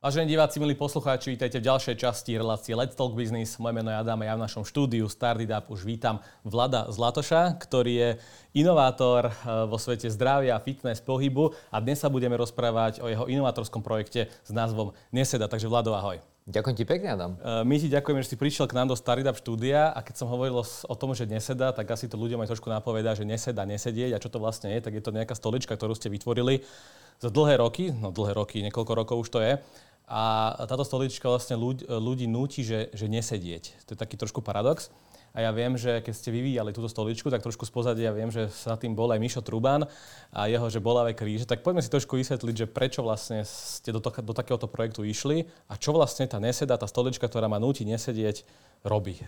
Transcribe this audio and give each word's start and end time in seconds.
Vážení 0.00 0.32
diváci, 0.32 0.56
milí 0.56 0.72
poslucháči, 0.72 1.36
vítajte 1.36 1.60
v 1.60 1.68
ďalšej 1.68 2.00
časti 2.00 2.32
relácie 2.32 2.72
Let's 2.72 2.96
Talk 2.96 3.12
Business. 3.12 3.60
Moje 3.60 3.76
meno 3.76 3.92
je 3.92 4.00
Adam 4.00 4.16
a 4.24 4.24
ja 4.24 4.32
v 4.32 4.48
našom 4.48 4.64
štúdiu 4.64 5.04
Startup 5.12 5.60
Up 5.60 5.68
už 5.68 5.84
vítam 5.84 6.24
Vlada 6.40 6.88
Zlatoša, 6.88 7.60
ktorý 7.60 7.92
je 7.92 8.10
inovátor 8.56 9.28
eh, 9.28 9.32
vo 9.68 9.76
svete 9.76 10.08
zdravia, 10.08 10.56
fitness, 10.64 11.04
pohybu 11.04 11.52
a 11.68 11.84
dnes 11.84 12.00
sa 12.00 12.08
budeme 12.08 12.32
rozprávať 12.40 13.04
o 13.04 13.12
jeho 13.12 13.28
inovátorskom 13.28 13.84
projekte 13.84 14.32
s 14.40 14.48
názvom 14.48 14.96
Neseda. 15.12 15.52
Takže 15.52 15.68
Vlado, 15.68 15.92
ahoj. 15.92 16.16
Ďakujem 16.48 16.76
ti 16.80 16.84
pekne, 16.88 17.08
Adam. 17.12 17.32
Eh, 17.36 17.60
my 17.68 17.76
ti 17.76 17.92
ďakujeme, 17.92 18.24
že 18.24 18.32
si 18.32 18.40
prišiel 18.40 18.72
k 18.72 18.80
nám 18.80 18.88
do 18.88 18.96
Startup 18.96 19.36
štúdia 19.36 19.92
a 19.92 20.00
keď 20.00 20.16
som 20.16 20.32
hovoril 20.32 20.64
o 20.64 20.94
tom, 20.96 21.12
že 21.12 21.28
neseda, 21.28 21.76
tak 21.76 21.92
asi 21.92 22.08
to 22.08 22.16
ľuďom 22.16 22.40
aj 22.40 22.56
trošku 22.56 22.72
napovedá, 22.72 23.12
že 23.12 23.28
neseda, 23.28 23.68
nesedieť 23.68 24.16
a 24.16 24.22
čo 24.24 24.32
to 24.32 24.40
vlastne 24.40 24.72
je, 24.72 24.80
tak 24.80 24.96
je 24.96 25.04
to 25.04 25.12
nejaká 25.12 25.36
stolička, 25.36 25.76
ktorú 25.76 25.92
ste 25.92 26.08
vytvorili 26.08 26.64
za 27.20 27.28
dlhé 27.28 27.60
roky, 27.60 27.92
no 27.92 28.08
dlhé 28.08 28.32
roky, 28.32 28.64
niekoľko 28.64 28.92
rokov 28.96 29.16
už 29.20 29.28
to 29.28 29.44
je, 29.44 29.60
a 30.10 30.66
táto 30.66 30.82
stolička 30.82 31.30
vlastne 31.30 31.54
ľudí, 31.54 31.86
ľudí 31.86 32.26
núti, 32.26 32.66
že, 32.66 32.90
že 32.90 33.06
nesedieť. 33.06 33.86
To 33.86 33.94
je 33.94 33.98
taký 33.98 34.18
trošku 34.18 34.42
paradox. 34.42 34.90
A 35.30 35.46
ja 35.46 35.54
viem, 35.54 35.78
že 35.78 36.02
keď 36.02 36.10
ste 36.10 36.34
vyvíjali 36.34 36.74
túto 36.74 36.90
stoličku, 36.90 37.30
tak 37.30 37.46
trošku 37.46 37.62
z 37.62 37.70
pozadia 37.70 38.10
viem, 38.10 38.34
že 38.34 38.50
sa 38.50 38.74
tým 38.74 38.98
bol 38.98 39.06
aj 39.14 39.22
Mišo 39.22 39.46
Truban 39.46 39.86
a 40.34 40.50
jeho, 40.50 40.66
že 40.66 40.82
bolavé 40.82 41.14
kríže. 41.14 41.46
Tak 41.46 41.62
poďme 41.62 41.86
si 41.86 41.94
trošku 41.94 42.18
vysvetliť, 42.18 42.54
že 42.58 42.66
prečo 42.66 43.06
vlastne 43.06 43.46
ste 43.46 43.94
do, 43.94 44.02
to, 44.02 44.10
do 44.10 44.34
takéhoto 44.34 44.66
projektu 44.66 45.06
išli 45.06 45.46
a 45.70 45.78
čo 45.78 45.94
vlastne 45.94 46.26
tá 46.26 46.42
neseda, 46.42 46.74
tá 46.74 46.90
stolička, 46.90 47.30
ktorá 47.30 47.46
má 47.46 47.62
núti 47.62 47.86
nesedieť, 47.86 48.42
robí. 48.82 49.22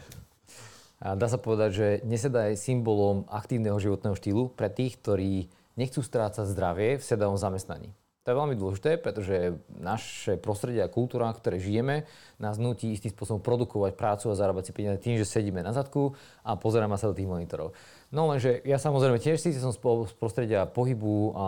A 0.99 1.15
dá 1.15 1.31
sa 1.31 1.39
povedať, 1.39 1.71
že 1.71 1.87
neseda 2.03 2.51
je 2.51 2.59
symbolom 2.59 3.23
aktívneho 3.31 3.79
životného 3.79 4.19
štýlu 4.19 4.51
pre 4.51 4.67
tých, 4.67 4.99
ktorí 4.99 5.47
nechcú 5.79 6.03
strácať 6.03 6.51
zdravie 6.51 6.99
v 6.99 7.07
sedavom 7.07 7.39
zamestnaní. 7.39 7.95
To 8.23 8.31
je 8.31 8.39
veľmi 8.39 8.55
dôležité, 8.55 9.03
pretože 9.03 9.59
naše 9.83 10.39
prostredie 10.39 10.79
a 10.79 10.87
kultúra, 10.87 11.27
ktoré 11.35 11.59
žijeme, 11.59 12.07
nás 12.39 12.55
nutí 12.55 12.95
istým 12.95 13.11
spôsobom 13.11 13.43
produkovať 13.43 13.99
prácu 13.99 14.31
a 14.31 14.39
zarábať 14.39 14.71
si 14.71 14.73
peniaze 14.79 15.03
tým, 15.03 15.19
že 15.19 15.27
sedíme 15.27 15.59
na 15.59 15.75
zadku 15.75 16.15
a 16.47 16.55
pozeráme 16.55 16.95
sa 16.95 17.11
do 17.11 17.19
tých 17.19 17.27
monitorov. 17.27 17.75
No 18.15 18.31
lenže 18.31 18.63
ja 18.63 18.79
samozrejme 18.79 19.19
tiež 19.19 19.43
si 19.43 19.51
som 19.59 19.75
z 19.75 19.83
prostredia 20.15 20.71
pohybu 20.71 21.35
a 21.35 21.47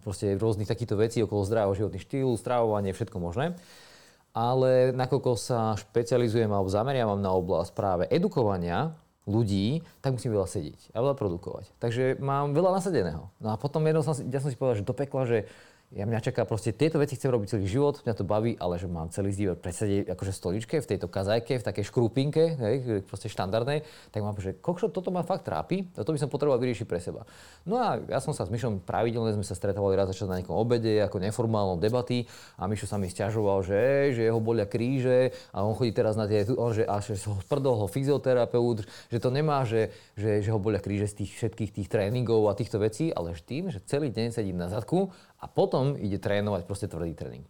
proste 0.00 0.32
rôznych 0.40 0.64
takýchto 0.64 0.96
vecí 0.96 1.20
okolo 1.20 1.44
zdravého 1.44 1.84
životných 1.84 2.04
štýlu, 2.08 2.32
stravovanie, 2.40 2.96
všetko 2.96 3.20
možné. 3.20 3.52
Ale 4.32 4.96
nakoľko 4.96 5.36
sa 5.36 5.76
špecializujem 5.76 6.48
alebo 6.48 6.72
zameriavam 6.72 7.20
na 7.20 7.36
oblasť 7.36 7.76
práve 7.76 8.04
edukovania 8.08 8.96
ľudí, 9.28 9.84
tak 10.00 10.16
musím 10.16 10.32
veľa 10.32 10.48
sedieť 10.48 10.96
a 10.96 11.02
veľa 11.02 11.16
produkovať. 11.18 11.76
Takže 11.76 12.22
mám 12.24 12.56
veľa 12.56 12.80
nasadeného. 12.80 13.28
No 13.42 13.52
a 13.52 13.60
potom 13.60 13.84
jednou 13.84 14.00
som, 14.00 14.16
ja 14.16 14.40
som 14.40 14.48
si 14.48 14.56
povedal, 14.56 14.80
že 14.80 14.88
do 14.88 14.96
pekla, 14.96 15.28
že 15.28 15.38
ja 15.96 16.04
mňa 16.04 16.20
čaká 16.20 16.44
proste, 16.44 16.76
tieto 16.76 17.00
veci 17.00 17.16
chcem 17.16 17.32
robiť 17.32 17.56
celý 17.56 17.64
život, 17.64 18.04
mňa 18.04 18.14
to 18.20 18.28
baví, 18.28 18.52
ale 18.60 18.76
že 18.76 18.84
mám 18.84 19.08
celý 19.08 19.32
život 19.32 19.64
predsedieť 19.64 20.12
akože 20.12 20.32
stoličke, 20.36 20.76
v 20.84 20.88
tejto 20.92 21.08
kazajke, 21.08 21.56
v 21.56 21.64
takej 21.64 21.84
škrupinke, 21.88 22.44
hej, 22.60 22.76
proste 23.08 23.32
štandardnej, 23.32 23.80
tak 24.12 24.20
mám, 24.20 24.36
že 24.36 24.52
kokšo, 24.60 24.92
toto 24.92 25.08
ma 25.08 25.24
fakt 25.24 25.48
trápi, 25.48 25.88
toto 25.96 26.12
by 26.12 26.20
som 26.20 26.28
potreboval 26.28 26.60
vyriešiť 26.60 26.84
pre 26.84 27.00
seba. 27.00 27.24
No 27.64 27.80
a 27.80 27.96
ja 28.12 28.20
som 28.20 28.36
sa 28.36 28.44
s 28.44 28.52
Myšom 28.52 28.84
pravidelne 28.84 29.32
sme 29.32 29.40
sa 29.40 29.56
stretávali 29.56 29.96
raz 29.96 30.12
za 30.12 30.28
na 30.28 30.36
nejakom 30.36 30.52
obede, 30.52 31.00
ako 31.00 31.16
neformálnom 31.16 31.80
debaty 31.80 32.28
a 32.60 32.68
Myšo 32.68 32.84
sa 32.84 33.00
mi 33.00 33.08
stiažoval, 33.08 33.64
že, 33.64 34.12
že 34.12 34.28
jeho 34.28 34.36
bolia 34.36 34.68
kríže 34.68 35.32
a 35.56 35.64
on 35.64 35.72
chodí 35.72 35.96
teraz 35.96 36.12
na 36.12 36.28
tie, 36.28 36.44
on, 36.52 36.76
že, 36.76 36.84
a 36.84 37.00
že 37.00 37.16
ho 37.24 37.40
ho 37.40 37.86
fyzioterapeut, 37.88 38.84
že 39.08 39.16
to 39.16 39.32
nemá, 39.32 39.64
že, 39.64 39.88
že, 40.12 40.44
že 40.44 40.52
ho 40.52 40.60
bolia 40.60 40.84
kríže 40.84 41.08
z 41.08 41.24
tých 41.24 41.32
všetkých 41.40 41.70
tých 41.72 41.88
tréningov 41.88 42.52
a 42.52 42.58
týchto 42.58 42.76
vecí, 42.76 43.08
ale 43.16 43.32
tým, 43.46 43.70
že 43.70 43.78
celý 43.86 44.10
deň 44.10 44.34
sedím 44.34 44.58
na 44.58 44.66
zadku 44.66 45.14
a 45.46 45.48
potom 45.48 45.94
ide 45.94 46.18
trénovať 46.18 46.66
proste 46.66 46.90
tvrdý 46.90 47.14
tréning. 47.14 47.46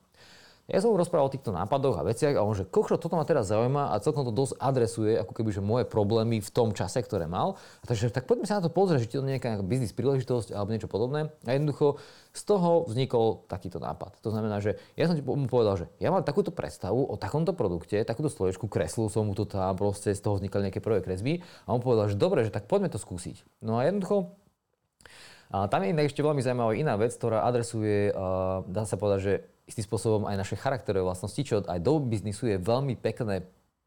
Ja 0.66 0.82
som 0.82 0.90
mu 0.90 0.98
rozprával 0.98 1.30
o 1.30 1.34
týchto 1.34 1.54
nápadoch 1.54 1.94
a 1.94 2.02
veciach 2.02 2.34
a 2.34 2.42
on, 2.42 2.50
že 2.50 2.66
kokšo, 2.66 2.98
toto 2.98 3.14
ma 3.14 3.22
teraz 3.22 3.46
zaujíma 3.54 3.94
a 3.94 4.02
celkom 4.02 4.26
to 4.26 4.34
dosť 4.34 4.58
adresuje 4.58 5.14
ako 5.14 5.30
keby, 5.30 5.54
že 5.54 5.62
moje 5.62 5.86
problémy 5.86 6.42
v 6.42 6.50
tom 6.50 6.74
čase, 6.74 6.98
ktoré 7.06 7.30
mal. 7.30 7.54
A 7.54 7.84
takže 7.86 8.10
tak 8.10 8.26
poďme 8.26 8.50
sa 8.50 8.58
na 8.58 8.66
to 8.66 8.74
pozrieť, 8.74 9.06
že 9.06 9.10
to 9.14 9.22
je 9.22 9.38
nejaká 9.38 9.62
biznis 9.62 9.94
príležitosť 9.94 10.50
alebo 10.50 10.74
niečo 10.74 10.90
podobné. 10.90 11.30
A 11.46 11.54
jednoducho 11.54 12.02
z 12.34 12.42
toho 12.42 12.82
vznikol 12.90 13.46
takýto 13.46 13.78
nápad. 13.78 14.18
To 14.26 14.34
znamená, 14.34 14.58
že 14.58 14.74
ja 14.98 15.06
som 15.06 15.14
mu 15.22 15.46
povedal, 15.46 15.78
že 15.78 15.86
ja 16.02 16.10
mám 16.10 16.26
takúto 16.26 16.50
predstavu 16.50 16.98
o 16.98 17.14
takomto 17.14 17.54
produkte, 17.54 18.02
takúto 18.02 18.26
stoličku, 18.26 18.66
kreslil 18.66 19.06
som 19.06 19.22
mu 19.22 19.38
to 19.38 19.46
tam, 19.46 19.78
proste 19.78 20.10
z 20.10 20.18
toho 20.18 20.34
vznikali 20.34 20.66
nejaké 20.66 20.82
prvé 20.82 20.98
kresby 20.98 21.46
a 21.70 21.78
on 21.78 21.78
povedal, 21.78 22.10
že 22.10 22.18
dobre, 22.18 22.42
že 22.42 22.50
tak 22.50 22.66
poďme 22.66 22.90
to 22.90 22.98
skúsiť. 22.98 23.62
No 23.62 23.78
a 23.78 23.86
jednoducho 23.86 24.34
a 25.50 25.70
tam 25.70 25.86
je 25.86 25.94
inak 25.94 26.10
ešte 26.10 26.22
veľmi 26.22 26.42
zaujímavá 26.42 26.72
iná 26.74 26.94
vec, 26.98 27.14
ktorá 27.14 27.46
adresuje, 27.46 28.10
dá 28.66 28.82
sa 28.82 28.98
povedať, 28.98 29.20
že 29.22 29.34
istým 29.66 29.86
spôsobom 29.86 30.26
aj 30.30 30.36
naše 30.38 30.56
charakterové 30.58 31.06
vlastnosti, 31.06 31.42
čo 31.42 31.62
aj 31.62 31.78
do 31.82 31.98
biznisu 32.02 32.50
je 32.54 32.56
veľmi 32.58 32.94
pekné 32.98 33.46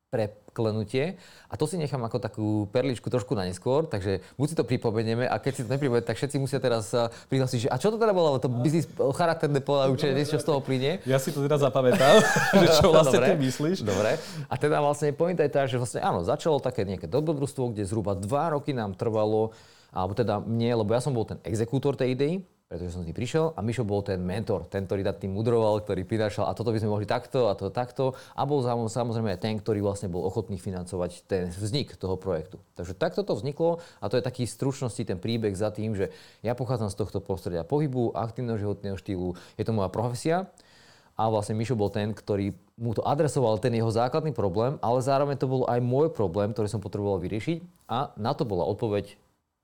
preklenutie. 0.10 1.22
A 1.50 1.54
to 1.54 1.70
si 1.70 1.78
nechám 1.78 2.02
ako 2.02 2.18
takú 2.18 2.48
perličku 2.74 3.14
trošku 3.14 3.38
na 3.38 3.46
neskôr, 3.46 3.86
takže 3.86 4.26
buď 4.42 4.48
si 4.50 4.56
to 4.58 4.66
pripomenieme 4.66 5.30
a 5.30 5.38
keď 5.38 5.52
si 5.54 5.62
to 5.66 5.70
nepripomenieme, 5.70 6.06
tak 6.06 6.18
všetci 6.18 6.42
musia 6.42 6.58
teraz 6.58 6.90
prihlásiť, 7.30 7.70
že 7.70 7.70
a 7.70 7.78
čo 7.78 7.94
to 7.94 8.02
teda 8.02 8.14
bolo, 8.14 8.42
to 8.42 8.50
biznis 8.50 8.90
charakterné 9.14 9.62
ponaučenie, 9.62 10.26
čo 10.26 10.42
z 10.42 10.46
toho 10.50 10.60
plyne. 10.66 10.98
Ja 11.06 11.22
si 11.22 11.30
to 11.30 11.46
teda 11.46 11.62
zapamätal, 11.62 12.26
že 12.62 12.68
čo 12.82 12.90
vlastne 12.90 13.22
ty 13.22 13.38
myslíš. 13.38 13.86
Dobre. 13.86 14.18
A 14.50 14.54
teda 14.58 14.82
vlastne 14.82 15.14
pointa 15.14 15.46
je 15.46 15.54
tá, 15.54 15.70
že 15.70 15.78
vlastne 15.78 16.02
áno, 16.02 16.26
začalo 16.26 16.58
také 16.58 16.84
nejaké 16.90 17.06
dobrodružstvo, 17.06 17.78
kde 17.78 17.86
zhruba 17.86 18.18
dva 18.18 18.58
roky 18.58 18.74
nám 18.74 18.98
trvalo 18.98 19.54
alebo 19.94 20.14
teda 20.14 20.42
mne, 20.42 20.86
lebo 20.86 20.94
ja 20.94 21.02
som 21.02 21.14
bol 21.14 21.26
ten 21.26 21.42
exekútor 21.46 21.98
tej 21.98 22.14
idei, 22.14 22.34
pretože 22.70 22.94
som 22.94 23.02
s 23.02 23.10
ním 23.10 23.18
prišiel 23.18 23.58
a 23.58 23.66
Mišo 23.66 23.82
bol 23.82 24.06
ten 24.06 24.22
mentor, 24.22 24.70
ten, 24.70 24.86
ktorý 24.86 25.02
tým 25.18 25.34
mudroval, 25.34 25.82
ktorý 25.82 26.06
prinášal 26.06 26.46
a 26.46 26.54
toto 26.54 26.70
by 26.70 26.78
sme 26.78 26.94
mohli 26.94 27.10
takto 27.10 27.50
a 27.50 27.58
to 27.58 27.74
takto. 27.74 28.14
A 28.38 28.46
bol 28.46 28.62
samozrejme 28.62 29.34
aj 29.34 29.42
ten, 29.42 29.58
ktorý 29.58 29.82
vlastne 29.82 30.06
bol 30.06 30.22
ochotný 30.22 30.62
financovať 30.62 31.26
ten 31.26 31.50
vznik 31.50 31.98
toho 31.98 32.14
projektu. 32.14 32.62
Takže 32.78 32.94
takto 32.94 33.26
to 33.26 33.34
vzniklo 33.34 33.82
a 33.98 34.06
to 34.06 34.22
je 34.22 34.24
taký 34.24 34.46
stručnosti 34.46 35.02
ten 35.02 35.18
príbeh 35.18 35.58
za 35.58 35.74
tým, 35.74 35.98
že 35.98 36.14
ja 36.46 36.54
pochádzam 36.54 36.94
z 36.94 37.00
tohto 37.02 37.18
prostredia 37.26 37.66
pohybu, 37.66 38.14
aktívneho 38.14 38.62
životného 38.62 39.02
štýlu, 39.02 39.34
je 39.58 39.66
to 39.66 39.74
moja 39.74 39.90
profesia. 39.90 40.46
A 41.18 41.26
vlastne 41.26 41.58
Mišo 41.58 41.74
bol 41.74 41.90
ten, 41.90 42.14
ktorý 42.14 42.54
mu 42.78 42.94
to 42.94 43.02
adresoval, 43.02 43.58
ten 43.58 43.74
jeho 43.76 43.90
základný 43.90 44.32
problém, 44.32 44.78
ale 44.80 45.04
zároveň 45.04 45.36
to 45.36 45.52
bol 45.52 45.66
aj 45.66 45.82
môj 45.82 46.14
problém, 46.14 46.54
ktorý 46.54 46.70
som 46.70 46.80
potreboval 46.80 47.18
vyriešiť. 47.20 47.90
A 47.92 48.14
na 48.16 48.32
to 48.38 48.48
bola 48.48 48.64
odpoveď 48.70 49.20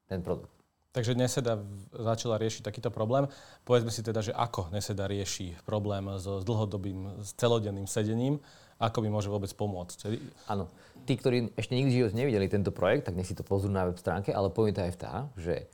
ten 0.10 0.22
produkt. 0.22 0.52
Takže 0.96 1.12
Neseda 1.12 1.60
začala 1.92 2.40
riešiť 2.40 2.64
takýto 2.64 2.88
problém. 2.88 3.28
Povedzme 3.68 3.92
si 3.92 4.00
teda, 4.00 4.24
že 4.24 4.32
ako 4.32 4.72
Neseda 4.72 5.12
rieši 5.12 5.60
problém 5.68 6.08
so 6.24 6.40
dlhodobým, 6.40 7.20
s 7.20 7.36
celodenným 7.36 7.84
sedením, 7.84 8.40
ako 8.80 9.04
by 9.04 9.10
môže 9.12 9.28
vôbec 9.28 9.52
pomôcť. 9.52 10.16
Áno. 10.48 10.72
Tí, 11.04 11.20
ktorí 11.20 11.52
ešte 11.60 11.76
nikdy 11.76 11.92
život 11.92 12.14
nevideli 12.16 12.48
tento 12.48 12.72
projekt, 12.72 13.12
tak 13.12 13.20
nech 13.20 13.28
si 13.28 13.36
to 13.36 13.44
pozrú 13.44 13.68
na 13.68 13.84
web 13.84 14.00
stránke, 14.00 14.32
ale 14.32 14.48
pointa 14.48 14.88
je 14.88 14.96
tá, 14.96 15.28
že 15.36 15.68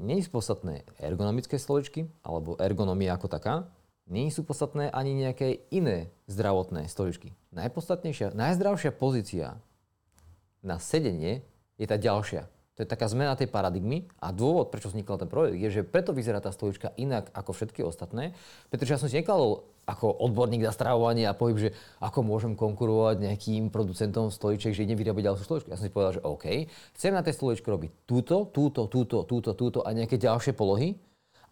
nie 0.00 0.24
sú 0.24 0.32
podstatné 0.32 0.88
ergonomické 1.04 1.60
stoličky, 1.60 2.08
alebo 2.24 2.56
ergonomia 2.56 3.12
ako 3.12 3.28
taká, 3.28 3.68
nie 4.08 4.32
sú 4.32 4.40
podstatné 4.40 4.88
ani 4.88 5.12
nejaké 5.20 5.68
iné 5.68 6.08
zdravotné 6.32 6.88
stoličky. 6.88 7.36
Najpodstatnejšia, 7.52 8.32
najzdravšia 8.32 8.92
pozícia 8.94 9.60
na 10.64 10.80
sedenie 10.80 11.44
je 11.76 11.86
tá 11.88 12.00
ďalšia, 12.00 12.48
to 12.76 12.84
je 12.84 12.92
taká 12.92 13.08
zmena 13.08 13.32
tej 13.32 13.48
paradigmy 13.48 14.04
a 14.20 14.36
dôvod, 14.36 14.68
prečo 14.68 14.92
vznikol 14.92 15.16
ten 15.16 15.32
projekt, 15.32 15.56
je, 15.56 15.80
že 15.80 15.82
preto 15.82 16.12
vyzerá 16.12 16.44
tá 16.44 16.52
stolička 16.52 16.92
inak 17.00 17.32
ako 17.32 17.56
všetky 17.56 17.80
ostatné, 17.80 18.36
pretože 18.68 18.92
ja 18.92 19.00
som 19.00 19.08
si 19.08 19.16
nekladol 19.16 19.64
ako 19.88 20.12
odborník 20.20 20.60
na 20.60 20.76
stravovanie 20.76 21.24
a 21.24 21.32
pohyb, 21.32 21.56
že 21.56 21.70
ako 22.04 22.20
môžem 22.20 22.52
konkurovať 22.52 23.22
nejakým 23.22 23.72
producentom 23.72 24.28
stoliček, 24.28 24.76
že 24.76 24.84
idem 24.84 24.98
vyrábať 24.98 25.32
ďalšiu 25.32 25.44
stoličku. 25.48 25.68
Ja 25.72 25.80
som 25.80 25.88
si 25.88 25.94
povedal, 25.94 26.20
že 26.20 26.24
OK, 26.26 26.68
chcem 27.00 27.16
na 27.16 27.24
tej 27.24 27.38
stoličke 27.38 27.64
robiť 27.64 28.04
túto, 28.04 28.50
túto, 28.52 28.90
túto, 28.92 29.24
túto, 29.24 29.50
túto 29.56 29.78
a 29.80 29.88
nejaké 29.96 30.20
ďalšie 30.20 30.52
polohy. 30.52 31.00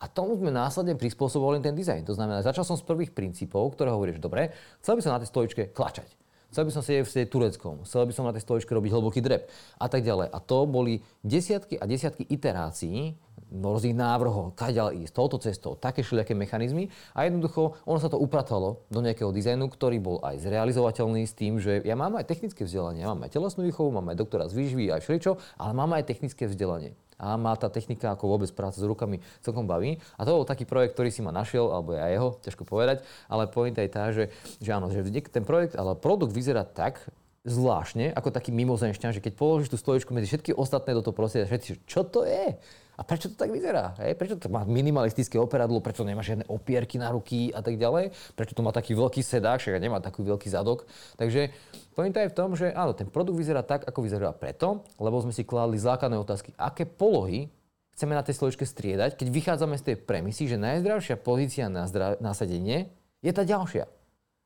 A 0.03 0.11
tomu 0.11 0.37
sme 0.37 0.53
následne 0.53 0.99
prispôsobovali 0.99 1.65
ten 1.65 1.73
dizajn. 1.73 2.05
To 2.05 2.13
znamená, 2.13 2.45
začal 2.45 2.67
som 2.67 2.77
z 2.77 2.85
prvých 2.85 3.17
princípov, 3.17 3.73
ktoré 3.73 3.89
hovorí, 3.89 4.13
že 4.13 4.21
dobre, 4.21 4.53
chcel 4.85 4.99
by 4.99 5.01
som 5.01 5.17
na 5.17 5.23
tej 5.23 5.31
stoličke 5.33 5.73
klačať. 5.73 6.24
Chcel 6.55 6.71
by 6.71 6.75
som 6.79 6.87
sedieť 6.87 7.03
v 7.03 7.13
tureckom, 7.27 7.83
chcel 7.83 8.07
by 8.07 8.15
som 8.15 8.31
na 8.31 8.31
tej 8.31 8.47
stoličke 8.47 8.71
robiť 8.71 8.95
hlboký 8.95 9.19
drep. 9.19 9.51
A 9.75 9.91
tak 9.91 10.07
ďalej. 10.07 10.31
A 10.31 10.39
to 10.39 10.71
boli 10.71 11.03
desiatky 11.27 11.75
a 11.75 11.83
desiatky 11.83 12.23
iterácií, 12.31 13.19
rôznych 13.51 13.99
návrhov, 13.99 14.55
kaďal 14.55 14.95
ísť, 14.95 15.11
touto 15.19 15.43
cestou, 15.43 15.75
také 15.75 16.07
všelijaké 16.07 16.39
mechanizmy. 16.39 16.95
A 17.11 17.27
jednoducho 17.27 17.75
ono 17.83 17.99
sa 17.99 18.07
to 18.07 18.23
upratalo 18.23 18.87
do 18.87 19.03
nejakého 19.03 19.35
dizajnu, 19.35 19.67
ktorý 19.67 19.99
bol 19.99 20.23
aj 20.23 20.47
zrealizovateľný 20.47 21.27
s 21.27 21.35
tým, 21.35 21.59
že 21.59 21.83
ja 21.83 21.99
mám 21.99 22.15
aj 22.23 22.31
technické 22.31 22.63
vzdelanie, 22.63 23.03
ja 23.03 23.11
mám 23.11 23.27
aj 23.27 23.35
telesnú 23.35 23.67
výchovu, 23.67 23.91
mám 23.91 24.15
aj 24.15 24.23
doktora 24.23 24.47
z 24.47 24.55
výživy, 24.55 24.95
aj 24.95 25.03
všeličo, 25.03 25.33
ale 25.59 25.73
mám 25.75 25.91
aj 25.99 26.07
technické 26.07 26.47
vzdelanie 26.47 26.95
a 27.19 27.39
má 27.39 27.55
tá 27.55 27.71
technika 27.71 28.13
ako 28.15 28.25
vôbec 28.27 28.51
práca 28.53 28.79
s 28.79 28.87
rukami 28.87 29.23
celkom 29.41 29.65
baví. 29.65 29.99
A 30.19 30.27
to 30.27 30.35
bol 30.35 30.47
taký 30.47 30.67
projekt, 30.67 30.99
ktorý 30.99 31.11
si 31.11 31.21
ma 31.23 31.31
našiel, 31.31 31.71
alebo 31.71 31.95
ja 31.95 32.11
jeho, 32.11 32.37
ťažko 32.43 32.63
povedať, 32.67 33.07
ale 33.31 33.51
pointa 33.51 33.81
je 33.83 33.91
tá, 33.91 34.11
že, 34.11 34.31
že 34.59 34.71
áno, 34.71 34.91
že 34.91 35.05
ten 35.31 35.47
projekt, 35.47 35.79
ale 35.79 35.95
produkt 35.99 36.35
vyzerá 36.35 36.67
tak, 36.67 37.03
zvláštne, 37.45 38.17
ako 38.17 38.33
taký 38.33 38.57
mimozenšťan, 38.57 39.13
že 39.13 39.21
keď 39.21 39.37
položíš 39.37 39.69
tú 39.69 39.77
stoličku 39.77 40.17
medzi 40.17 40.33
všetky 40.33 40.57
ostatné 40.57 40.97
do 40.97 41.05
toho 41.05 41.13
prostredia, 41.13 41.45
všetci, 41.45 41.85
čo 41.85 42.01
to 42.01 42.25
je? 42.25 42.57
A 42.95 43.03
prečo 43.03 43.27
to 43.27 43.35
tak 43.35 43.51
vyzerá? 43.51 43.99
Hej? 43.99 44.15
Prečo 44.15 44.37
to 44.39 44.47
má 44.47 44.63
minimalistické 44.63 45.35
operadlo, 45.35 45.83
prečo 45.83 46.07
nemá 46.07 46.23
žiadne 46.23 46.47
opierky 46.47 46.99
na 46.99 47.11
ruky 47.11 47.51
a 47.51 47.59
tak 47.59 47.75
ďalej? 47.75 48.15
Prečo 48.39 48.55
to 48.55 48.63
má 48.63 48.71
taký 48.71 48.95
veľký 48.95 49.19
sedák, 49.21 49.59
však 49.59 49.83
nemá 49.83 49.99
taký 49.99 50.23
veľký 50.23 50.47
zadok? 50.47 50.87
Takže 51.19 51.51
pointa 51.99 52.23
je 52.23 52.31
v 52.31 52.37
tom, 52.37 52.55
že 52.55 52.71
áno, 52.71 52.95
ten 52.95 53.11
produkt 53.11 53.39
vyzerá 53.39 53.67
tak, 53.67 53.83
ako 53.83 54.07
vyzerá 54.07 54.31
preto, 54.31 54.87
lebo 55.03 55.19
sme 55.19 55.35
si 55.35 55.43
kladli 55.43 55.79
základné 55.79 56.15
otázky, 56.23 56.55
aké 56.55 56.87
polohy 56.87 57.51
chceme 57.95 58.15
na 58.15 58.27
tej 58.27 58.35
stoličke 58.39 58.67
striedať, 58.67 59.15
keď 59.15 59.29
vychádzame 59.31 59.79
z 59.79 59.87
tej 59.91 59.97
premisy, 60.03 60.51
že 60.51 60.59
najzdravšia 60.59 61.17
pozícia 61.19 61.67
na, 61.71 61.87
zdra- 61.87 62.19
na 62.19 62.35
sedenie 62.35 62.91
je 63.23 63.31
tá 63.31 63.47
ďalšia. 63.47 63.87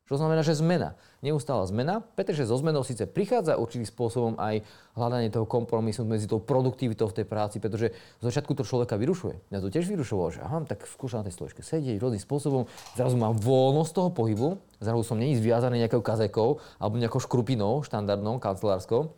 Čo 0.08 0.16
znamená, 0.16 0.40
že 0.40 0.56
zmena. 0.56 0.96
Neustála 1.20 1.68
zmena, 1.68 2.00
pretože 2.16 2.48
zo 2.48 2.56
zmenou 2.56 2.80
síce 2.80 3.04
prichádza 3.04 3.60
určitým 3.60 3.84
spôsobom 3.84 4.40
aj 4.40 4.64
hľadanie 4.96 5.28
toho 5.28 5.44
kompromisu 5.44 6.08
medzi 6.08 6.24
tou 6.24 6.40
produktivitou 6.40 7.12
v 7.12 7.20
tej 7.20 7.26
práci, 7.28 7.60
pretože 7.60 7.92
z 7.92 8.22
začiatku 8.24 8.56
to 8.56 8.64
človeka 8.64 8.96
vyrušuje. 8.96 9.36
Mňa 9.52 9.60
to 9.60 9.68
tiež 9.68 9.84
vyrušovalo, 9.84 10.28
že 10.32 10.40
aha, 10.40 10.64
tak 10.64 10.88
skúšam 10.88 11.20
na 11.20 11.28
tej 11.28 11.36
stoličke 11.36 11.60
sedieť 11.60 12.00
rôznym 12.00 12.24
spôsobom, 12.24 12.64
zrazu 12.96 13.20
mám 13.20 13.36
voľnosť 13.36 13.92
toho 13.92 14.08
pohybu, 14.08 14.56
zrazu 14.80 15.04
som 15.04 15.20
není 15.20 15.36
zviazaný 15.36 15.84
nejakou 15.84 16.00
kazekou 16.00 16.64
alebo 16.80 16.96
nejakou 16.96 17.20
škrupinou 17.20 17.84
štandardnou, 17.84 18.40
kancelárskou. 18.40 19.12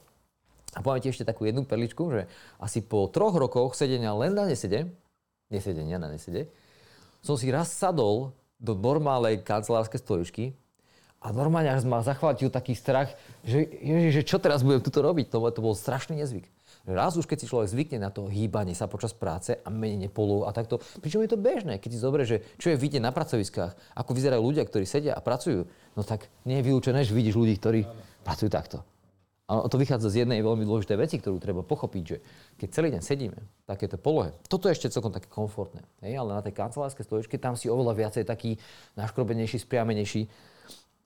A 0.75 0.83
poviem 0.83 1.07
ti 1.07 1.15
ešte 1.15 1.23
takú 1.23 1.47
jednu 1.47 1.63
perličku, 1.71 2.03
že 2.11 2.27
asi 2.59 2.83
po 2.83 3.07
troch 3.07 3.39
rokoch 3.39 3.79
sedenia 3.79 4.11
len 4.19 4.35
na 4.35 4.43
nesede, 4.43 4.91
nesedenia 5.55 6.03
na 6.03 6.11
nesede, 6.11 6.51
som 7.23 7.39
si 7.39 7.47
raz 7.55 7.71
sadol 7.71 8.35
do 8.59 8.75
normálnej 8.75 9.39
kancelárskej 9.39 10.03
stoličky 10.03 10.45
a 11.21 11.37
normálne 11.37 11.69
až 11.69 11.85
ma 11.85 12.01
zachvátil 12.01 12.49
taký 12.49 12.73
strach, 12.73 13.13
že, 13.45 13.69
ježi, 13.69 14.21
že 14.21 14.23
čo 14.25 14.41
teraz 14.41 14.65
budem 14.65 14.81
tuto 14.81 15.05
robiť. 15.05 15.29
To, 15.29 15.45
to 15.53 15.61
bol 15.61 15.77
strašný 15.77 16.17
nezvyk. 16.17 16.49
Raz 16.89 17.13
už 17.21 17.29
keď 17.29 17.45
si 17.45 17.47
človek 17.47 17.69
zvykne 17.69 17.99
na 18.01 18.09
to 18.09 18.25
hýbanie 18.25 18.73
sa 18.73 18.89
počas 18.89 19.13
práce 19.13 19.53
a 19.53 19.69
menenie 19.69 20.09
polu 20.09 20.49
a 20.49 20.51
takto, 20.57 20.81
pričom 21.05 21.21
je 21.21 21.29
to 21.29 21.37
bežné, 21.37 21.77
keď 21.77 21.91
si 21.93 22.01
zoberie, 22.01 22.25
že 22.25 22.41
čo 22.57 22.73
je 22.73 22.81
vidieť 22.81 23.05
na 23.05 23.13
pracoviskách, 23.13 24.01
ako 24.01 24.11
vyzerajú 24.17 24.41
ľudia, 24.41 24.65
ktorí 24.65 24.89
sedia 24.89 25.13
a 25.13 25.21
pracujú, 25.21 25.69
no 25.69 26.03
tak 26.03 26.33
nie 26.49 26.57
je 26.57 26.67
vylúčené, 26.73 27.05
že 27.05 27.13
vidíš 27.13 27.37
ľudí, 27.37 27.55
ktorí 27.61 27.81
pracujú 28.25 28.49
takto. 28.49 28.81
A 29.51 29.67
to 29.67 29.83
vychádza 29.83 30.15
z 30.15 30.23
jednej 30.23 30.47
veľmi 30.47 30.63
dôležitej 30.63 30.95
veci, 30.95 31.19
ktorú 31.19 31.43
treba 31.43 31.67
pochopiť, 31.67 32.03
že 32.07 32.17
keď 32.55 32.69
celý 32.71 32.89
deň 32.95 33.03
sedíme 33.03 33.35
v 33.35 33.67
takéto 33.67 33.99
polohe, 33.99 34.31
toto 34.47 34.71
je 34.71 34.79
ešte 34.79 34.95
celkom 34.95 35.11
také 35.11 35.27
komfortné, 35.27 35.83
hej, 36.07 36.23
ale 36.23 36.39
na 36.39 36.41
tej 36.41 36.55
kancelárskej 36.55 37.03
stoličke 37.03 37.35
tam 37.35 37.59
si 37.59 37.67
oveľa 37.67 37.99
viacej 37.99 38.25
taký 38.31 38.63
naškrobenejší, 38.95 39.59
spriamenejší 39.59 40.31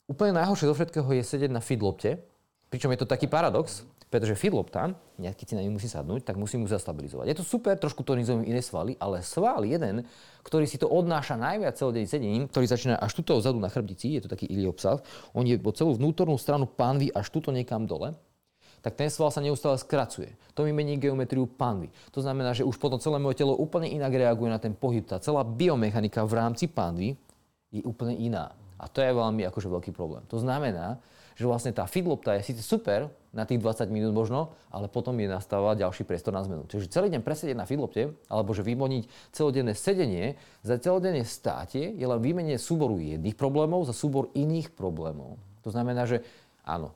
Úplne 0.04 0.36
najhoršie 0.36 0.68
zo 0.68 0.76
všetkého 0.76 1.08
je 1.16 1.24
sedieť 1.24 1.48
na 1.48 1.64
feedlopte, 1.64 2.20
pričom 2.68 2.92
je 2.92 3.00
to 3.00 3.08
taký 3.08 3.24
paradox, 3.24 3.88
pretože 4.12 4.38
feedlopta, 4.38 4.94
keď 5.18 5.46
si 5.48 5.58
na 5.58 5.64
ňu 5.66 5.74
musí 5.74 5.90
sadnúť, 5.90 6.22
tak 6.22 6.38
musí 6.38 6.54
mu 6.54 6.70
zastabilizovať. 6.70 7.26
Je 7.34 7.38
to 7.40 7.42
super, 7.42 7.74
trošku 7.74 8.06
tonizujem 8.06 8.46
iné 8.46 8.62
svaly, 8.62 8.94
ale 9.02 9.24
sval 9.26 9.66
jeden, 9.66 10.06
ktorý 10.46 10.70
si 10.70 10.78
to 10.78 10.86
odnáša 10.86 11.34
najviac 11.34 11.74
celý 11.74 11.98
deň 11.98 12.06
sedením, 12.06 12.44
ktorý 12.46 12.68
začína 12.68 13.00
až 13.00 13.10
tuto 13.16 13.40
vzadu 13.40 13.58
na 13.58 13.66
chrbtici, 13.66 14.14
je 14.14 14.22
to 14.22 14.30
taký 14.30 14.46
iliopsav, 14.46 15.02
on 15.34 15.48
je 15.48 15.58
po 15.58 15.74
celú 15.74 15.98
vnútornú 15.98 16.38
stranu 16.38 16.68
panvy 16.68 17.10
až 17.10 17.26
tuto 17.32 17.50
niekam 17.50 17.90
dole, 17.90 18.14
tak 18.84 19.00
ten 19.00 19.08
sval 19.08 19.32
sa 19.32 19.40
neustále 19.40 19.80
skracuje. 19.80 20.36
To 20.52 20.68
mi 20.68 20.70
mení 20.76 21.00
geometriu 21.00 21.48
panvy. 21.48 21.88
To 22.12 22.20
znamená, 22.20 22.52
že 22.52 22.68
už 22.68 22.76
potom 22.76 23.00
celé 23.00 23.16
moje 23.16 23.40
telo 23.40 23.56
úplne 23.56 23.88
inak 23.88 24.12
reaguje 24.12 24.52
na 24.52 24.60
ten 24.60 24.76
pohyb. 24.76 25.08
Tá 25.08 25.16
celá 25.16 25.40
biomechanika 25.40 26.20
v 26.20 26.36
rámci 26.36 26.68
panvy 26.68 27.16
je 27.72 27.80
úplne 27.80 28.12
iná. 28.20 28.52
A 28.84 28.86
to 28.92 29.00
je 29.00 29.16
veľmi 29.16 29.48
akože 29.48 29.72
veľký 29.72 29.96
problém. 29.96 30.20
To 30.28 30.36
znamená, 30.36 31.00
že 31.34 31.48
vlastne 31.48 31.72
tá 31.72 31.88
feedlopta 31.88 32.36
je 32.36 32.52
síce 32.52 32.60
super 32.60 33.08
na 33.32 33.42
tých 33.48 33.58
20 33.58 33.88
minút 33.90 34.12
možno, 34.12 34.54
ale 34.68 34.86
potom 34.86 35.16
je 35.16 35.26
nastáva 35.26 35.74
ďalší 35.74 36.04
priestor 36.04 36.36
na 36.36 36.44
zmenu. 36.44 36.68
Čiže 36.68 36.92
celý 36.92 37.08
deň 37.10 37.24
presedieť 37.24 37.56
na 37.56 37.66
feedlopte, 37.66 38.12
alebo 38.28 38.52
že 38.52 38.62
vymoniť 38.62 39.34
celodenné 39.34 39.72
sedenie 39.74 40.36
za 40.60 40.76
celodenné 40.78 41.24
státie 41.24 41.96
je 41.96 42.06
len 42.06 42.20
výmenie 42.20 42.60
súboru 42.60 43.00
jedných 43.00 43.34
problémov 43.34 43.88
za 43.88 43.96
súbor 43.96 44.30
iných 44.36 44.76
problémov. 44.76 45.40
To 45.66 45.72
znamená, 45.72 46.04
že 46.06 46.22
áno, 46.62 46.94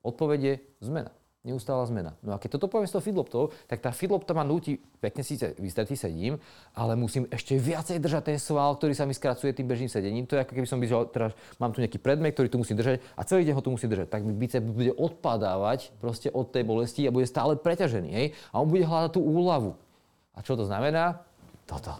odpovede 0.00 0.62
zmena 0.80 1.10
neustála 1.46 1.86
zmena. 1.86 2.18
No 2.26 2.34
a 2.34 2.42
keď 2.42 2.58
toto 2.58 2.66
poviem 2.66 2.90
s 2.90 2.92
tou 2.92 2.98
feedloptou, 2.98 3.54
tak 3.70 3.78
tá 3.78 3.94
feedlopta 3.94 4.34
ma 4.34 4.42
nutí, 4.42 4.82
pekne 4.98 5.22
síce 5.22 5.54
vystretý 5.62 5.94
sedím, 5.94 6.42
ale 6.74 6.98
musím 6.98 7.30
ešte 7.30 7.54
viacej 7.54 8.02
držať 8.02 8.34
ten 8.34 8.38
sval, 8.42 8.74
ktorý 8.74 8.98
sa 8.98 9.06
mi 9.06 9.14
skracuje 9.14 9.54
tým 9.54 9.70
bežným 9.70 9.86
sedením. 9.86 10.26
To 10.26 10.34
je 10.34 10.42
ako 10.42 10.52
keby 10.58 10.66
som 10.66 10.82
byť, 10.82 10.90
teraz 11.14 11.32
mám 11.62 11.70
tu 11.70 11.78
nejaký 11.78 12.02
predmet, 12.02 12.34
ktorý 12.34 12.50
tu 12.50 12.58
musím 12.58 12.76
držať 12.82 12.98
a 13.14 13.22
celý 13.22 13.46
deň 13.46 13.54
ho 13.54 13.62
tu 13.62 13.70
musím 13.70 13.94
držať. 13.94 14.10
Tak 14.10 14.26
mi 14.26 14.34
biceps 14.34 14.66
bude 14.66 14.90
odpadávať 14.98 15.94
proste 16.02 16.28
od 16.34 16.50
tej 16.50 16.66
bolesti 16.66 17.06
a 17.06 17.14
bude 17.14 17.30
stále 17.30 17.54
preťažený. 17.54 18.10
Hej? 18.10 18.26
A 18.50 18.58
on 18.58 18.66
bude 18.66 18.82
hľadať 18.82 19.14
tú 19.14 19.22
úľavu. 19.22 19.78
A 20.34 20.42
čo 20.42 20.58
to 20.58 20.66
znamená? 20.66 21.22
Toto. 21.64 21.94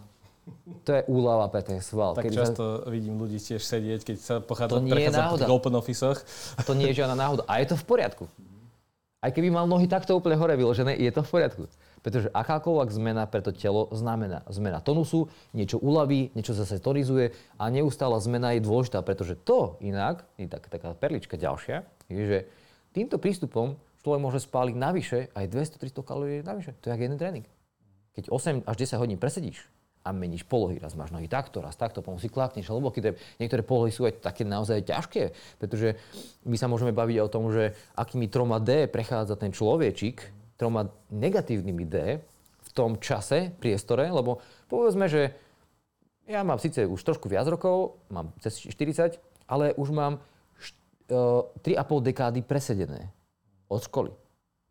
To 0.87 0.91
je 0.95 1.03
úlava 1.11 1.51
pre 1.51 1.63
ten 1.67 1.83
sval. 1.83 2.15
Tak 2.15 2.31
keď 2.31 2.47
často 2.47 2.63
sa... 2.63 2.87
vidím 2.87 3.19
ľudí 3.19 3.43
tiež 3.43 3.59
sedieť, 3.59 4.01
keď 4.07 4.17
sa 4.23 4.35
pochádza, 4.39 4.79
prechádza 4.79 5.43
po 5.43 5.59
open 5.59 5.75
office 5.75 6.23
To 6.63 6.73
nie 6.79 6.95
je 6.95 7.03
žiadna 7.03 7.19
náhoda. 7.19 7.43
A 7.51 7.59
je 7.59 7.75
to 7.75 7.77
v 7.79 7.85
poriadku. 7.87 8.25
Aj 9.25 9.33
keby 9.33 9.49
mal 9.49 9.65
nohy 9.65 9.89
takto 9.89 10.13
úplne 10.13 10.37
hore 10.37 10.55
vyložené, 10.55 10.93
je 11.01 11.09
to 11.09 11.25
v 11.25 11.33
poriadku. 11.33 11.63
Pretože 12.05 12.31
akákoľvek 12.31 12.89
zmena 12.93 13.25
pre 13.27 13.41
to 13.41 13.51
telo 13.51 13.89
znamená 13.91 14.45
zmena 14.53 14.79
tonusu, 14.85 15.33
niečo 15.57 15.81
uľaví, 15.81 16.37
niečo 16.37 16.53
zase 16.53 16.79
tonizuje 16.79 17.33
a 17.57 17.65
neustála 17.73 18.21
zmena 18.21 18.55
je 18.55 18.63
dôležitá, 18.63 19.01
pretože 19.03 19.35
to 19.41 19.81
inak, 19.83 20.29
je 20.37 20.47
tak, 20.47 20.69
taká 20.69 20.93
perlička 20.95 21.41
ďalšia, 21.41 21.83
je, 22.13 22.23
že 22.23 22.39
týmto 22.93 23.17
prístupom 23.17 23.81
človek 24.05 24.23
môže 24.23 24.41
spáliť 24.47 24.77
navyše 24.79 25.19
aj 25.35 25.45
200-300 25.51 26.07
kalórií 26.07 26.39
navyše. 26.47 26.79
To 26.85 26.93
je 26.93 26.95
ako 26.95 27.05
jeden 27.11 27.19
tréning. 27.19 27.47
Keď 28.15 28.31
8 28.31 28.69
až 28.69 28.77
10 28.79 29.03
hodín 29.03 29.19
presedíš, 29.19 29.67
a 30.07 30.15
meníš 30.15 30.47
polohy. 30.47 30.79
Raz 30.79 30.95
máš 30.95 31.11
nohy 31.11 31.27
takto, 31.27 31.59
raz 31.59 31.75
takto, 31.75 31.99
potom 31.99 32.23
si 32.23 32.31
klakneš 32.31 32.71
hlboký 32.71 33.03
drep. 33.03 33.19
Niektoré 33.43 33.67
polohy 33.67 33.91
sú 33.91 34.07
aj 34.07 34.23
také 34.23 34.47
naozaj 34.47 34.87
ťažké, 34.87 35.35
pretože 35.59 35.99
my 36.47 36.55
sa 36.55 36.71
môžeme 36.71 36.95
baviť 36.95 37.19
o 37.27 37.33
tom, 37.33 37.51
že 37.51 37.75
akými 37.99 38.31
troma 38.31 38.63
D 38.63 38.87
prechádza 38.87 39.35
ten 39.35 39.51
človečik, 39.51 40.23
troma 40.55 40.87
negatívnymi 41.11 41.85
D 41.91 41.97
v 42.63 42.71
tom 42.71 43.03
čase, 43.03 43.51
priestore, 43.59 44.07
lebo 44.07 44.39
povedzme, 44.71 45.11
že 45.11 45.35
ja 46.31 46.47
mám 46.47 46.63
síce 46.63 46.87
už 46.87 47.03
trošku 47.03 47.27
viac 47.27 47.47
rokov, 47.51 47.99
mám 48.11 48.31
cez 48.39 48.63
40, 48.63 49.19
ale 49.51 49.75
už 49.75 49.91
mám 49.91 50.23
3,5 51.11 51.63
e, 51.63 52.03
dekády 52.11 52.41
presedené 52.43 53.11
od 53.71 53.83
školy. 53.83 54.11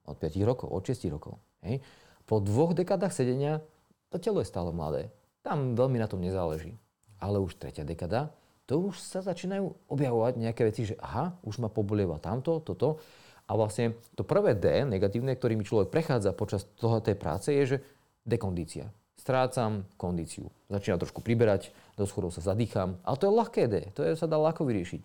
Od 0.05 0.15
5 0.19 0.35
rokov, 0.47 0.67
od 0.71 0.83
6 0.83 1.11
rokov. 1.11 1.39
Hej. 1.63 1.79
Po 2.27 2.43
dvoch 2.43 2.75
dekádach 2.75 3.15
sedenia 3.15 3.63
to 4.11 4.19
telo 4.21 4.39
je 4.43 4.47
stále 4.47 4.69
mladé. 4.71 5.09
Tam 5.45 5.77
veľmi 5.77 6.01
na 6.01 6.09
tom 6.09 6.25
nezáleží. 6.25 6.73
Ale 7.21 7.37
už 7.37 7.61
tretia 7.61 7.85
dekada, 7.85 8.33
to 8.65 8.89
už 8.89 8.97
sa 8.97 9.21
začínajú 9.21 9.93
objavovať 9.93 10.41
nejaké 10.41 10.65
veci, 10.65 10.89
že 10.89 10.97
aha, 10.97 11.37
už 11.45 11.61
ma 11.61 11.69
pobolieva 11.69 12.17
tamto, 12.17 12.57
toto. 12.65 12.97
A 13.45 13.53
vlastne 13.53 13.93
to 14.17 14.25
prvé 14.25 14.57
D, 14.57 14.89
negatívne, 14.89 15.37
ktorými 15.37 15.61
človek 15.61 15.93
prechádza 15.93 16.33
počas 16.33 16.65
toho 16.81 16.97
tej 16.97 17.13
práce, 17.13 17.53
je, 17.53 17.77
že 17.77 17.77
dekondícia. 18.25 18.89
Strácam 19.21 19.85
kondíciu. 20.01 20.49
Začína 20.73 20.97
trošku 20.97 21.21
priberať, 21.21 21.69
do 21.93 22.09
schodov 22.09 22.33
sa 22.33 22.41
zadýcham. 22.41 22.97
Ale 23.05 23.21
to 23.21 23.29
je 23.29 23.37
ľahké 23.37 23.63
D, 23.69 23.75
to 23.93 24.01
je, 24.01 24.17
sa 24.17 24.25
dá 24.25 24.41
ľahko 24.41 24.65
vyriešiť. 24.65 25.01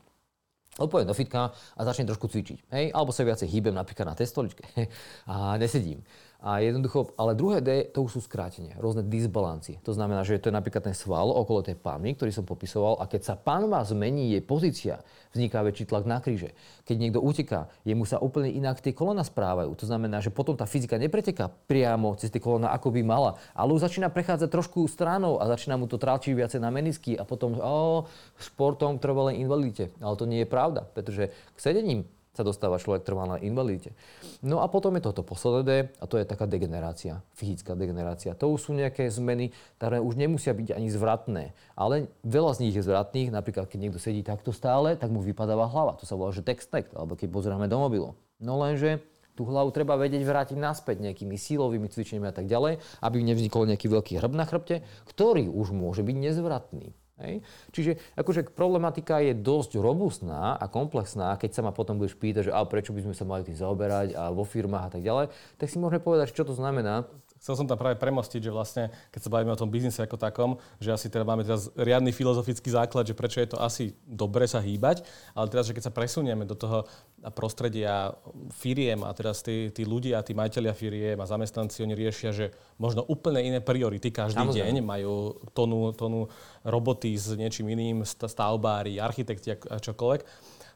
Odpojem 0.81 1.05
do 1.05 1.13
fitka 1.13 1.53
a 1.53 1.81
začnem 1.85 2.09
trošku 2.09 2.33
cvičiť. 2.33 2.73
Hej? 2.73 2.85
Alebo 2.97 3.13
sa 3.13 3.29
viacej 3.29 3.45
hýbem 3.45 3.77
napríklad 3.77 4.09
na 4.09 4.17
tej 4.17 4.33
stoličke 4.33 4.65
a 5.33 5.61
nesedím. 5.61 6.01
A 6.41 6.65
jednoducho, 6.65 7.13
ale 7.21 7.37
druhé 7.37 7.61
D, 7.61 7.85
to 7.93 8.01
už 8.01 8.17
sú 8.17 8.21
skrátenia, 8.25 8.73
rôzne 8.81 9.05
disbalancie. 9.05 9.77
To 9.85 9.93
znamená, 9.93 10.25
že 10.25 10.41
to 10.41 10.49
je 10.49 10.57
napríklad 10.57 10.89
ten 10.89 10.97
sval 10.97 11.29
okolo 11.29 11.61
tej 11.61 11.77
panvy, 11.77 12.17
ktorý 12.17 12.33
som 12.33 12.49
popisoval 12.49 12.97
a 12.97 13.05
keď 13.05 13.21
sa 13.29 13.35
panva 13.37 13.85
zmení 13.85 14.33
jej 14.33 14.41
pozícia, 14.41 15.05
vzniká 15.37 15.61
väčší 15.61 15.85
tlak 15.85 16.09
na 16.09 16.17
kríže. 16.17 16.57
Keď 16.89 16.97
niekto 16.97 17.21
uteká, 17.21 17.69
jemu 17.85 18.09
sa 18.09 18.17
úplne 18.25 18.49
inak 18.49 18.81
tie 18.81 18.97
kolona 18.97 19.21
správajú. 19.21 19.69
To 19.77 19.85
znamená, 19.85 20.25
že 20.25 20.33
potom 20.33 20.57
tá 20.57 20.65
fyzika 20.65 20.97
nepreteká 20.97 21.53
priamo 21.69 22.17
cez 22.17 22.33
tie 22.33 22.41
kolona, 22.41 22.73
ako 22.73 22.89
by 22.89 23.05
mala, 23.05 23.37
ale 23.53 23.77
už 23.77 23.85
začína 23.85 24.09
prechádzať 24.09 24.49
trošku 24.49 24.89
stranou 24.89 25.37
a 25.37 25.45
začína 25.45 25.77
mu 25.77 25.85
to 25.85 26.01
tráčiť 26.01 26.33
viacej 26.33 26.61
na 26.65 26.73
menisky 26.73 27.21
a 27.21 27.29
potom 27.29 27.53
o, 27.61 28.09
športom 28.41 28.97
trvalej 28.97 29.45
invalidite. 29.45 29.93
Ale 30.01 30.17
to 30.17 30.25
nie 30.25 30.41
je 30.41 30.49
pravda, 30.49 30.89
pretože 30.89 31.29
k 31.29 31.59
sedením 31.61 32.09
sa 32.41 32.49
dostáva 32.49 32.81
človek 32.81 33.05
trvá 33.05 33.29
na 33.29 33.37
invalidite. 33.37 33.93
No 34.41 34.65
a 34.65 34.67
potom 34.73 34.97
je 34.97 35.05
toto 35.05 35.21
posledné 35.21 35.93
a 36.01 36.05
to 36.09 36.17
je 36.17 36.25
taká 36.25 36.49
degenerácia, 36.49 37.21
fyzická 37.37 37.77
degenerácia. 37.77 38.33
To 38.41 38.49
už 38.57 38.61
sú 38.67 38.73
nejaké 38.73 39.13
zmeny, 39.13 39.53
ktoré 39.77 40.01
už 40.01 40.17
nemusia 40.17 40.57
byť 40.57 40.73
ani 40.73 40.89
zvratné, 40.89 41.45
ale 41.77 42.09
veľa 42.25 42.57
z 42.57 42.61
nich 42.65 42.75
je 42.75 42.89
zvratných, 42.89 43.29
napríklad 43.29 43.69
keď 43.69 43.79
niekto 43.79 44.01
sedí 44.01 44.25
takto 44.25 44.57
stále, 44.57 44.97
tak 44.97 45.13
mu 45.13 45.21
vypadáva 45.21 45.69
hlava. 45.69 46.01
To 46.01 46.09
sa 46.09 46.17
volá, 46.17 46.33
že 46.33 46.41
text 46.41 46.73
text, 46.73 46.97
alebo 46.97 47.19
keď 47.19 47.29
pozeráme 47.29 47.69
do 47.69 47.77
mobilu. 47.77 48.17
No 48.41 48.57
lenže 48.57 49.05
tú 49.37 49.45
hlavu 49.45 49.73
treba 49.73 49.97
vedieť 50.01 50.23
vrátiť 50.25 50.57
naspäť 50.57 51.01
nejakými 51.01 51.37
sílovými 51.37 51.89
cvičeniami 51.89 52.29
a 52.29 52.35
tak 52.35 52.49
ďalej, 52.49 52.81
aby 53.01 53.17
nevznikol 53.25 53.69
nejaký 53.69 53.89
veľký 53.89 54.21
hrb 54.21 54.33
na 54.33 54.45
chrbte, 54.49 54.85
ktorý 55.09 55.49
už 55.49 55.73
môže 55.77 56.05
byť 56.05 56.17
nezvratný. 56.17 56.93
Hej. 57.21 57.45
Čiže 57.71 57.93
akože 58.17 58.49
problematika 58.57 59.21
je 59.21 59.37
dosť 59.37 59.77
robustná 59.77 60.57
a 60.57 60.65
komplexná. 60.67 61.37
Keď 61.37 61.51
sa 61.53 61.61
ma 61.61 61.73
potom 61.73 62.01
budeš 62.01 62.17
pýtať, 62.17 62.49
že 62.49 62.53
a 62.53 62.65
prečo 62.65 62.97
by 62.97 63.05
sme 63.05 63.15
sa 63.15 63.29
mali 63.29 63.45
tým 63.45 63.57
zaoberať 63.57 64.17
a 64.17 64.33
vo 64.33 64.45
firmách 64.49 64.85
a 64.89 64.91
tak 64.97 65.03
ďalej, 65.05 65.27
tak 65.61 65.69
si 65.69 65.77
môžeme 65.77 66.01
povedať, 66.01 66.33
čo 66.33 66.49
to 66.49 66.57
znamená. 66.57 67.05
Chcel 67.41 67.57
som 67.57 67.65
tam 67.65 67.81
práve 67.81 67.97
premostiť, 67.97 68.41
že 68.45 68.53
vlastne, 68.53 68.93
keď 69.09 69.21
sa 69.25 69.33
bavíme 69.33 69.49
o 69.49 69.59
tom 69.59 69.73
biznise 69.73 70.05
ako 70.05 70.21
takom, 70.21 70.61
že 70.77 70.93
asi 70.93 71.09
teda 71.09 71.25
máme 71.25 71.41
teraz 71.41 71.73
riadny 71.73 72.13
filozofický 72.13 72.69
základ, 72.69 73.09
že 73.09 73.17
prečo 73.17 73.41
je 73.41 73.57
to 73.57 73.59
asi 73.59 73.97
dobre 74.05 74.45
sa 74.45 74.61
hýbať, 74.61 75.01
ale 75.33 75.49
teraz, 75.49 75.65
že 75.65 75.73
keď 75.73 75.89
sa 75.89 75.97
presunieme 75.97 76.45
do 76.45 76.53
toho 76.53 76.85
prostredia 77.33 78.13
firiem 78.53 79.01
a 79.09 79.11
teraz 79.17 79.41
tí, 79.41 79.73
tí 79.73 79.89
ľudia, 79.89 80.21
tí 80.21 80.37
majiteľia 80.37 80.77
firiem 80.77 81.17
a 81.17 81.27
zamestnanci, 81.27 81.81
oni 81.81 81.97
riešia, 81.97 82.31
že 82.37 82.53
možno 82.77 83.09
úplne 83.09 83.41
iné 83.41 83.65
priority 83.65 84.13
každý 84.13 84.45
Samozrejme. 84.45 84.77
deň, 84.77 84.85
majú 84.85 85.41
tonu, 85.57 85.97
tonu 85.97 86.29
roboty 86.61 87.17
s 87.17 87.33
niečím 87.33 87.73
iným, 87.73 88.05
stavbári, 88.05 89.01
architekti 89.01 89.57
a 89.57 89.81
čokoľvek. 89.81 90.23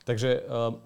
Takže 0.05 0.31
eh, 0.37 0.43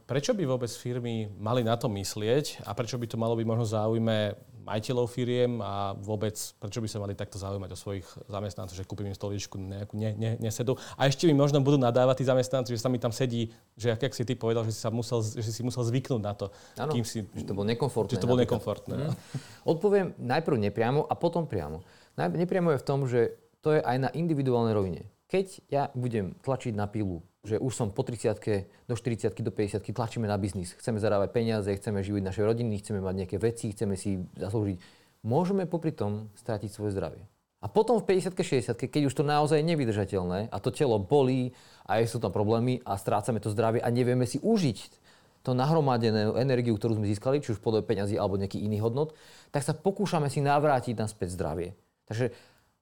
prečo 0.07 0.35
by 0.35 0.43
vôbec 0.47 0.71
firmy 0.71 1.27
mali 1.39 1.67
na 1.67 1.75
to 1.75 1.91
myslieť 1.91 2.67
a 2.67 2.75
prečo 2.75 2.99
by 2.99 3.07
to 3.11 3.19
malo 3.19 3.35
byť 3.35 3.47
možno 3.47 3.67
záujme 3.67 4.39
majiteľov 4.69 5.09
firiem 5.09 5.65
a 5.65 5.97
vôbec 5.97 6.37
prečo 6.61 6.85
by 6.85 6.89
sa 6.89 7.01
mali 7.01 7.17
takto 7.17 7.41
zaujímať 7.41 7.71
o 7.73 7.79
svojich 7.79 8.07
zamestnancov, 8.29 8.77
že 8.77 8.85
kúpim 8.85 9.09
im 9.09 9.17
stoličku, 9.17 9.57
nejakú 9.57 9.97
ne, 9.97 10.13
ne, 10.13 10.31
nesedu. 10.37 10.77
A 11.01 11.09
ešte 11.09 11.25
mi 11.25 11.33
možno 11.33 11.65
budú 11.65 11.81
nadávať 11.81 12.21
tí 12.21 12.25
zamestnanci, 12.29 12.77
že 12.77 12.81
sa 12.85 12.93
mi 12.93 13.01
tam 13.01 13.11
sedí, 13.11 13.49
že 13.81 13.97
ak 13.97 14.13
si 14.13 14.29
ty 14.29 14.37
povedal, 14.37 14.69
že 14.69 14.77
si, 14.77 14.81
sa 14.85 14.93
musel, 14.93 15.25
že 15.25 15.49
si 15.49 15.65
musel 15.65 15.89
zvyknúť 15.89 16.21
na 16.21 16.37
to. 16.37 16.53
Áno, 16.77 16.93
kým 16.93 17.05
si, 17.09 17.25
že 17.33 17.49
to 17.49 17.57
bolo 17.57 17.67
nekomfortné. 17.73 18.13
Že 18.13 18.21
to 18.21 18.29
bolo 18.29 18.41
nekomfortné. 18.45 18.95
Mm. 18.95 19.15
Odpoviem 19.65 20.09
najprv 20.21 20.57
nepriamo 20.69 21.09
a 21.09 21.15
potom 21.17 21.49
priamo. 21.49 21.81
Nepriamo 22.19 22.77
je 22.77 22.79
v 22.83 22.87
tom, 22.87 23.09
že 23.09 23.39
to 23.65 23.75
je 23.75 23.81
aj 23.81 23.97
na 23.97 24.11
individuálnej 24.13 24.75
rovine. 24.77 25.03
Keď 25.29 25.47
ja 25.69 25.93
budem 25.93 26.37
tlačiť 26.41 26.73
na 26.73 26.89
pilu 26.89 27.21
že 27.47 27.57
už 27.59 27.73
som 27.75 27.89
po 27.95 28.03
30 28.03 28.89
do 28.91 28.95
40 28.95 29.35
do 29.39 29.53
50 29.55 29.83
tlačíme 29.83 30.27
na 30.27 30.35
biznis. 30.35 30.75
Chceme 30.75 30.99
zarábať 30.99 31.31
peniaze, 31.31 31.71
chceme 31.71 32.03
živiť 32.03 32.23
naše 32.23 32.43
rodiny, 32.43 32.83
chceme 32.83 32.99
mať 32.99 33.15
nejaké 33.25 33.37
veci, 33.39 33.71
chceme 33.71 33.95
si 33.95 34.19
zaslúžiť. 34.35 34.79
Môžeme 35.23 35.67
popri 35.67 35.95
tom 35.95 36.31
stratiť 36.39 36.71
svoje 36.71 36.95
zdravie. 36.95 37.23
A 37.59 37.67
potom 37.67 37.99
v 37.99 38.07
50 38.07 38.39
60 38.39 38.79
keď 38.79 39.11
už 39.11 39.15
to 39.19 39.27
naozaj 39.27 39.59
je 39.59 39.67
nevydržateľné 39.67 40.51
a 40.51 40.57
to 40.63 40.71
telo 40.71 41.03
bolí 41.03 41.51
a 41.91 41.99
sú 42.07 42.23
tam 42.23 42.31
problémy 42.31 42.79
a 42.87 42.95
strácame 42.95 43.43
to 43.43 43.51
zdravie 43.51 43.83
a 43.83 43.91
nevieme 43.91 44.31
si 44.31 44.39
užiť 44.39 44.79
to 45.43 45.55
nahromadenú 45.55 46.39
energiu, 46.39 46.75
ktorú 46.79 46.99
sme 46.99 47.11
získali, 47.11 47.43
či 47.43 47.55
už 47.55 47.59
v 47.59 47.65
podobe 47.65 47.83
peňazí 47.87 48.19
alebo 48.19 48.39
nejaký 48.39 48.63
iný 48.63 48.83
hodnot, 48.83 49.15
tak 49.51 49.67
sa 49.67 49.75
pokúšame 49.75 50.31
si 50.31 50.43
navrátiť 50.43 50.99
naspäť 50.99 51.35
zdravie. 51.35 51.75
Takže 52.07 52.35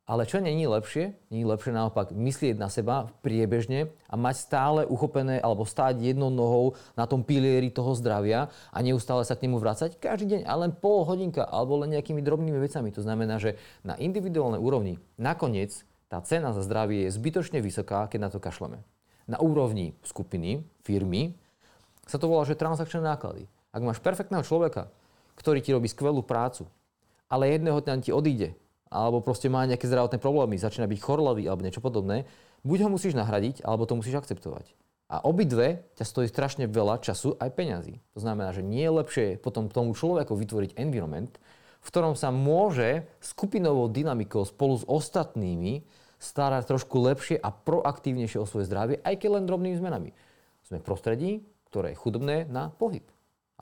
ale 0.07 0.23
čo 0.23 0.39
není 0.39 0.71
lepšie? 0.71 1.19
Není 1.35 1.43
lepšie 1.51 1.75
naopak 1.75 2.15
myslieť 2.15 2.55
na 2.55 2.71
seba 2.71 3.11
priebežne 3.27 3.91
a 4.07 4.15
mať 4.15 4.39
stále 4.39 4.81
uchopené 4.87 5.43
alebo 5.43 5.67
stáť 5.67 5.99
jednou 5.99 6.31
nohou 6.31 6.79
na 6.95 7.11
tom 7.11 7.27
pilieri 7.27 7.75
toho 7.75 7.91
zdravia 7.99 8.47
a 8.71 8.79
neustále 8.87 9.27
sa 9.27 9.35
k 9.35 9.51
nemu 9.51 9.59
vrácať 9.59 9.99
každý 9.99 10.39
deň, 10.39 10.41
ale 10.47 10.71
len 10.71 10.73
pol 10.79 11.03
hodinka 11.03 11.43
alebo 11.43 11.83
len 11.83 11.91
nejakými 11.91 12.23
drobnými 12.23 12.55
vecami. 12.55 12.95
To 12.95 13.03
znamená, 13.03 13.43
že 13.43 13.59
na 13.83 13.99
individuálnej 13.99 14.63
úrovni 14.63 15.03
nakoniec 15.19 15.83
tá 16.07 16.23
cena 16.23 16.55
za 16.55 16.63
zdravie 16.63 17.11
je 17.11 17.17
zbytočne 17.19 17.59
vysoká, 17.59 18.07
keď 18.07 18.19
na 18.23 18.31
to 18.31 18.39
kašleme. 18.39 18.87
Na 19.27 19.43
úrovni 19.43 19.99
skupiny, 20.07 20.63
firmy, 20.87 21.35
sa 22.07 22.23
to 22.23 22.31
volá, 22.31 22.47
že 22.47 22.55
transakčné 22.55 23.03
náklady. 23.03 23.51
Ak 23.75 23.83
máš 23.83 23.99
perfektného 23.99 24.47
človeka, 24.47 24.87
ktorý 25.35 25.59
ti 25.59 25.75
robí 25.75 25.91
skvelú 25.91 26.23
prácu, 26.23 26.71
ale 27.27 27.51
jedného 27.51 27.83
dňa 27.83 28.07
ti 28.07 28.15
odíde 28.15 28.55
alebo 28.97 29.21
proste 29.21 29.53
má 29.53 29.69
nejaké 29.69 29.85
zdravotné 29.85 30.17
problémy, 30.17 30.57
začína 30.57 30.89
byť 30.89 31.01
chorlavý 31.05 31.45
alebo 31.45 31.69
niečo 31.69 31.85
podobné, 31.85 32.25
buď 32.65 32.89
ho 32.89 32.93
musíš 32.97 33.13
nahradiť, 33.13 33.61
alebo 33.61 33.85
to 33.85 34.01
musíš 34.01 34.17
akceptovať. 34.17 34.73
A 35.07 35.23
obidve 35.23 35.87
ťa 35.95 36.03
stojí 36.09 36.27
strašne 36.27 36.67
veľa 36.67 36.99
času 36.99 37.39
aj 37.39 37.55
peňazí. 37.55 38.03
To 38.17 38.25
znamená, 38.25 38.51
že 38.51 38.65
nie 38.65 38.83
je 38.83 38.97
lepšie 38.97 39.27
potom 39.39 39.71
tomu 39.71 39.95
človeku 39.95 40.35
vytvoriť 40.35 40.75
environment, 40.81 41.37
v 41.85 41.89
ktorom 41.95 42.19
sa 42.19 42.35
môže 42.35 43.07
skupinovou 43.23 43.87
dynamikou 43.87 44.43
spolu 44.43 44.75
s 44.81 44.89
ostatnými 44.89 45.87
starať 46.19 46.67
trošku 46.67 46.97
lepšie 46.99 47.37
a 47.39 47.55
proaktívnejšie 47.55 48.43
o 48.43 48.49
svoje 48.49 48.67
zdravie, 48.67 48.99
aj 49.07 49.15
keď 49.21 49.29
len 49.39 49.45
drobnými 49.47 49.77
zmenami. 49.79 50.11
Sme 50.67 50.83
v 50.83 50.87
prostredí, 50.89 51.31
ktoré 51.71 51.95
je 51.95 52.01
chudobné 52.03 52.49
na 52.51 52.75
pohyb. 52.75 53.07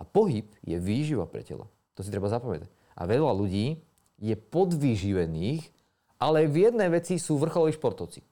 A 0.00 0.08
pohyb 0.08 0.48
je 0.64 0.80
výživa 0.80 1.28
pre 1.28 1.44
telo. 1.44 1.68
To 1.98 2.00
si 2.00 2.08
treba 2.08 2.32
zapamätať. 2.32 2.72
A 2.96 3.04
veľa 3.04 3.36
ľudí 3.36 3.84
je 4.18 4.34
podvyživených, 4.38 5.62
ale 6.22 6.46
v 6.46 6.70
jednej 6.70 6.88
veci 6.88 7.18
sú 7.18 7.36
vrcholoví 7.36 7.74
športovci. 7.74 8.22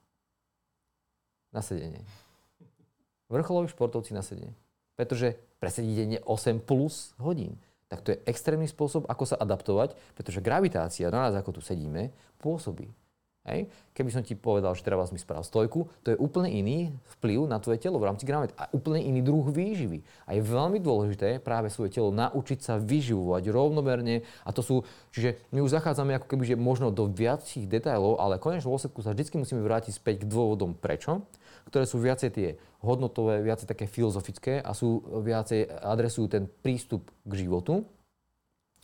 Na 1.53 1.61
sedenie. 1.61 2.01
Vrcholoví 3.29 3.69
športovci 3.69 4.17
na 4.17 4.25
sedenie. 4.25 4.57
Pretože 4.97 5.37
presedí 5.61 5.93
denne 5.93 6.21
8 6.25 6.63
plus 6.63 7.13
hodín. 7.21 7.61
Tak 7.93 8.01
to 8.01 8.17
je 8.17 8.23
extrémny 8.25 8.65
spôsob, 8.65 9.05
ako 9.05 9.25
sa 9.29 9.37
adaptovať, 9.37 9.93
pretože 10.17 10.41
gravitácia 10.41 11.13
na 11.13 11.29
nás, 11.29 11.37
ako 11.37 11.61
tu 11.61 11.61
sedíme, 11.61 12.09
pôsobí. 12.41 12.89
Hej. 13.43 13.67
Keby 13.91 14.11
som 14.15 14.23
ti 14.23 14.39
povedal, 14.39 14.71
že 14.79 14.87
teraz 14.87 15.11
mi 15.11 15.19
spravil 15.19 15.43
stojku, 15.43 15.91
to 16.07 16.15
je 16.15 16.21
úplne 16.23 16.47
iný 16.47 16.95
vplyv 17.19 17.51
na 17.51 17.59
tvoje 17.59 17.83
telo 17.83 17.99
v 17.99 18.07
rámci 18.07 18.23
gramet 18.23 18.55
a 18.55 18.71
úplne 18.71 19.03
iný 19.03 19.19
druh 19.19 19.43
výživy. 19.51 20.07
A 20.31 20.39
je 20.39 20.47
veľmi 20.47 20.79
dôležité 20.79 21.43
práve 21.43 21.67
svoje 21.67 21.91
telo 21.91 22.15
naučiť 22.15 22.63
sa 22.63 22.79
vyživovať 22.79 23.51
rovnomerne 23.51 24.23
a 24.47 24.51
to 24.55 24.63
sú, 24.63 24.77
čiže 25.11 25.43
my 25.51 25.59
už 25.59 25.75
zachádzame 25.75 26.15
ako 26.23 26.31
keby, 26.31 26.55
že 26.55 26.57
možno 26.57 26.95
do 26.95 27.11
viacich 27.11 27.67
detailov, 27.67 28.23
ale 28.23 28.39
konečne 28.39 28.71
dôsledku 28.71 29.03
sa 29.03 29.11
vždy 29.11 29.43
musíme 29.43 29.67
vrátiť 29.67 29.99
späť 29.99 30.23
k 30.23 30.31
dôvodom 30.31 30.79
prečo, 30.79 31.27
ktoré 31.67 31.83
sú 31.83 31.99
viacej 31.99 32.31
tie 32.31 32.49
hodnotové, 32.79 33.43
viacej 33.43 33.67
také 33.67 33.91
filozofické 33.91 34.63
a 34.63 34.71
sú 34.71 35.03
viacej 35.03 35.67
adresujú 35.83 36.31
ten 36.31 36.47
prístup 36.47 37.11
k 37.27 37.43
životu. 37.43 37.83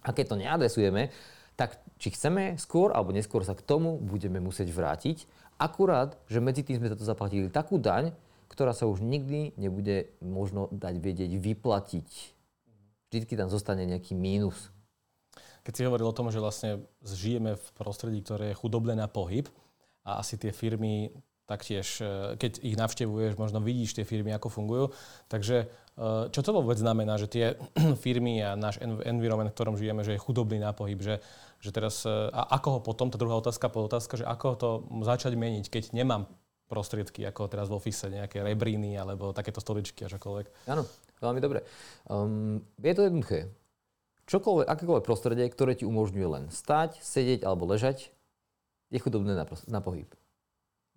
A 0.03 0.11
keď 0.11 0.35
to 0.35 0.37
neadresujeme, 0.39 1.11
tak 1.59 1.75
či 1.99 2.15
chceme 2.15 2.55
skôr 2.55 2.95
alebo 2.95 3.11
neskôr 3.11 3.43
sa 3.43 3.59
k 3.59 3.67
tomu 3.67 3.99
budeme 3.99 4.39
musieť 4.39 4.71
vrátiť. 4.71 5.27
Akurát, 5.59 6.15
že 6.31 6.39
medzi 6.39 6.63
tým 6.63 6.79
sme 6.79 6.87
za 6.87 6.95
to 6.95 7.03
zaplatili 7.03 7.51
takú 7.51 7.83
daň, 7.83 8.15
ktorá 8.47 8.71
sa 8.71 8.87
už 8.87 9.03
nikdy 9.03 9.59
nebude 9.59 10.15
možno 10.23 10.71
dať 10.71 10.95
vedieť 11.03 11.35
vyplatiť. 11.35 12.09
Vždycky 13.11 13.35
tam 13.35 13.51
zostane 13.51 13.83
nejaký 13.91 14.15
mínus. 14.15 14.71
Keď 15.67 15.73
si 15.75 15.83
hovoril 15.83 16.07
o 16.07 16.15
tom, 16.15 16.31
že 16.31 16.39
vlastne 16.39 16.87
žijeme 17.03 17.59
v 17.59 17.67
prostredí, 17.75 18.23
ktoré 18.23 18.55
je 18.55 18.61
chudobné 18.63 18.95
na 18.95 19.11
pohyb 19.11 19.51
a 20.07 20.23
asi 20.23 20.39
tie 20.39 20.55
firmy 20.55 21.11
taktiež, 21.49 22.05
e, 22.05 22.37
keď 22.37 22.61
ich 22.61 22.77
navštevuješ, 22.77 23.41
možno 23.41 23.65
vidíš 23.65 23.97
tie 23.97 24.05
firmy, 24.05 24.37
ako 24.37 24.53
fungujú. 24.53 24.85
Takže 25.33 25.65
e, 25.65 25.67
čo 26.29 26.41
to 26.45 26.53
vôbec 26.53 26.77
znamená, 26.77 27.17
že 27.17 27.27
tie 27.33 27.57
firmy 28.05 28.45
a 28.45 28.53
náš 28.53 28.77
environment, 28.85 29.49
v 29.49 29.57
ktorom 29.57 29.81
žijeme, 29.81 30.05
že 30.05 30.15
je 30.15 30.21
chudobný 30.21 30.61
na 30.61 30.77
pohyb, 30.77 31.01
že, 31.01 31.25
že 31.65 31.73
teraz, 31.73 32.05
e, 32.05 32.13
a 32.13 32.61
ako 32.61 32.69
ho 32.79 32.81
potom, 32.85 33.09
tá 33.09 33.17
druhá 33.17 33.41
otázka, 33.41 33.73
otázka, 33.73 34.21
že 34.21 34.29
ako 34.29 34.47
to 34.61 34.69
začať 35.09 35.33
meniť, 35.41 35.73
keď 35.73 35.97
nemám 35.97 36.29
prostriedky, 36.69 37.25
ako 37.25 37.49
teraz 37.49 37.73
v 37.73 37.81
ofise, 37.81 38.13
nejaké 38.13 38.45
rebríny 38.45 38.93
alebo 39.01 39.33
takéto 39.33 39.65
stoličky 39.65 40.05
a 40.05 40.13
čokoľvek. 40.13 40.69
Áno, 40.69 40.85
veľmi 41.17 41.41
dobre. 41.41 41.65
Um, 42.13 42.61
je 42.77 42.93
to 42.93 43.09
jednoduché. 43.09 43.49
Čokoľvek, 44.29 44.69
akékoľvek 44.69 45.09
prostredie, 45.09 45.49
ktoré 45.49 45.73
ti 45.73 45.89
umožňuje 45.89 46.29
len 46.29 46.45
stať, 46.53 47.01
sedieť 47.01 47.49
alebo 47.49 47.65
ležať, 47.65 48.13
je 48.93 49.01
chudobné 49.01 49.33
na, 49.33 49.49
na 49.49 49.81
pohyb 49.81 50.13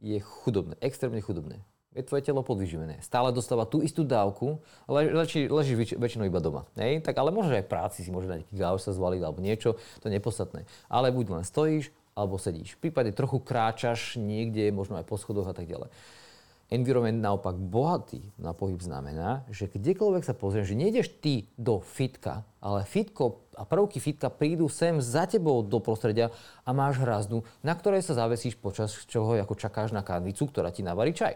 je 0.02 0.18
chudobné, 0.20 0.76
extrémne 0.82 1.22
chudobné. 1.22 1.62
Je 1.92 2.02
tvoje 2.08 2.24
telo 2.24 2.40
podvyživené. 2.40 3.04
Stále 3.04 3.36
dostáva 3.36 3.68
tú 3.68 3.84
istú 3.84 4.08
dávku, 4.08 4.64
ale 4.88 5.12
leží, 5.12 5.52
leží 5.52 5.76
väč- 5.76 6.00
väčšinou 6.00 6.24
iba 6.24 6.40
doma. 6.40 6.64
Hej? 6.80 7.04
Tak, 7.04 7.20
ale 7.20 7.36
možno 7.36 7.52
aj 7.52 7.68
práci 7.68 8.00
si 8.02 8.10
môže 8.10 8.32
nejaký 8.32 8.48
gauž 8.56 8.80
sa 8.80 8.96
zvaliť 8.96 9.22
alebo 9.22 9.44
niečo, 9.44 9.76
to 10.00 10.08
je 10.08 10.16
nepodstatné. 10.16 10.64
Ale 10.88 11.12
buď 11.12 11.26
len 11.36 11.44
stojíš, 11.44 11.92
alebo 12.16 12.40
sedíš. 12.40 12.76
V 12.80 12.88
prípade 12.88 13.12
trochu 13.16 13.40
kráčaš 13.40 14.20
niekde, 14.20 14.72
možno 14.72 15.00
aj 15.00 15.08
po 15.08 15.16
schodoch 15.16 15.48
a 15.48 15.56
tak 15.56 15.68
ďalej. 15.68 15.92
Environment 16.72 17.20
naopak 17.20 17.60
bohatý 17.60 18.32
na 18.40 18.56
pohyb 18.56 18.80
znamená, 18.80 19.44
že 19.52 19.68
kdekoľvek 19.68 20.24
sa 20.24 20.32
pozrieš, 20.32 20.72
že 20.72 20.80
nejdeš 20.80 21.08
ty 21.20 21.52
do 21.60 21.84
fitka, 21.84 22.48
ale 22.64 22.88
fitko 22.88 23.44
a 23.60 23.68
prvky 23.68 24.00
fitka 24.00 24.32
prídu 24.32 24.72
sem 24.72 25.04
za 25.04 25.28
tebou 25.28 25.68
do 25.68 25.84
prostredia 25.84 26.32
a 26.64 26.72
máš 26.72 27.04
hrazdu, 27.04 27.44
na 27.60 27.76
ktorej 27.76 28.08
sa 28.08 28.16
zavesíš 28.16 28.56
počas 28.56 28.96
čoho 29.04 29.36
ako 29.36 29.60
čakáš 29.60 29.92
na 29.92 30.00
kanvicu, 30.00 30.48
ktorá 30.48 30.72
ti 30.72 30.80
navarí 30.80 31.12
čaj. 31.12 31.36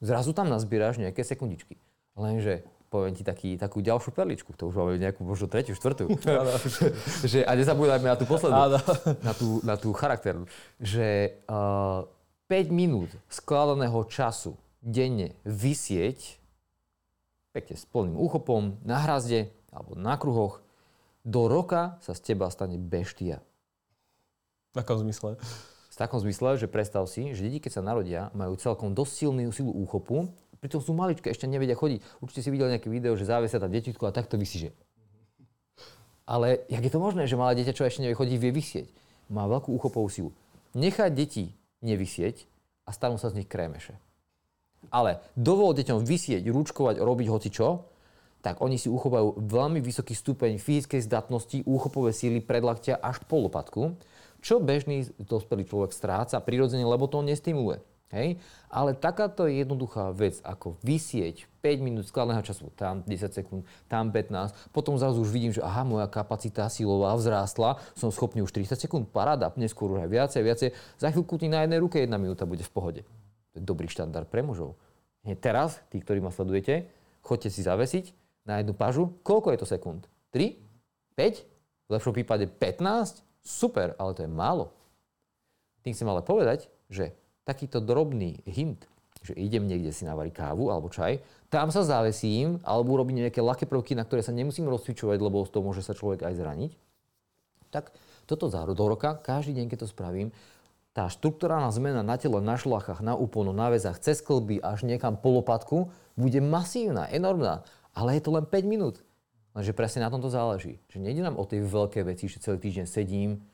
Zrazu 0.00 0.32
tam 0.32 0.48
nazbieráš 0.48 0.96
nejaké 0.96 1.28
sekundičky. 1.28 1.76
Lenže 2.16 2.64
poviem 2.88 3.12
ti 3.12 3.28
taký, 3.28 3.60
takú 3.60 3.84
ďalšiu 3.84 4.16
perličku, 4.16 4.56
to 4.56 4.72
už 4.72 4.80
máme 4.80 4.96
nejakú 4.96 5.28
možno 5.28 5.44
tretiu, 5.44 5.76
štvrtú. 5.76 6.08
že, 7.30 7.44
a 7.44 7.52
nezabúdajme 7.52 8.08
na 8.08 8.16
tú 8.16 8.24
poslednú, 8.24 8.80
na 9.20 9.32
tú, 9.36 9.60
na 9.60 9.74
tú 9.76 9.92
charakter. 9.92 10.40
Že 10.80 11.36
uh, 11.52 12.08
5 12.48 12.72
minút 12.72 13.12
skladaného 13.28 14.08
času 14.08 14.56
denne 14.80 15.36
vysieť 15.44 16.40
pekne 17.52 17.76
s 17.76 17.84
plným 17.84 18.16
úchopom 18.16 18.80
na 18.88 19.04
hrazde 19.04 19.52
alebo 19.68 19.92
na 19.92 20.16
kruhoch, 20.16 20.64
do 21.28 21.44
roka 21.44 22.00
sa 22.00 22.16
z 22.16 22.32
teba 22.32 22.48
stane 22.48 22.80
beštia. 22.80 23.44
V 24.72 24.80
akom 24.80 24.96
zmysle? 25.04 25.36
V 25.92 25.96
takom 25.98 26.24
zmysle, 26.24 26.56
že 26.56 26.72
predstav 26.72 27.04
si, 27.04 27.36
že 27.36 27.44
deti, 27.44 27.60
keď 27.60 27.72
sa 27.76 27.82
narodia, 27.84 28.32
majú 28.32 28.56
celkom 28.56 28.96
dosť 28.96 29.12
silnú 29.12 29.52
silu 29.52 29.68
úchopu, 29.68 30.32
pritom 30.62 30.80
sú 30.80 30.96
maličké, 30.96 31.28
ešte 31.28 31.44
nevedia 31.44 31.76
chodiť. 31.76 32.00
Určite 32.24 32.46
si 32.46 32.54
videl 32.54 32.72
nejaké 32.72 32.88
video, 32.88 33.12
že 33.12 33.28
závesia 33.28 33.60
tam 33.60 33.68
detitko 33.68 34.08
a 34.08 34.14
takto 34.14 34.40
vysí, 34.40 34.56
že 34.56 34.70
Ale 36.24 36.64
jak 36.72 36.80
je 36.80 36.92
to 36.96 37.02
možné, 37.02 37.28
že 37.28 37.36
malé 37.36 37.60
dieťa, 37.60 37.76
čo 37.76 37.84
ešte 37.84 38.00
nevie 38.00 38.16
chodiť, 38.16 38.36
vie 38.40 38.52
vysieť? 38.56 38.88
Má 39.28 39.44
veľkú 39.50 39.68
úchopovú 39.74 40.08
silu. 40.08 40.30
Nechať 40.72 41.12
deti 41.12 41.57
nevysieť 41.82 42.46
a 42.88 42.90
stanú 42.94 43.20
sa 43.20 43.28
z 43.28 43.42
nich 43.42 43.48
krémeše. 43.50 43.96
Ale 44.88 45.20
dovol 45.34 45.74
deťom 45.74 46.06
vysieť, 46.06 46.46
rúčkovať, 46.46 47.02
robiť 47.02 47.26
hoci 47.28 47.50
čo, 47.50 47.90
tak 48.38 48.62
oni 48.62 48.78
si 48.78 48.86
uchovajú 48.86 49.42
veľmi 49.42 49.82
vysoký 49.82 50.14
stupeň 50.14 50.62
fyzickej 50.62 51.02
zdatnosti, 51.02 51.66
úchopové 51.66 52.14
síly 52.14 52.38
predlaktia 52.38 52.94
až 52.96 53.18
po 53.26 53.42
lopatku, 53.42 53.98
čo 54.38 54.62
bežný 54.62 55.10
dospelý 55.18 55.66
človek 55.66 55.90
stráca 55.90 56.38
prirodzene, 56.38 56.86
lebo 56.86 57.10
to 57.10 57.18
nestimuluje. 57.26 57.82
Hej? 58.08 58.40
Ale 58.72 58.96
takáto 58.96 59.44
jednoduchá 59.44 60.12
vec, 60.16 60.40
ako 60.40 60.80
vysieť 60.80 61.44
5 61.60 61.84
minút 61.84 62.08
skladného 62.08 62.40
času, 62.40 62.72
tam 62.72 63.04
10 63.04 63.32
sekúnd, 63.32 63.62
tam 63.90 64.08
15, 64.08 64.72
potom 64.72 64.96
zrazu 64.96 65.20
už 65.20 65.30
vidím, 65.32 65.52
že 65.52 65.60
aha, 65.60 65.84
moja 65.84 66.08
kapacita 66.08 66.72
silová 66.72 67.12
vzrástla, 67.20 67.76
som 67.92 68.08
schopný 68.08 68.40
už 68.40 68.52
30 68.54 68.80
sekúnd, 68.80 69.04
paráda, 69.12 69.52
neskôr 69.60 69.92
už 69.92 70.04
aj 70.04 70.10
viacej, 70.10 70.40
viacej, 70.40 70.68
za 70.96 71.08
chvíľku 71.12 71.36
ti 71.36 71.52
na 71.52 71.68
jednej 71.68 71.80
ruke 71.84 72.00
jedna 72.00 72.16
minúta 72.16 72.48
bude 72.48 72.64
v 72.64 72.72
pohode. 72.72 73.00
To 73.52 73.54
je 73.60 73.62
dobrý 73.64 73.88
štandard 73.92 74.28
pre 74.28 74.40
mužov. 74.40 74.80
Hej, 75.28 75.36
teraz, 75.44 75.76
tí, 75.92 76.00
ktorí 76.00 76.24
ma 76.24 76.32
sledujete, 76.32 76.88
chodte 77.20 77.52
si 77.52 77.60
zavesiť, 77.60 78.16
na 78.48 78.64
jednu 78.64 78.72
pažu. 78.72 79.12
Koľko 79.20 79.52
je 79.52 79.58
to 79.60 79.68
sekúnd? 79.68 80.08
3? 80.32 80.56
5? 81.12 81.44
V 81.44 81.90
lepšom 81.92 82.16
prípade 82.16 82.48
15? 82.48 83.20
Super, 83.44 83.92
ale 84.00 84.16
to 84.16 84.24
je 84.24 84.30
málo. 84.32 84.72
Tým 85.84 85.92
chcem 85.92 86.08
ale 86.08 86.24
povedať, 86.24 86.72
že 86.88 87.12
takýto 87.48 87.80
drobný 87.80 88.44
hint, 88.44 88.84
že 89.24 89.32
idem 89.32 89.64
niekde 89.64 89.88
si 89.88 90.04
navariť 90.04 90.36
kávu 90.36 90.68
alebo 90.68 90.92
čaj, 90.92 91.24
tam 91.48 91.72
sa 91.72 91.80
zavesím 91.80 92.60
alebo 92.60 93.00
urobím 93.00 93.24
nejaké 93.24 93.40
ľahké 93.40 93.64
prvky, 93.64 93.96
na 93.96 94.04
ktoré 94.04 94.20
sa 94.20 94.36
nemusím 94.36 94.68
rozcvičovať, 94.68 95.16
lebo 95.16 95.48
z 95.48 95.50
toho 95.56 95.64
môže 95.64 95.80
sa 95.80 95.96
človek 95.96 96.28
aj 96.28 96.34
zraniť. 96.36 96.70
Tak 97.72 97.96
toto 98.28 98.52
za 98.52 98.68
do 98.68 98.84
roka, 98.84 99.16
každý 99.16 99.56
deň, 99.56 99.66
keď 99.72 99.78
to 99.84 99.88
spravím, 99.88 100.28
tá 100.92 101.08
štruktúrálna 101.08 101.70
zmena 101.72 102.02
na 102.04 102.18
tele, 102.20 102.42
na 102.42 102.58
šlachách, 102.58 103.00
na 103.00 103.14
úponu, 103.14 103.54
na 103.54 103.72
väzách, 103.72 104.02
cez 104.02 104.18
klby 104.20 104.60
až 104.60 104.84
niekam 104.84 105.16
po 105.16 105.40
lopatku 105.40 105.94
bude 106.18 106.42
masívna, 106.42 107.06
enormná. 107.08 107.62
Ale 107.94 108.18
je 108.18 108.22
to 108.26 108.34
len 108.34 108.44
5 108.44 108.66
minút. 108.66 109.00
Lenže 109.54 109.72
presne 109.78 110.04
na 110.04 110.10
tom 110.10 110.18
to 110.18 110.28
záleží. 110.28 110.82
Že 110.90 111.06
nejde 111.06 111.22
nám 111.22 111.38
o 111.38 111.46
tej 111.46 111.64
veľké 111.64 112.02
veci, 112.02 112.26
že 112.26 112.42
celý 112.42 112.58
týždeň 112.58 112.86
sedím 112.90 113.46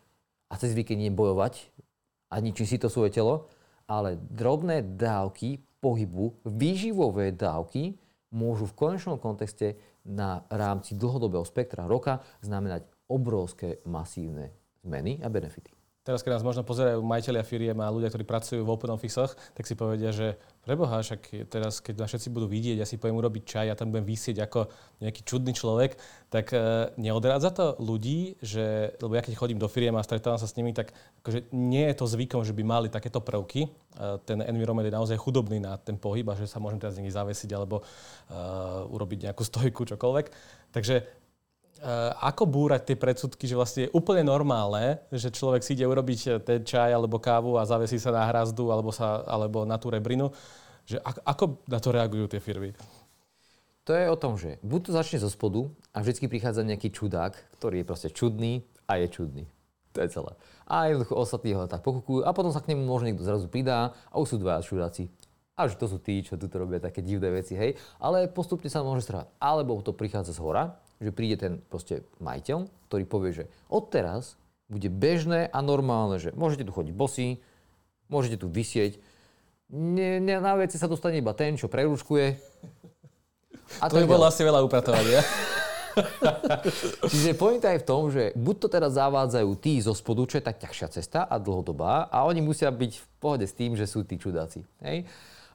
a 0.49 0.57
cez 0.57 0.73
víkend 0.73 1.05
bojovať 1.13 1.69
a 2.33 2.41
ničím 2.41 2.67
si 2.67 2.81
to 2.81 2.89
svoje 2.89 3.13
telo, 3.13 3.53
ale 3.89 4.17
drobné 4.17 4.83
dávky 4.83 5.61
pohybu, 5.81 6.41
výživové 6.49 7.33
dávky 7.37 7.95
môžu 8.33 8.67
v 8.67 8.77
konečnom 8.77 9.21
kontexte 9.21 9.77
na 10.05 10.43
rámci 10.49 10.97
dlhodobého 10.97 11.45
spektra 11.45 11.85
roka 11.85 12.21
znamenať 12.41 12.89
obrovské 13.09 13.85
masívne 13.85 14.53
zmeny 14.83 15.21
a 15.21 15.29
benefity. 15.29 15.84
Teraz, 16.05 16.21
keď 16.21 16.37
nás 16.37 16.45
možno 16.45 16.69
pozerajú 16.69 17.01
majiteľia 17.01 17.41
firiem 17.49 17.81
a 17.81 17.89
ľudia, 17.89 18.13
ktorí 18.13 18.29
pracujú 18.29 18.61
v 18.61 18.69
open 18.69 18.93
office 18.93 19.33
tak 19.57 19.65
si 19.65 19.73
povedia, 19.73 20.13
že 20.13 20.37
preboha, 20.61 21.01
však 21.01 21.49
teraz, 21.49 21.81
keď 21.81 22.05
nás 22.05 22.13
všetci 22.13 22.29
budú 22.29 22.45
vidieť, 22.45 22.77
ja 22.77 22.85
si 22.85 23.01
poviem 23.01 23.17
urobiť 23.25 23.43
čaj, 23.49 23.67
ja 23.73 23.77
tam 23.77 23.89
budem 23.89 24.05
vysieť 24.05 24.45
ako 24.45 24.69
nejaký 25.01 25.25
čudný 25.25 25.57
človek, 25.57 25.97
tak 26.29 26.53
e, 26.53 26.93
neodrádza 27.01 27.57
to 27.57 27.67
ľudí, 27.81 28.37
že, 28.45 28.93
lebo 29.01 29.17
ja 29.17 29.25
keď 29.25 29.33
chodím 29.33 29.57
do 29.57 29.65
firiem 29.65 29.97
a 29.97 30.05
stretávam 30.05 30.37
sa 30.37 30.45
s 30.45 30.53
nimi, 30.61 30.77
tak 30.77 30.93
akože 31.25 31.49
nie 31.57 31.89
je 31.89 31.97
to 31.97 32.05
zvykom, 32.05 32.45
že 32.45 32.53
by 32.53 32.63
mali 32.69 32.93
takéto 32.93 33.25
prvky. 33.25 33.65
E, 33.65 33.69
ten 34.29 34.45
environment 34.45 34.85
je 34.85 34.93
naozaj 34.93 35.17
chudobný 35.17 35.57
na 35.57 35.81
ten 35.81 35.97
pohyb 35.97 36.29
a 36.29 36.37
že 36.37 36.45
sa 36.45 36.61
môžem 36.61 36.85
teraz 36.85 37.01
niekde 37.01 37.17
zavesiť 37.17 37.49
alebo 37.57 37.81
uh, 37.81 38.85
urobiť 38.93 39.31
nejakú 39.31 39.41
stojku, 39.41 39.89
čokoľvek. 39.89 40.27
Takže 40.75 41.24
ako 42.21 42.49
búrať 42.49 42.93
tie 42.93 42.97
predsudky, 42.97 43.45
že 43.45 43.59
vlastne 43.59 43.81
je 43.87 43.95
úplne 43.95 44.25
normálne, 44.25 45.05
že 45.13 45.29
človek 45.29 45.61
si 45.61 45.77
ide 45.77 45.85
urobiť 45.85 46.21
eh, 46.27 46.33
ten 46.41 46.61
čaj 46.65 46.95
alebo 46.95 47.21
kávu 47.21 47.61
a 47.61 47.69
zavesí 47.69 48.01
sa 48.01 48.15
na 48.15 48.25
hrazdu 48.25 48.73
alebo, 48.73 48.89
sa, 48.95 49.21
alebo 49.29 49.69
na 49.69 49.77
tú 49.77 49.93
rebrinu. 49.93 50.33
Že 50.85 51.01
ako, 51.05 51.45
na 51.69 51.79
to 51.81 51.89
reagujú 51.93 52.27
tie 52.29 52.41
firmy? 52.41 52.77
To 53.85 53.93
je 53.93 54.09
o 54.09 54.17
tom, 54.17 54.41
že 54.41 54.57
buď 54.65 54.81
to 54.81 54.91
začne 54.97 55.19
zo 55.21 55.29
spodu 55.29 55.69
a 55.93 56.01
vždy 56.01 56.25
prichádza 56.25 56.65
nejaký 56.65 56.89
čudák, 56.89 57.37
ktorý 57.61 57.85
je 57.85 57.89
proste 57.89 58.09
čudný 58.13 58.65
a 58.89 58.97
je 59.01 59.09
čudný. 59.13 59.45
To 59.93 60.01
je 60.01 60.09
celé. 60.09 60.33
A 60.65 60.89
jednoducho 60.89 61.21
ostatní 61.21 61.53
ho 61.53 61.69
tak 61.69 61.85
pokukujú 61.85 62.25
a 62.25 62.33
potom 62.33 62.49
sa 62.49 62.65
k 62.65 62.73
nemu 62.73 62.85
možno 62.89 63.13
niekto 63.13 63.29
zrazu 63.29 63.47
pridá 63.49 63.93
a 64.09 64.15
už 64.17 64.35
sú 64.35 64.37
dvaja 64.41 64.65
čudáci. 64.65 65.13
A 65.55 65.71
že 65.71 65.79
to 65.79 65.87
sú 65.87 66.03
tí, 66.03 66.19
čo 66.25 66.35
tu 66.35 66.51
robia 66.51 66.83
také 66.83 66.99
divné 66.99 67.31
veci, 67.31 67.55
hej. 67.55 67.79
Ale 68.03 68.27
postupne 68.27 68.67
sa 68.67 68.83
môže 68.83 69.07
strávať. 69.07 69.31
Alebo 69.39 69.79
to 69.87 69.95
prichádza 69.95 70.35
z 70.35 70.43
hora, 70.43 70.75
že 71.03 71.11
príde 71.11 71.37
ten 71.41 71.53
proste 71.71 72.03
majiteľ, 72.23 72.71
ktorý 72.91 73.05
povie, 73.07 73.31
že 73.33 73.45
odteraz 73.71 74.39
bude 74.69 74.89
bežné 74.89 75.51
a 75.53 75.59
normálne, 75.61 76.17
že 76.19 76.33
môžete 76.33 76.65
tu 76.65 76.73
chodiť 76.73 76.95
bosí, 76.97 77.43
môžete 78.09 78.41
tu 78.41 78.49
vysieť, 78.49 78.99
ne, 79.71 80.21
ne, 80.21 80.37
na 80.41 80.55
veci 80.57 80.79
sa 80.81 80.89
dostane 80.89 81.21
iba 81.21 81.35
ten, 81.37 81.59
čo 81.59 81.69
preruškuje. 81.69 82.27
A 83.81 83.89
to 83.91 84.01
by 84.03 84.07
bolo 84.07 84.29
asi 84.29 84.45
veľa 84.45 84.61
upratovania. 84.63 85.21
Čiže 87.11 87.39
pointa 87.39 87.71
je 87.71 87.83
v 87.83 87.87
tom, 87.87 88.11
že 88.11 88.35
buď 88.35 88.57
to 88.59 88.69
teraz 88.71 88.99
zavádzajú 88.99 89.51
tí 89.63 89.79
zo 89.79 89.95
spodu, 89.95 90.27
čo 90.27 90.37
je 90.39 90.45
tak 90.47 90.59
ťažšia 90.59 90.89
cesta 90.91 91.21
a 91.27 91.39
dlhodobá, 91.39 92.11
a 92.11 92.27
oni 92.27 92.43
musia 92.43 92.71
byť 92.71 92.93
v 92.99 93.07
pohode 93.23 93.47
s 93.47 93.55
tým, 93.55 93.79
že 93.79 93.87
sú 93.87 94.03
tí 94.03 94.19
čudáci. 94.19 94.67
Hej? 94.83 95.07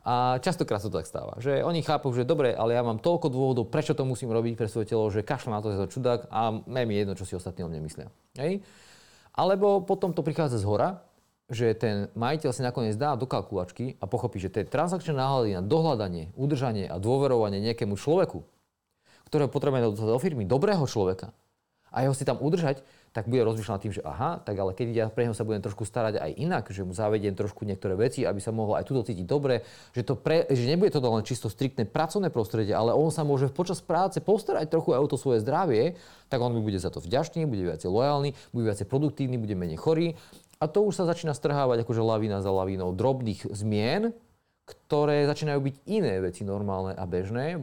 A 0.08 0.40
častokrát 0.40 0.80
sa 0.80 0.88
to 0.88 0.96
tak 0.96 1.12
stáva, 1.12 1.36
že 1.44 1.60
oni 1.60 1.84
chápu, 1.84 2.10
že 2.16 2.24
dobre, 2.24 2.56
ale 2.56 2.72
ja 2.72 2.82
mám 2.82 3.04
toľko 3.04 3.28
dôvodov, 3.28 3.68
prečo 3.68 3.92
to 3.92 4.08
musím 4.08 4.32
robiť 4.32 4.56
pre 4.56 4.72
svoje 4.72 4.88
telo, 4.88 5.12
že 5.12 5.28
kašľam 5.28 5.60
na 5.60 5.62
to, 5.62 5.76
že 5.76 5.80
to 5.84 5.92
čudák 6.00 6.32
a 6.32 6.64
je 6.64 6.86
mi 6.88 6.96
jedno, 6.96 7.20
čo 7.20 7.28
si 7.28 7.36
ostatní 7.36 7.68
o 7.68 7.70
mne 7.70 7.84
myslia. 7.84 8.08
Hej? 8.40 8.64
Alebo 9.36 9.84
potom 9.84 10.16
to 10.16 10.24
prichádza 10.24 10.64
z 10.64 10.66
hora, 10.66 11.04
že 11.52 11.74
ten 11.76 12.08
majiteľ 12.16 12.50
si 12.56 12.62
nakoniec 12.64 12.96
dá 12.96 13.18
do 13.20 13.28
kalkulačky 13.28 14.00
a 14.00 14.06
pochopí, 14.08 14.40
že 14.40 14.54
tie 14.54 14.64
transakčné 14.64 15.18
náhľady 15.18 15.60
na 15.60 15.64
dohľadanie, 15.66 16.32
udržanie 16.38 16.86
a 16.88 16.96
dôverovanie 17.02 17.60
nejakému 17.60 18.00
človeku, 18.00 18.46
ktorého 19.28 19.52
potrebujeme 19.52 19.90
do 19.90 20.20
firmy, 20.22 20.46
dobrého 20.46 20.86
človeka, 20.88 21.36
a 21.90 22.06
jeho 22.06 22.14
si 22.14 22.22
tam 22.22 22.38
udržať, 22.38 22.86
tak 23.10 23.26
bude 23.26 23.42
rozmýšľať 23.42 23.80
tým, 23.82 23.94
že 23.94 24.02
aha, 24.06 24.38
tak 24.46 24.54
ale 24.62 24.78
keď 24.78 24.88
ja 24.94 25.06
pre 25.10 25.26
neho 25.26 25.34
sa 25.34 25.42
budem 25.42 25.66
trošku 25.66 25.82
starať 25.82 26.22
aj 26.22 26.32
inak, 26.38 26.66
že 26.70 26.86
mu 26.86 26.94
zavediem 26.94 27.34
trošku 27.34 27.66
niektoré 27.66 27.98
veci, 27.98 28.22
aby 28.22 28.38
sa 28.38 28.54
mohol 28.54 28.78
aj 28.78 28.86
tuto 28.86 29.02
cítiť 29.02 29.26
dobre, 29.26 29.66
že, 29.98 30.06
to 30.06 30.14
pre, 30.14 30.46
že 30.50 30.70
nebude 30.70 30.94
to 30.94 31.02
len 31.02 31.26
čisto 31.26 31.50
striktné 31.50 31.90
pracovné 31.90 32.30
prostredie, 32.30 32.78
ale 32.78 32.94
on 32.94 33.10
sa 33.10 33.26
môže 33.26 33.50
počas 33.50 33.82
práce 33.82 34.22
postarať 34.22 34.70
trochu 34.70 34.94
aj 34.94 35.02
o 35.02 35.10
to 35.10 35.18
svoje 35.18 35.42
zdravie, 35.42 35.98
tak 36.30 36.38
on 36.38 36.54
mi 36.54 36.62
bude 36.62 36.78
za 36.78 36.94
to 36.94 37.02
vďačný, 37.02 37.50
bude 37.50 37.66
viacej 37.66 37.90
lojálny, 37.90 38.38
bude 38.54 38.70
viacej 38.70 38.86
produktívny, 38.86 39.42
bude 39.42 39.58
menej 39.58 39.82
chorý. 39.82 40.14
A 40.60 40.68
to 40.68 40.84
už 40.84 41.02
sa 41.02 41.08
začína 41.08 41.32
strhávať 41.34 41.88
akože 41.88 42.04
lavína 42.04 42.44
za 42.44 42.52
lavínou 42.52 42.92
drobných 42.92 43.48
zmien, 43.50 44.12
ktoré 44.70 45.26
začínajú 45.26 45.60
byť 45.66 45.76
iné 45.90 46.22
veci 46.22 46.46
normálne 46.46 46.94
a 46.94 47.04
bežné, 47.10 47.58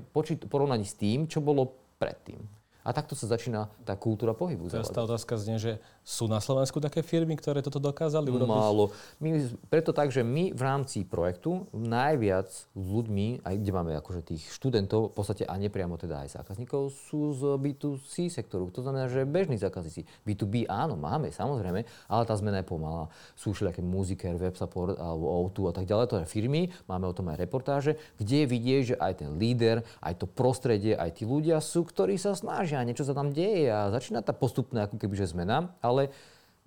porovnaní 0.51 0.83
s 0.83 0.99
tým, 0.99 1.31
čo 1.31 1.39
bolo 1.39 1.77
predtým. 2.03 2.56
A 2.87 2.95
takto 2.95 3.19
sa 3.19 3.27
začína 3.27 3.67
tá 3.83 3.99
kultúra 3.99 4.31
pohybu. 4.31 4.71
Teraz 4.71 4.95
tá 4.95 5.03
otázka 5.03 5.35
znie, 5.35 5.59
že 5.59 5.73
sú 6.07 6.31
na 6.31 6.39
Slovensku 6.39 6.79
také 6.79 7.03
firmy, 7.03 7.35
ktoré 7.35 7.59
toto 7.59 7.83
dokázali 7.83 8.31
urobiť? 8.31 8.47
Málo. 8.47 8.95
My, 9.19 9.43
preto 9.67 9.91
tak, 9.91 10.15
že 10.15 10.23
my 10.23 10.55
v 10.55 10.63
rámci 10.63 11.03
projektu 11.03 11.67
najviac 11.75 12.47
ľuďmi, 12.79 13.43
aj 13.43 13.55
kde 13.59 13.73
máme 13.75 13.99
akože 13.99 14.23
tých 14.23 14.47
študentov, 14.55 15.11
v 15.11 15.15
podstate 15.19 15.43
a 15.43 15.59
nepriamo 15.59 15.99
teda 15.99 16.23
aj 16.23 16.39
zákazníkov, 16.39 16.95
sú 17.11 17.35
z 17.35 17.59
B2C 17.59 18.31
sektoru. 18.31 18.71
To 18.71 18.87
znamená, 18.87 19.11
že 19.11 19.27
bežní 19.27 19.59
zákazníci. 19.59 20.07
B2B 20.23 20.71
áno, 20.71 20.95
máme, 20.95 21.35
samozrejme, 21.35 21.83
ale 22.07 22.23
tá 22.23 22.39
zmena 22.39 22.63
je 22.63 22.71
pomalá. 22.71 23.11
Sú 23.35 23.51
všelijaké 23.51 23.83
muziker, 23.83 24.39
web 24.39 24.55
support 24.55 24.95
alebo 24.95 25.51
O2 25.51 25.59
a 25.71 25.75
tak 25.75 25.91
ďalej. 25.91 26.07
To 26.07 26.17
je 26.23 26.31
firmy, 26.31 26.71
máme 26.87 27.11
o 27.11 27.17
tom 27.17 27.35
aj 27.35 27.43
reportáže, 27.43 27.99
kde 28.15 28.47
vidie, 28.47 28.87
že 28.87 28.95
aj 28.95 29.27
ten 29.27 29.35
líder, 29.35 29.83
aj 29.99 30.23
to 30.23 30.31
prostredie, 30.31 30.95
aj 30.95 31.19
tí 31.19 31.27
ľudia 31.27 31.59
sú, 31.59 31.83
ktorí 31.83 32.15
sa 32.15 32.39
snažia, 32.39 32.76
niečo 32.85 33.07
sa 33.07 33.17
tam 33.17 33.33
deje 33.33 33.71
a 33.71 33.89
začína 33.95 34.21
tá 34.21 34.35
postupná 34.35 34.91
ako 34.91 35.01
keby, 35.01 35.15
že 35.17 35.33
zmena, 35.33 35.73
ale 35.81 36.11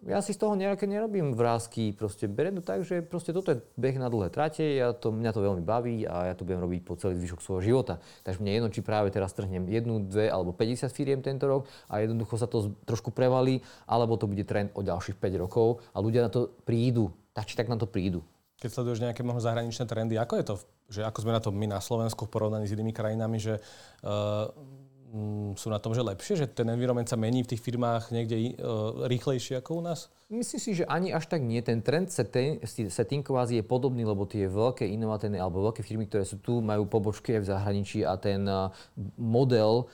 ja 0.08 0.24
si 0.24 0.32
z 0.32 0.40
toho 0.40 0.56
nejaké 0.56 0.88
nerobím 0.88 1.36
vrázky, 1.36 1.92
proste 1.92 2.32
beriem 2.32 2.56
to 2.56 2.64
tak, 2.64 2.88
že 2.88 3.04
proste 3.04 3.36
toto 3.36 3.52
je 3.52 3.60
beh 3.76 4.00
na 4.00 4.08
dlhé 4.08 4.32
trate, 4.32 4.64
ja 4.64 4.96
to, 4.96 5.12
mňa 5.12 5.32
to 5.36 5.44
veľmi 5.44 5.60
baví 5.60 6.08
a 6.08 6.32
ja 6.32 6.34
to 6.40 6.48
budem 6.48 6.64
robiť 6.64 6.82
po 6.88 6.96
celý 6.96 7.20
zvyšok 7.20 7.44
svojho 7.44 7.62
života. 7.68 8.00
Takže 8.24 8.40
mne 8.40 8.52
jedno, 8.56 8.70
či 8.72 8.80
práve 8.80 9.12
teraz 9.12 9.36
trhnem 9.36 9.68
jednu, 9.68 10.08
dve 10.08 10.32
alebo 10.32 10.56
50 10.56 10.88
firiem 10.96 11.20
tento 11.20 11.52
rok 11.52 11.68
a 11.92 12.00
jednoducho 12.00 12.40
sa 12.40 12.48
to 12.48 12.72
trošku 12.88 13.12
prevalí, 13.12 13.60
alebo 13.92 14.16
to 14.16 14.24
bude 14.32 14.48
trend 14.48 14.72
o 14.80 14.80
ďalších 14.80 15.20
5 15.20 15.44
rokov 15.44 15.84
a 15.92 16.00
ľudia 16.00 16.24
na 16.24 16.32
to 16.32 16.48
prídu, 16.64 17.12
tak 17.36 17.52
či 17.52 17.60
tak 17.60 17.68
na 17.68 17.76
to 17.76 17.84
prídu. 17.84 18.24
Keď 18.64 18.72
sleduješ 18.72 19.04
nejaké 19.04 19.20
možno 19.24 19.44
zahraničné 19.44 19.84
trendy, 19.84 20.16
ako 20.16 20.34
je 20.40 20.46
to, 20.48 20.56
že 20.92 21.02
ako 21.04 21.28
sme 21.28 21.36
na 21.36 21.44
to 21.44 21.52
my 21.52 21.68
na 21.68 21.84
Slovensku 21.84 22.28
v 22.28 22.32
porovnaní 22.32 22.68
s 22.68 22.76
inými 22.76 22.96
krajinami, 22.96 23.40
že 23.40 23.60
uh, 23.60 24.52
sú 25.58 25.68
na 25.74 25.82
tom, 25.82 25.98
že 25.98 26.06
lepšie, 26.06 26.46
že 26.46 26.48
ten 26.48 26.70
environment 26.70 27.10
sa 27.10 27.18
mení 27.18 27.42
v 27.42 27.52
tých 27.56 27.66
firmách 27.66 28.14
niekde 28.14 28.58
uh, 28.58 29.06
rýchlejšie 29.10 29.58
ako 29.58 29.80
u 29.80 29.84
nás? 29.86 30.08
Myslím 30.30 30.62
si, 30.62 30.72
že 30.78 30.86
ani 30.86 31.10
až 31.10 31.26
tak 31.26 31.42
nie. 31.42 31.58
Ten 31.66 31.82
trend 31.82 32.14
setting, 32.14 32.62
setting 32.68 33.26
kvázi 33.26 33.60
je 33.60 33.66
podobný, 33.66 34.06
lebo 34.06 34.30
tie 34.30 34.46
veľké 34.46 34.86
inovatívne 34.86 35.42
alebo 35.42 35.66
veľké 35.66 35.82
firmy, 35.82 36.06
ktoré 36.06 36.24
sú 36.24 36.38
tu, 36.38 36.62
majú 36.62 36.86
pobočky 36.86 37.38
aj 37.38 37.42
v 37.42 37.50
zahraničí 37.50 38.00
a 38.06 38.14
ten 38.22 38.46
uh, 38.46 38.70
model 39.18 39.90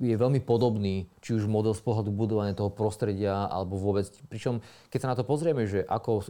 je 0.00 0.16
veľmi 0.16 0.40
podobný, 0.40 1.04
či 1.20 1.36
už 1.36 1.44
model 1.46 1.76
z 1.76 1.84
pohľadu 1.84 2.08
budovania 2.08 2.56
toho 2.56 2.72
prostredia, 2.72 3.44
alebo 3.46 3.76
vôbec. 3.76 4.08
Pričom, 4.32 4.64
keď 4.88 4.98
sa 4.98 5.10
na 5.12 5.16
to 5.20 5.24
pozrieme, 5.28 5.68
že 5.68 5.84
ako 5.84 6.24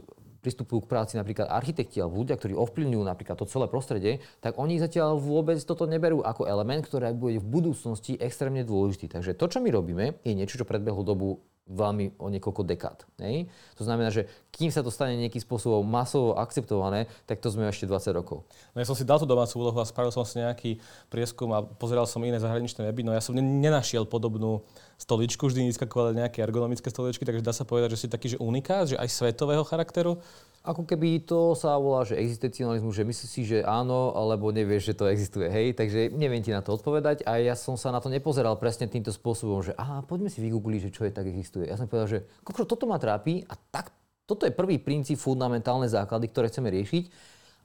pristupujú 0.47 0.87
k 0.87 0.91
práci 0.95 1.19
napríklad 1.19 1.51
architekti 1.51 1.99
alebo 1.99 2.23
ľudia, 2.23 2.39
ktorí 2.39 2.55
ovplyvňujú 2.55 3.03
napríklad 3.03 3.35
to 3.35 3.51
celé 3.51 3.67
prostredie, 3.67 4.23
tak 4.39 4.55
oni 4.63 4.79
zatiaľ 4.79 5.19
vôbec 5.19 5.59
toto 5.67 5.91
neberú 5.91 6.23
ako 6.23 6.47
element, 6.47 6.87
ktorý 6.87 7.11
bude 7.19 7.43
v 7.43 7.51
budúcnosti 7.51 8.15
extrémne 8.23 8.63
dôležitý. 8.63 9.11
Takže 9.11 9.35
to, 9.35 9.51
čo 9.51 9.59
my 9.59 9.75
robíme, 9.75 10.23
je 10.23 10.39
niečo, 10.39 10.63
čo 10.63 10.63
predbehlo 10.63 11.03
dobu 11.03 11.43
veľmi 11.67 12.15
o 12.23 12.31
niekoľko 12.31 12.63
dekád. 12.63 12.99
Ne? 13.19 13.51
To 13.75 13.83
znamená, 13.83 14.15
že 14.15 14.31
kým 14.55 14.71
sa 14.71 14.87
to 14.87 14.95
stane 14.95 15.19
nejakým 15.19 15.43
spôsobom 15.43 15.83
masovo 15.83 16.39
akceptované, 16.39 17.11
tak 17.27 17.43
to 17.43 17.51
sme 17.51 17.67
ešte 17.67 17.91
20 17.91 18.15
rokov. 18.15 18.47
No 18.73 18.79
ja 18.79 18.87
som 18.87 18.95
si 18.95 19.03
dal 19.03 19.19
tú 19.19 19.27
domácu 19.27 19.59
úlohu 19.59 19.79
a 19.83 19.85
spravil 19.85 20.15
som 20.15 20.23
si 20.23 20.39
nejaký 20.39 20.79
prieskum 21.11 21.51
a 21.51 21.67
pozeral 21.67 22.07
som 22.07 22.23
iné 22.23 22.39
zahraničné 22.39 22.87
weby, 22.87 23.03
no 23.03 23.11
ja 23.11 23.21
som 23.21 23.35
nenašiel 23.35 24.07
podobnú 24.07 24.63
stoličku, 24.97 25.51
vždy 25.51 25.67
vyskakovali 25.75 26.23
nejaké 26.23 26.39
ergonomické 26.41 26.87
stoličky, 26.89 27.27
takže 27.27 27.43
dá 27.43 27.51
sa 27.51 27.67
povedať, 27.67 27.99
že 27.99 28.07
si 28.07 28.09
taký 28.09 28.33
že 28.33 28.39
unikát, 28.39 28.87
že 28.87 28.97
aj 28.97 29.11
svetového 29.11 29.67
charakteru. 29.67 30.23
Ako 30.67 30.83
keby 30.83 31.23
to 31.23 31.55
sa 31.55 31.79
volá, 31.79 32.03
že 32.03 32.19
existencionalizmus, 32.19 32.91
že 32.91 33.07
myslíš 33.07 33.31
si, 33.31 33.43
že 33.47 33.63
áno, 33.63 34.11
alebo 34.19 34.51
nevieš, 34.51 34.91
že 34.91 34.99
to 34.99 35.07
existuje, 35.07 35.47
hej, 35.47 35.79
takže 35.79 36.11
neviem 36.11 36.43
ti 36.43 36.51
na 36.51 36.59
to 36.59 36.75
odpovedať 36.75 37.23
a 37.23 37.39
ja 37.39 37.55
som 37.55 37.79
sa 37.79 37.95
na 37.95 38.03
to 38.03 38.11
nepozeral 38.11 38.59
presne 38.59 38.91
týmto 38.91 39.15
spôsobom, 39.15 39.63
že 39.63 39.79
aha, 39.79 40.03
poďme 40.03 40.27
si 40.27 40.43
vygoogliť, 40.43 40.91
že 40.91 40.95
čo 40.95 41.07
je 41.07 41.15
tak 41.15 41.31
existuje. 41.31 41.71
Ja 41.71 41.79
som 41.79 41.87
povedal, 41.87 42.11
že 42.11 42.19
kokro, 42.43 42.67
toto 42.67 42.91
ma 42.91 42.99
trápi 42.99 43.47
a 43.47 43.55
tak, 43.55 43.95
toto 44.27 44.43
je 44.43 44.51
prvý 44.51 44.83
princíp, 44.83 45.23
fundamentálne 45.23 45.87
základy, 45.87 46.35
ktoré 46.35 46.51
chceme 46.51 46.67
riešiť 46.75 47.05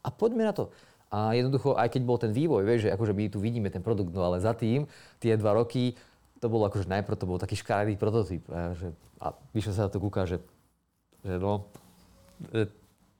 a 0.06 0.14
poďme 0.14 0.46
na 0.46 0.54
to. 0.54 0.70
A 1.10 1.34
jednoducho, 1.34 1.74
aj 1.74 1.90
keď 1.90 2.02
bol 2.06 2.22
ten 2.22 2.30
vývoj, 2.30 2.62
vieš, 2.62 2.86
že 2.86 2.94
akože 2.94 3.18
my 3.18 3.24
tu 3.34 3.42
vidíme 3.42 3.74
ten 3.74 3.82
produkt, 3.82 4.14
no 4.14 4.30
ale 4.30 4.38
za 4.40 4.54
tým, 4.54 4.86
tie 5.18 5.34
dva 5.42 5.58
roky, 5.58 5.98
to 6.38 6.48
bolo 6.50 6.70
akože 6.70 6.86
najprv 6.86 7.18
to 7.18 7.26
bol 7.26 7.42
taký 7.42 7.58
škaredý 7.58 7.98
prototyp. 7.98 8.46
A, 8.54 8.78
že, 8.78 8.94
a 9.18 9.34
vyšlo 9.58 9.74
sa 9.74 9.90
na 9.90 9.92
to 9.94 9.98
kúka, 9.98 10.30
že, 10.30 10.38
že 11.26 11.42
no, 11.42 11.66
že 12.50 12.70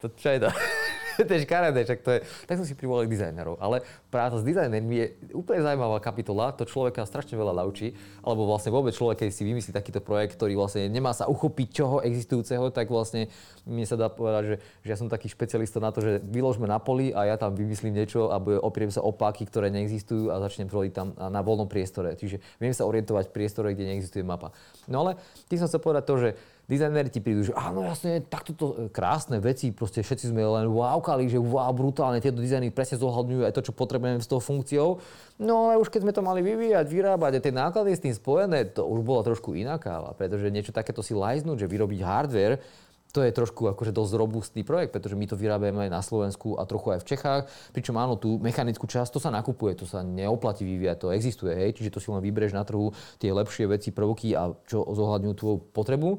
to 0.02 0.10
čo 0.18 0.30
je 0.34 0.40
to? 0.42 0.50
to 1.28 1.32
je 1.34 1.46
škaredé, 1.46 1.82
čak 1.86 2.02
to 2.02 2.18
je... 2.18 2.20
Tak 2.48 2.58
som 2.58 2.66
si 2.66 2.74
privolali 2.78 3.06
dizajnerov. 3.06 3.60
Ale 3.60 3.84
práca 4.10 4.40
s 4.40 4.46
dizajnermi 4.48 4.96
je 4.96 5.08
úplne 5.36 5.62
zaujímavá 5.62 6.02
kapitola, 6.02 6.56
to 6.56 6.66
človeka 6.66 7.06
strašne 7.06 7.36
veľa 7.38 7.54
naučí, 7.54 7.94
alebo 8.26 8.48
vlastne 8.48 8.74
vôbec 8.74 8.96
človek, 8.96 9.26
keď 9.26 9.30
si 9.30 9.44
vymyslí 9.46 9.72
takýto 9.76 10.02
projekt, 10.02 10.40
ktorý 10.40 10.58
vlastne 10.58 10.88
nemá 10.88 11.14
sa 11.14 11.28
uchopiť 11.28 11.68
čoho 11.72 11.96
existujúceho, 12.02 12.72
tak 12.74 12.90
vlastne 12.90 13.30
mne 13.68 13.86
sa 13.86 14.00
dá 14.00 14.10
povedať, 14.10 14.44
že, 14.44 14.56
že 14.88 14.90
ja 14.90 14.98
som 14.98 15.12
taký 15.12 15.30
špecialista 15.30 15.78
na 15.78 15.94
to, 15.94 16.02
že 16.02 16.24
vyložme 16.26 16.66
na 16.66 16.82
poli 16.82 17.14
a 17.14 17.30
ja 17.30 17.36
tam 17.38 17.54
vymyslím 17.54 17.94
niečo 17.94 18.34
a 18.34 18.42
opriem 18.42 18.90
sa 18.90 19.06
opáky, 19.06 19.46
ktoré 19.46 19.70
neexistujú 19.70 20.34
a 20.34 20.42
začnem 20.42 20.72
tvoriť 20.72 20.92
tam 20.94 21.14
na 21.14 21.42
voľnom 21.46 21.70
priestore. 21.70 22.18
Čiže 22.18 22.42
viem 22.58 22.74
sa 22.74 22.88
orientovať 22.88 23.30
v 23.30 23.36
priestore, 23.36 23.68
kde 23.78 23.94
neexistuje 23.94 24.26
mapa. 24.26 24.56
No 24.90 25.06
ale 25.06 25.22
tým 25.46 25.62
som 25.62 25.70
chcel 25.70 25.84
povedať 25.84 26.04
to, 26.10 26.16
že 26.18 26.30
dizajnéri 26.71 27.12
ti 27.12 27.19
prídu, 27.19 27.43
že 27.43 27.51
áno, 27.51 27.84
jasne, 27.84 28.23
takto 28.23 28.55
to 28.55 28.65
e, 28.71 28.75
krásne 28.88 29.43
veci, 29.43 29.75
proste 29.75 29.99
všetci 29.99 30.31
sme 30.31 30.39
len 30.39 30.71
wowkali, 30.71 31.27
že 31.27 31.36
wow, 31.36 31.67
brutálne, 31.75 32.23
tieto 32.23 32.39
dizajny 32.39 32.71
presne 32.71 32.95
zohľadňujú 32.95 33.43
aj 33.43 33.53
to, 33.60 33.67
čo 33.67 33.75
potrebujeme 33.75 34.23
s 34.23 34.31
tou 34.31 34.39
funkciou. 34.39 35.03
No 35.43 35.67
ale 35.67 35.84
už 35.84 35.91
keď 35.91 36.07
sme 36.07 36.15
to 36.15 36.23
mali 36.23 36.39
vyvíjať, 36.39 36.88
vyrábať 36.88 37.31
a 37.38 37.43
tie 37.43 37.51
náklady 37.51 37.91
s 37.91 38.03
tým 38.07 38.15
spojené, 38.15 38.71
to 38.71 38.88
už 38.88 39.03
bola 39.03 39.27
trošku 39.27 39.51
iná 39.51 39.75
káva, 39.75 40.15
pretože 40.15 40.47
niečo 40.47 40.71
takéto 40.71 41.03
si 41.03 41.12
lajznúť, 41.12 41.67
že 41.67 41.67
vyrobiť 41.67 41.99
hardware, 41.99 42.63
to 43.12 43.19
je 43.27 43.36
trošku 43.36 43.67
akože 43.75 43.91
dosť 43.91 44.13
robustný 44.15 44.63
projekt, 44.63 44.95
pretože 44.95 45.19
my 45.19 45.27
to 45.27 45.36
vyrábame 45.36 45.84
aj 45.88 45.91
na 45.91 46.01
Slovensku 46.01 46.55
a 46.55 46.63
trochu 46.63 46.95
aj 46.95 47.03
v 47.03 47.07
Čechách. 47.12 47.43
Pričom 47.75 47.99
áno, 47.99 48.15
tú 48.15 48.39
mechanickú 48.39 48.88
časť, 48.88 49.12
to 49.12 49.19
sa 49.19 49.29
nakupuje, 49.29 49.75
to 49.75 49.84
sa 49.84 49.99
neoplatí 49.99 50.63
vyvíjať, 50.63 50.97
to 50.97 51.12
existuje, 51.12 51.51
hej, 51.51 51.75
čiže 51.75 51.91
to 51.91 51.99
si 51.99 52.07
len 52.07 52.23
vyberieš 52.23 52.55
na 52.55 52.63
trhu 52.63 52.95
tie 53.19 53.36
lepšie 53.36 53.67
veci, 53.67 53.91
prvky 53.91 54.34
a 54.34 54.55
čo 54.63 54.88
zohľadňujú 54.88 55.34
tvoju 55.36 55.57
potrebu. 55.75 56.10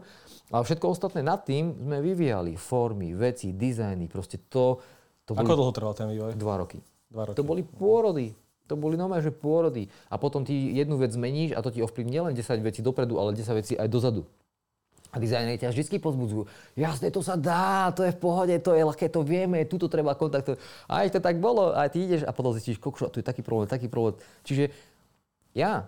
Ale 0.52 0.62
všetko 0.68 0.86
ostatné 0.92 1.24
nad 1.24 1.40
tým 1.42 1.72
sme 1.72 2.04
vyvíjali. 2.04 2.60
Formy, 2.60 3.16
veci, 3.16 3.56
dizajny, 3.56 4.04
proste 4.06 4.36
to... 4.52 4.78
to 5.24 5.32
Ako 5.32 5.56
dlho 5.56 5.72
trval 5.72 5.96
ten 5.96 6.12
vývoj? 6.12 6.36
Dva 6.36 6.60
roky. 6.60 6.78
Dva 7.08 7.32
roky. 7.32 7.36
To 7.40 7.44
boli 7.44 7.64
pôrody. 7.64 8.36
To 8.68 8.76
boli 8.76 9.00
normálne, 9.00 9.24
že 9.24 9.32
pôrody. 9.32 9.88
A 10.12 10.20
potom 10.20 10.44
ty 10.44 10.52
jednu 10.76 11.00
vec 11.00 11.12
zmeníš 11.16 11.56
a 11.56 11.64
to 11.64 11.72
ti 11.72 11.80
ovplyvní 11.80 12.20
nielen 12.20 12.36
10 12.36 12.60
vecí 12.60 12.84
dopredu, 12.84 13.16
ale 13.16 13.32
10 13.32 13.48
vecí 13.58 13.74
aj 13.80 13.88
dozadu. 13.88 14.28
A 15.12 15.20
dizajneri 15.20 15.60
ťa 15.60 15.76
vždy 15.76 16.00
pozbudzujú. 16.00 16.48
Jasne, 16.72 17.12
to 17.12 17.20
sa 17.20 17.36
dá, 17.36 17.92
to 17.92 18.00
je 18.00 18.16
v 18.16 18.20
pohode, 18.20 18.56
to 18.64 18.72
je 18.72 18.80
ľahké, 18.80 19.12
to 19.12 19.20
vieme, 19.20 19.60
tuto 19.68 19.84
treba 19.84 20.16
kontaktovať. 20.16 20.56
A 20.88 21.04
aj 21.04 21.12
to 21.12 21.20
tak 21.20 21.36
bolo, 21.36 21.76
a 21.76 21.84
ty 21.92 22.08
ideš 22.08 22.24
a 22.24 22.32
potom 22.32 22.56
zistíš, 22.56 22.80
kokšo, 22.80 23.12
tu 23.12 23.20
je 23.20 23.26
taký 23.26 23.44
problém, 23.44 23.68
taký 23.68 23.92
problém. 23.92 24.16
Čiže 24.40 24.72
ja 25.52 25.84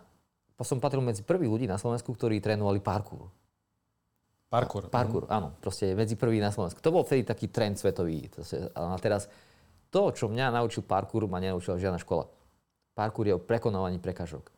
som 0.60 0.76
patril 0.76 1.00
medzi 1.00 1.24
prvých 1.24 1.48
ľudí 1.48 1.64
na 1.64 1.80
Slovensku, 1.80 2.12
ktorí 2.12 2.36
trénovali 2.44 2.84
parkour. 2.84 3.32
Parkour. 4.54 4.86
Parkour, 4.86 5.26
áno. 5.26 5.50
Proste 5.58 5.98
medzi 5.98 6.14
prvý 6.14 6.38
na 6.38 6.54
Slovensku. 6.54 6.78
To 6.78 6.94
bol 6.94 7.02
vtedy 7.02 7.26
taký 7.26 7.50
trend 7.50 7.74
svetový. 7.74 8.30
A 8.78 8.94
teraz 9.02 9.26
to, 9.90 10.14
čo 10.14 10.30
mňa 10.30 10.54
naučil 10.54 10.86
parkour, 10.86 11.26
ma 11.26 11.42
nenaučila 11.42 11.74
žiadna 11.74 11.98
škola. 11.98 12.30
Parkour 12.94 13.26
je 13.26 13.34
o 13.34 13.42
prekonávaní 13.42 13.98
prekážok. 13.98 14.53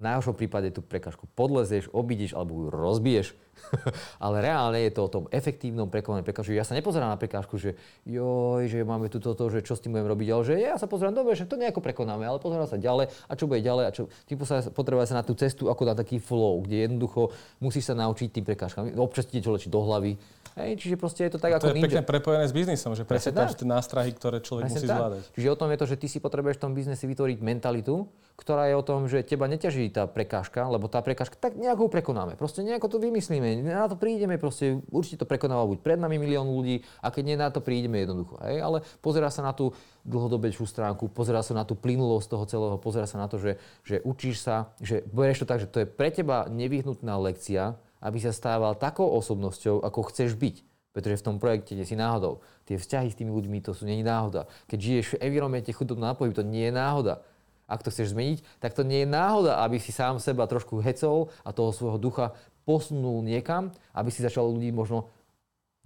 V 0.00 0.08
najhoršom 0.08 0.32
prípade 0.32 0.72
tú 0.72 0.80
prekažku 0.80 1.28
podlezieš, 1.36 1.92
obídeš 1.92 2.32
alebo 2.32 2.56
ju 2.56 2.68
rozbiješ. 2.72 3.36
Ale 4.24 4.40
reálne 4.40 4.80
je 4.88 4.96
to 4.96 5.04
o 5.04 5.12
tom 5.12 5.24
efektívnom 5.28 5.92
prekonaní 5.92 6.24
prekážky. 6.24 6.56
Ja 6.56 6.64
sa 6.64 6.72
nepozerám 6.72 7.12
na 7.12 7.20
prekážku, 7.20 7.60
že 7.60 7.76
joj, 8.08 8.64
že 8.64 8.80
máme 8.80 9.12
tu 9.12 9.20
toto, 9.20 9.52
že 9.52 9.60
čo 9.60 9.76
s 9.76 9.84
tým 9.84 9.92
budem 9.92 10.08
robiť, 10.08 10.28
ale 10.32 10.42
že 10.48 10.54
ja 10.56 10.80
sa 10.80 10.88
pozerám, 10.88 11.12
dobre, 11.12 11.36
že 11.36 11.44
to 11.44 11.60
nejako 11.60 11.84
prekonáme, 11.84 12.24
ale 12.24 12.40
pozerám 12.40 12.64
sa 12.64 12.80
ďalej 12.80 13.12
a 13.12 13.32
čo 13.36 13.44
bude 13.44 13.60
ďalej 13.60 13.84
a 13.84 13.90
čo. 13.92 14.08
Typu 14.24 14.48
sa 14.48 14.64
sa 14.64 15.14
na 15.20 15.20
tú 15.20 15.36
cestu 15.36 15.68
ako 15.68 15.82
na 15.84 15.92
taký 15.92 16.16
flow, 16.16 16.64
kde 16.64 16.88
jednoducho 16.88 17.36
musíš 17.60 17.92
sa 17.92 17.94
naučiť 18.00 18.40
tým 18.40 18.44
prekážkam. 18.48 18.88
Občas 18.96 19.28
ti 19.28 19.36
niečo 19.36 19.60
čo 19.60 19.68
do 19.68 19.84
hlavy, 19.84 20.16
Hej, 20.58 20.82
čiže 20.82 20.96
proste 20.98 21.22
je 21.26 21.30
to 21.34 21.38
tak 21.38 21.62
to 21.62 21.70
ako 21.70 21.78
je 21.78 21.84
pekne 21.86 22.02
prepojené 22.02 22.44
s 22.50 22.54
biznisom, 22.54 22.98
že 22.98 23.06
presne 23.06 23.30
tam 23.30 23.46
tie 23.46 23.68
nástrahy, 23.68 24.10
ktoré 24.10 24.42
človek 24.42 24.66
presne 24.66 24.78
musí 24.82 24.88
tak. 24.90 24.98
zvládať. 24.98 25.20
Čiže 25.38 25.48
o 25.48 25.56
tom 25.58 25.68
je 25.70 25.78
to, 25.78 25.86
že 25.86 25.96
ty 25.96 26.06
si 26.10 26.18
potrebuješ 26.18 26.56
v 26.58 26.62
tom 26.66 26.72
biznese 26.74 27.04
vytvoriť 27.06 27.38
mentalitu, 27.38 28.10
ktorá 28.34 28.66
je 28.66 28.74
o 28.74 28.82
tom, 28.82 29.04
že 29.06 29.20
teba 29.20 29.44
neťaží 29.46 29.92
tá 29.92 30.08
prekážka, 30.08 30.64
lebo 30.64 30.88
tá 30.88 31.04
prekážka 31.04 31.36
tak 31.36 31.60
nejako 31.60 31.92
prekonáme. 31.92 32.40
Proste 32.40 32.64
nejako 32.64 32.96
to 32.96 32.98
vymyslíme, 32.98 33.62
na 33.68 33.84
to 33.84 34.00
prídeme, 34.00 34.40
proste 34.40 34.80
určite 34.88 35.22
to 35.22 35.26
prekonáva 35.28 35.68
buď 35.68 35.78
pred 35.84 36.00
nami 36.00 36.16
milión 36.16 36.48
ľudí 36.48 36.80
a 37.04 37.12
keď 37.12 37.22
nie 37.28 37.36
na 37.36 37.52
to 37.52 37.60
prídeme 37.60 38.00
jednoducho. 38.00 38.40
Hej? 38.40 38.64
Ale 38.64 38.78
pozera 39.04 39.28
sa 39.28 39.44
na 39.44 39.52
tú 39.52 39.76
dlhodobejšiu 40.08 40.64
stránku, 40.64 41.12
pozera 41.12 41.44
sa 41.44 41.52
na 41.52 41.68
tú 41.68 41.76
plynulosť 41.76 42.26
toho 42.32 42.44
celého, 42.48 42.76
pozera 42.80 43.04
sa 43.04 43.20
na 43.20 43.28
to, 43.28 43.36
že, 43.36 43.60
že 43.84 44.00
učíš 44.00 44.40
sa, 44.40 44.72
že 44.80 45.04
berieš 45.12 45.44
to 45.44 45.46
tak, 45.46 45.60
že 45.60 45.68
to 45.68 45.84
je 45.84 45.86
pre 45.86 46.08
teba 46.08 46.48
nevyhnutná 46.48 47.20
lekcia, 47.20 47.76
aby 48.00 48.18
sa 48.20 48.32
stával 48.32 48.76
takou 48.76 49.08
osobnosťou, 49.16 49.84
ako 49.84 50.08
chceš 50.12 50.36
byť. 50.36 50.56
Pretože 50.90 51.22
v 51.22 51.26
tom 51.30 51.36
projekte 51.38 51.78
nie 51.78 51.86
si 51.86 51.94
náhodou. 51.94 52.42
Tie 52.66 52.74
vzťahy 52.74 53.14
s 53.14 53.18
tými 53.20 53.30
ľuďmi 53.30 53.62
to 53.62 53.70
sú 53.70 53.86
nie 53.86 54.02
náhoda. 54.02 54.50
Keď 54.66 54.78
žiješ 54.78 55.06
v 55.14 55.20
environmente 55.22 55.70
chudobného 55.70 56.12
nápoju, 56.12 56.34
to 56.34 56.42
nie 56.42 56.66
je 56.66 56.74
náhoda. 56.74 57.22
Ak 57.70 57.86
to 57.86 57.94
chceš 57.94 58.10
zmeniť, 58.10 58.42
tak 58.58 58.74
to 58.74 58.82
nie 58.82 59.06
je 59.06 59.08
náhoda, 59.08 59.62
aby 59.62 59.78
si 59.78 59.94
sám 59.94 60.18
seba 60.18 60.50
trošku 60.50 60.82
hecol 60.82 61.30
a 61.46 61.54
toho 61.54 61.70
svojho 61.70 62.02
ducha 62.02 62.34
posunul 62.66 63.22
niekam, 63.22 63.70
aby 63.94 64.10
si 64.10 64.26
začal 64.26 64.50
ľudí 64.50 64.74
možno 64.74 65.06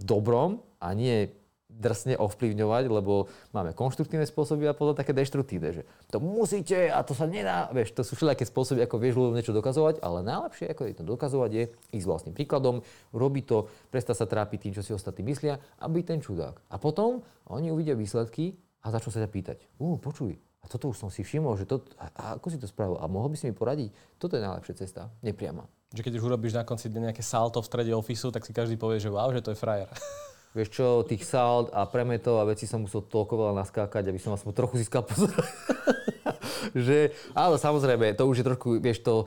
dobrom 0.00 0.64
a 0.80 0.96
nie 0.96 1.28
drsne 1.74 2.14
ovplyvňovať, 2.16 2.84
lebo 2.86 3.26
máme 3.50 3.74
konštruktívne 3.74 4.24
spôsoby 4.24 4.70
a 4.70 4.76
potom 4.76 4.94
také 4.94 5.10
deštruktívne, 5.10 5.70
že 5.74 5.82
to 6.08 6.22
musíte 6.22 6.76
a 6.90 7.02
to 7.02 7.12
sa 7.12 7.26
nedá. 7.26 7.66
Vieš, 7.74 7.98
to 7.98 8.02
sú 8.06 8.14
všelijaké 8.14 8.46
spôsoby, 8.46 8.86
ako 8.86 8.96
vieš 9.02 9.18
ľuďom 9.18 9.34
niečo 9.34 9.56
dokazovať, 9.56 9.98
ale 10.00 10.22
najlepšie, 10.22 10.70
ako 10.70 10.82
je 10.86 10.94
to 10.94 11.04
dokazovať, 11.04 11.50
je 11.50 11.64
ísť 11.98 12.06
vlastným 12.06 12.34
príkladom, 12.34 12.86
robiť 13.10 13.44
to, 13.44 13.58
prestať 13.90 14.16
sa 14.22 14.26
trápiť 14.30 14.58
tým, 14.70 14.74
čo 14.78 14.82
si 14.86 14.94
ostatní 14.94 15.26
myslia 15.34 15.58
a 15.78 15.84
byť 15.90 16.04
ten 16.06 16.18
čudák. 16.22 16.54
A 16.70 16.76
potom 16.78 17.26
oni 17.50 17.74
uvidia 17.74 17.98
výsledky 17.98 18.54
a 18.84 18.94
začnú 18.94 19.10
sa 19.10 19.22
ťa 19.24 19.30
pýtať, 19.30 19.56
ú, 19.80 19.98
počuj, 19.98 20.38
a 20.64 20.66
toto 20.66 20.88
už 20.88 20.96
som 20.96 21.12
si 21.12 21.20
všimol, 21.20 21.60
že 21.60 21.68
to, 21.68 21.84
a, 22.00 22.08
a 22.16 22.22
ako 22.40 22.48
si 22.48 22.56
to 22.56 22.64
spravil? 22.64 22.96
A 22.96 23.04
mohol 23.04 23.28
by 23.28 23.36
si 23.36 23.44
mi 23.44 23.52
poradiť? 23.52 23.92
Toto 24.16 24.40
je 24.40 24.42
najlepšia 24.48 24.80
cesta, 24.80 25.12
nepriama. 25.20 25.68
Že 25.92 26.08
keď 26.08 26.12
už 26.16 26.24
urobíš 26.24 26.56
na 26.56 26.64
konci 26.64 26.88
dňa 26.88 27.12
nejaké 27.12 27.20
salto 27.20 27.60
v 27.60 27.68
strede 27.68 27.92
ofisu, 27.92 28.32
tak 28.32 28.48
si 28.48 28.56
každý 28.56 28.80
povie, 28.80 28.96
že 28.96 29.12
wow, 29.12 29.28
že 29.28 29.44
to 29.44 29.52
je 29.52 29.60
frajer. 29.60 29.92
Vieš 30.54 30.70
čo, 30.70 30.86
tých 31.02 31.26
salt 31.26 31.74
a 31.74 31.82
premetov 31.82 32.38
a 32.38 32.46
veci 32.46 32.70
som 32.70 32.86
musel 32.86 33.02
toľko 33.02 33.34
veľa 33.34 33.54
naskákať, 33.66 34.06
aby 34.06 34.22
som 34.22 34.38
aspoň 34.38 34.54
trochu 34.54 34.78
získal 34.78 35.02
pozor. 35.02 35.34
že, 36.86 37.10
áno, 37.34 37.58
samozrejme, 37.58 38.14
to 38.14 38.22
už 38.30 38.38
je 38.38 38.46
trošku, 38.46 38.78
vieš, 38.78 39.02
to, 39.02 39.26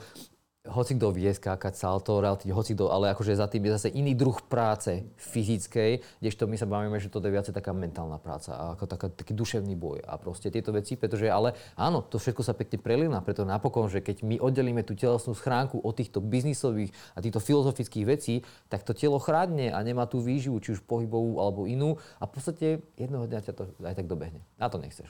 hoci 0.69 0.99
kto 0.99 1.15
vie 1.15 1.32
skákať 1.32 1.73
salto, 1.75 2.19
relatívne 2.19 2.56
hoci 2.56 2.75
kto, 2.75 2.91
ale 2.91 3.12
akože 3.15 3.34
za 3.36 3.47
tým 3.47 3.67
je 3.67 3.71
zase 3.80 3.89
iný 3.95 4.13
druh 4.13 4.36
práce 4.45 5.08
fyzickej, 5.15 6.03
kdežto 6.19 6.43
my 6.45 6.56
sa 6.60 6.67
bavíme, 6.67 6.97
že 6.99 7.08
to 7.08 7.23
je 7.23 7.32
viacej 7.32 7.56
taká 7.56 7.71
mentálna 7.71 8.19
práca 8.19 8.56
a 8.56 8.63
ako 8.75 8.86
taká, 8.86 9.08
taký 9.12 9.34
duševný 9.34 9.75
boj 9.80 10.03
a 10.03 10.19
proste 10.19 10.51
tieto 10.51 10.75
veci, 10.75 10.99
pretože 10.99 11.27
ale 11.32 11.56
áno, 11.80 12.03
to 12.03 12.19
všetko 12.19 12.41
sa 12.43 12.53
pekne 12.56 12.80
prelína, 12.80 13.23
preto 13.23 13.47
napokon, 13.47 13.88
že 13.88 14.03
keď 14.03 14.23
my 14.27 14.36
oddelíme 14.43 14.84
tú 14.84 14.93
telesnú 14.93 15.34
schránku 15.34 15.80
od 15.80 15.93
týchto 15.95 16.19
biznisových 16.19 16.91
a 17.15 17.23
týchto 17.23 17.39
filozofických 17.39 18.06
vecí, 18.06 18.43
tak 18.67 18.84
to 18.84 18.91
telo 18.91 19.17
chrádne 19.17 19.71
a 19.71 19.80
nemá 19.82 20.06
tú 20.06 20.19
výživu, 20.19 20.60
či 20.60 20.75
už 20.75 20.84
pohybovú 20.84 21.39
alebo 21.39 21.65
inú 21.65 21.95
a 22.19 22.27
v 22.27 22.32
podstate 22.32 22.65
jednoho 22.99 23.25
dňa 23.25 23.39
ťa 23.47 23.53
to 23.56 23.63
aj 23.84 23.95
tak 23.95 24.08
dobehne. 24.08 24.43
Na 24.60 24.67
to 24.67 24.77
nechceš. 24.77 25.08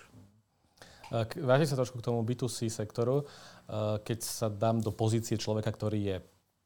Vrátim 1.40 1.68
sa 1.68 1.80
trošku 1.80 2.04
k 2.04 2.08
tomu 2.12 2.20
B2C 2.28 2.68
sektoru. 2.68 3.24
Keď 4.04 4.20
sa 4.24 4.48
dám 4.48 4.80
do 4.80 4.96
pozície 4.96 5.36
človeka, 5.36 5.76
ktorý 5.76 6.00
je 6.00 6.18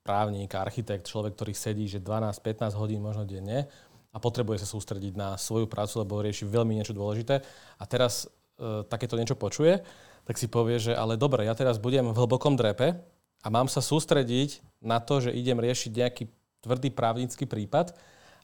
právnik, 0.01 0.53
architekt, 0.57 1.09
človek, 1.09 1.37
ktorý 1.37 1.53
sedí, 1.53 1.85
že 1.85 2.01
12-15 2.01 2.73
hodín 2.77 3.01
možno 3.01 3.25
denne 3.25 3.69
a 4.11 4.17
potrebuje 4.17 4.65
sa 4.65 4.67
sústrediť 4.67 5.13
na 5.13 5.37
svoju 5.37 5.69
prácu, 5.69 6.01
lebo 6.01 6.21
rieši 6.21 6.49
veľmi 6.49 6.73
niečo 6.77 6.97
dôležité 6.97 7.41
a 7.77 7.83
teraz 7.85 8.25
e, 8.57 8.83
takéto 8.89 9.15
niečo 9.15 9.37
počuje, 9.37 9.81
tak 10.25 10.35
si 10.37 10.49
povie, 10.49 10.81
že 10.81 10.93
ale 10.93 11.17
dobre, 11.17 11.45
ja 11.45 11.53
teraz 11.53 11.77
budem 11.77 12.05
v 12.11 12.17
hlbokom 12.17 12.57
drepe 12.57 12.97
a 13.41 13.47
mám 13.49 13.69
sa 13.69 13.79
sústrediť 13.81 14.61
na 14.81 14.97
to, 15.01 15.21
že 15.21 15.33
idem 15.33 15.57
riešiť 15.57 15.91
nejaký 15.93 16.23
tvrdý 16.61 16.89
právnický 16.93 17.45
prípad, 17.45 17.93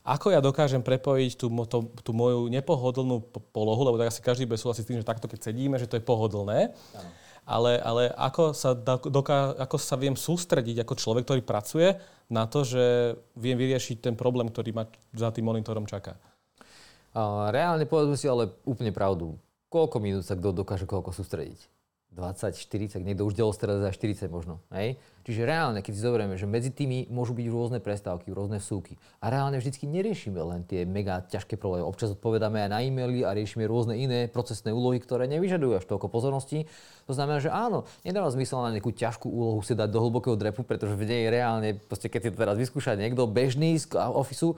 ako 0.08 0.32
ja 0.32 0.40
dokážem 0.40 0.80
prepojiť 0.80 1.36
tú, 1.36 1.52
tú, 1.68 1.80
tú 2.00 2.12
moju 2.16 2.48
nepohodlnú 2.48 3.28
polohu, 3.52 3.82
lebo 3.92 4.00
tak 4.00 4.16
asi 4.16 4.24
každý 4.24 4.48
bude 4.48 4.62
súhlasiť 4.62 4.84
s 4.86 4.88
tým, 4.88 5.00
že 5.04 5.10
takto 5.10 5.28
keď 5.28 5.52
sedíme, 5.52 5.76
že 5.76 5.90
to 5.90 6.00
je 6.00 6.06
pohodlné. 6.06 6.72
Ano 6.96 7.27
ale, 7.48 7.80
ale 7.80 8.04
ako, 8.12 8.52
sa 8.52 8.76
doká, 8.76 9.56
ako 9.56 9.78
sa 9.80 9.96
viem 9.96 10.20
sústrediť 10.20 10.84
ako 10.84 10.94
človek, 11.00 11.24
ktorý 11.24 11.42
pracuje 11.48 11.96
na 12.28 12.44
to, 12.44 12.68
že 12.68 13.16
viem 13.40 13.56
vyriešiť 13.56 14.04
ten 14.04 14.16
problém, 14.20 14.52
ktorý 14.52 14.76
ma 14.76 14.84
za 15.16 15.32
tým 15.32 15.48
monitorom 15.48 15.88
čaká? 15.88 16.20
reálne 17.50 17.90
povedzme 17.90 18.14
si 18.14 18.30
ale 18.30 18.54
úplne 18.62 18.94
pravdu. 18.94 19.42
Koľko 19.74 19.98
minút 19.98 20.24
sa 20.28 20.38
kto 20.38 20.54
dokáže 20.54 20.86
koľko 20.86 21.16
sústrediť? 21.16 21.77
20, 22.18 22.58
40, 22.58 23.06
niekto 23.06 23.30
už 23.30 23.38
delostredá 23.38 23.78
za 23.78 23.94
40 23.94 24.26
možno. 24.34 24.58
Hej? 24.74 24.98
Čiže 25.22 25.46
reálne, 25.46 25.86
keď 25.86 25.94
si 25.94 26.02
zoberieme, 26.02 26.34
že 26.34 26.50
medzi 26.50 26.74
tými 26.74 27.06
môžu 27.14 27.38
byť 27.38 27.46
rôzne 27.52 27.80
prestávky, 27.84 28.34
rôzne 28.34 28.58
súky. 28.58 28.98
A 29.22 29.30
reálne 29.30 29.62
vždycky 29.62 29.86
neriešime 29.86 30.40
len 30.40 30.66
tie 30.66 30.88
mega 30.88 31.22
ťažké 31.30 31.60
problémy. 31.60 31.86
Občas 31.86 32.16
odpovedáme 32.18 32.64
aj 32.66 32.70
na 32.74 32.80
e-maily 32.82 33.22
a 33.22 33.36
riešime 33.38 33.68
rôzne 33.70 34.00
iné 34.00 34.26
procesné 34.32 34.74
úlohy, 34.74 34.98
ktoré 34.98 35.30
nevyžadujú 35.30 35.78
až 35.78 35.86
toľko 35.86 36.08
pozornosti. 36.10 36.66
To 37.06 37.14
znamená, 37.14 37.44
že 37.44 37.54
áno, 37.54 37.86
nedáva 38.02 38.32
zmysel 38.34 38.66
na 38.66 38.74
nejakú 38.74 38.96
ťažkú 38.96 39.28
úlohu 39.30 39.60
si 39.62 39.78
dať 39.78 39.92
do 39.92 40.00
hlbokého 40.00 40.40
drepu, 40.40 40.64
pretože 40.64 40.96
v 40.96 41.06
nej 41.06 41.30
reálne, 41.30 41.76
proste 41.76 42.08
keď 42.08 42.20
si 42.24 42.30
to 42.34 42.42
teraz 42.42 42.56
vyskúša 42.56 42.96
niekto 42.96 43.28
bežný 43.28 43.76
z 43.78 43.94
ofisu, 43.94 44.56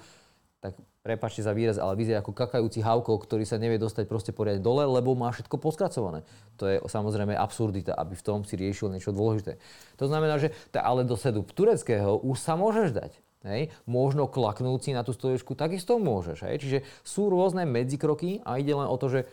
tak 0.59 0.75
prepačte 0.99 1.39
za 1.39 1.55
výraz, 1.55 1.79
ale 1.79 1.95
vyzerá 1.95 2.19
ako 2.19 2.35
kakajúci 2.35 2.83
havko, 2.83 3.15
ktorý 3.15 3.47
sa 3.47 3.55
nevie 3.55 3.79
dostať 3.79 4.05
proste 4.11 4.35
poriadne 4.35 4.59
dole, 4.59 4.83
lebo 4.83 5.15
má 5.15 5.31
všetko 5.31 5.55
poskracované. 5.55 6.27
To 6.59 6.67
je 6.67 6.83
samozrejme 6.83 7.31
absurdita, 7.31 7.95
aby 7.95 8.13
v 8.19 8.25
tom 8.25 8.43
si 8.43 8.59
riešil 8.59 8.91
niečo 8.91 9.15
dôležité. 9.15 9.55
To 9.97 10.11
znamená, 10.11 10.35
že 10.35 10.51
tá, 10.75 10.83
ale 10.83 11.07
do 11.07 11.15
sedu 11.15 11.47
tureckého 11.47 12.19
už 12.19 12.37
sa 12.43 12.59
môžeš 12.59 12.91
dať. 12.91 13.11
Hej. 13.47 13.71
Možno 13.87 14.27
klaknúci 14.27 14.91
na 14.91 15.07
tú 15.07 15.15
stoličku 15.15 15.55
takisto 15.55 15.95
môžeš. 15.95 16.43
Hej. 16.43 16.55
Čiže 16.59 16.77
sú 17.07 17.31
rôzne 17.31 17.63
medzikroky 17.63 18.43
a 18.43 18.59
ide 18.59 18.75
len 18.75 18.83
o 18.83 18.99
to, 18.99 19.07
že 19.07 19.31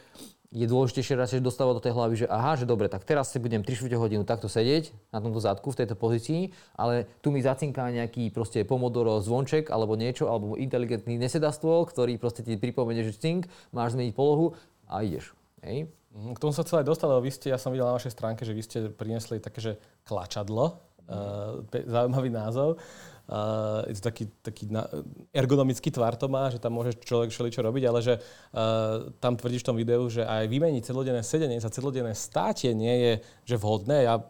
je 0.51 0.67
dôležitejšie 0.67 1.19
raz 1.19 1.35
dostávať 1.35 1.75
do 1.79 1.85
tej 1.85 1.93
hlavy, 1.95 2.15
že 2.25 2.27
aha, 2.31 2.55
že 2.55 2.69
dobre, 2.69 2.87
tak 2.87 3.03
teraz 3.03 3.35
si 3.35 3.43
budem 3.43 3.67
3 3.67 3.91
hodinu 3.99 4.23
takto 4.23 4.47
sedieť 4.47 4.95
na 5.11 5.19
tomto 5.19 5.43
zadku 5.43 5.75
v 5.75 5.79
tejto 5.83 5.99
pozícii, 5.99 6.55
ale 6.79 7.11
tu 7.21 7.35
mi 7.35 7.43
zacinká 7.43 7.91
nejaký 7.91 8.31
proste 8.31 8.63
pomodoro 8.63 9.19
zvonček 9.19 9.69
alebo 9.75 9.99
niečo, 9.99 10.31
alebo 10.31 10.55
inteligentný 10.55 11.19
nesedastôl, 11.19 11.87
ktorý 11.89 12.17
proste 12.17 12.47
ti 12.47 12.55
pripomenie, 12.55 13.03
že 13.03 13.19
cink, 13.19 13.51
máš 13.75 13.99
zmeniť 13.99 14.13
polohu 14.15 14.55
a 14.87 15.03
ideš. 15.03 15.35
Hej. 15.67 15.91
Mhm, 16.17 16.33
k 16.33 16.41
tomu 16.41 16.57
sa 16.57 16.65
celé 16.65 16.87
lebo 16.87 17.21
vy 17.21 17.31
ste, 17.35 17.53
ja 17.53 17.61
som 17.61 17.75
videl 17.75 17.85
na 17.85 17.97
vašej 17.99 18.15
stránke, 18.17 18.49
že 18.49 18.57
vy 18.57 18.63
ste 18.65 18.79
priniesli 18.89 19.37
také, 19.37 19.61
že 19.61 19.73
klačadlo. 20.09 20.81
Uh, 21.09 21.62
zaujímavý 21.87 22.31
názov. 22.31 22.79
Uh, 23.27 23.83
je 23.90 23.99
to 23.99 24.07
taký, 24.07 24.25
taký 24.38 24.64
na, 24.71 24.87
ergonomický 25.35 25.90
tvar 25.90 26.14
to 26.14 26.31
má, 26.31 26.47
že 26.47 26.62
tam 26.62 26.79
môže 26.79 26.95
človek 27.03 27.35
čo 27.35 27.42
robiť, 27.42 27.85
ale 27.90 27.99
že 27.99 28.14
uh, 28.23 29.11
tam 29.19 29.35
tvrdíš 29.35 29.66
v 29.66 29.69
tom 29.75 29.79
videu, 29.79 30.07
že 30.07 30.23
aj 30.23 30.47
vymeniť 30.47 30.87
celodenné 30.87 31.27
sedenie 31.27 31.59
za 31.59 31.66
celodenné 31.75 32.14
státie 32.14 32.71
nie 32.71 32.95
je 33.03 33.12
že 33.42 33.59
vhodné. 33.59 34.07
Ja 34.07 34.23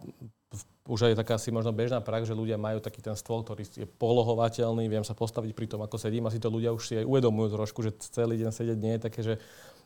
už 0.87 1.13
aj 1.13 1.19
taká 1.19 1.35
asi 1.35 1.51
možno 1.51 1.75
bežná 1.75 1.99
prax, 1.99 2.31
že 2.31 2.39
ľudia 2.39 2.57
majú 2.57 2.79
taký 2.79 3.03
ten 3.03 3.19
stôl, 3.19 3.43
ktorý 3.43 3.67
je 3.67 3.87
polohovateľný, 3.99 4.87
viem 4.87 5.03
sa 5.03 5.19
postaviť 5.19 5.53
pri 5.53 5.67
tom, 5.67 5.83
ako 5.83 5.99
sedím. 5.99 6.31
Asi 6.31 6.39
to 6.39 6.47
ľudia 6.47 6.71
už 6.71 6.83
si 6.87 6.95
aj 6.97 7.05
uvedomujú 7.05 7.49
trošku, 7.53 7.83
že 7.83 7.91
celý 7.99 8.39
deň 8.39 8.51
sedieť 8.55 8.79
nie 8.79 8.95
je 8.97 9.01
také, 9.03 9.21
že 9.21 9.35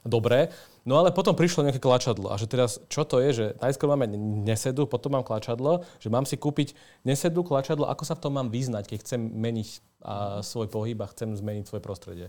dobré. 0.05 0.53
No 0.89 0.97
ale 0.97 1.13
potom 1.13 1.37
prišlo 1.37 1.69
nejaké 1.69 1.83
klačadlo. 1.83 2.33
A 2.33 2.41
že 2.41 2.49
teraz, 2.49 2.81
čo 2.89 3.05
to 3.05 3.21
je, 3.21 3.31
že 3.33 3.47
najskôr 3.61 3.93
máme 3.93 4.09
nesedu, 4.47 4.89
potom 4.89 5.13
mám 5.13 5.25
klačadlo, 5.27 5.85
že 6.01 6.09
mám 6.09 6.25
si 6.25 6.41
kúpiť 6.41 6.73
nesedu, 7.05 7.45
klačadlo, 7.45 7.85
ako 7.89 8.03
sa 8.09 8.17
v 8.17 8.23
tom 8.25 8.33
mám 8.41 8.49
vyznať, 8.49 8.89
keď 8.89 8.99
chcem 9.05 9.21
meniť 9.21 9.69
a, 10.01 10.41
svoj 10.41 10.73
pohyb 10.73 10.97
a 11.05 11.11
chcem 11.13 11.37
zmeniť 11.37 11.65
svoje 11.69 11.83
prostredie. 11.85 12.29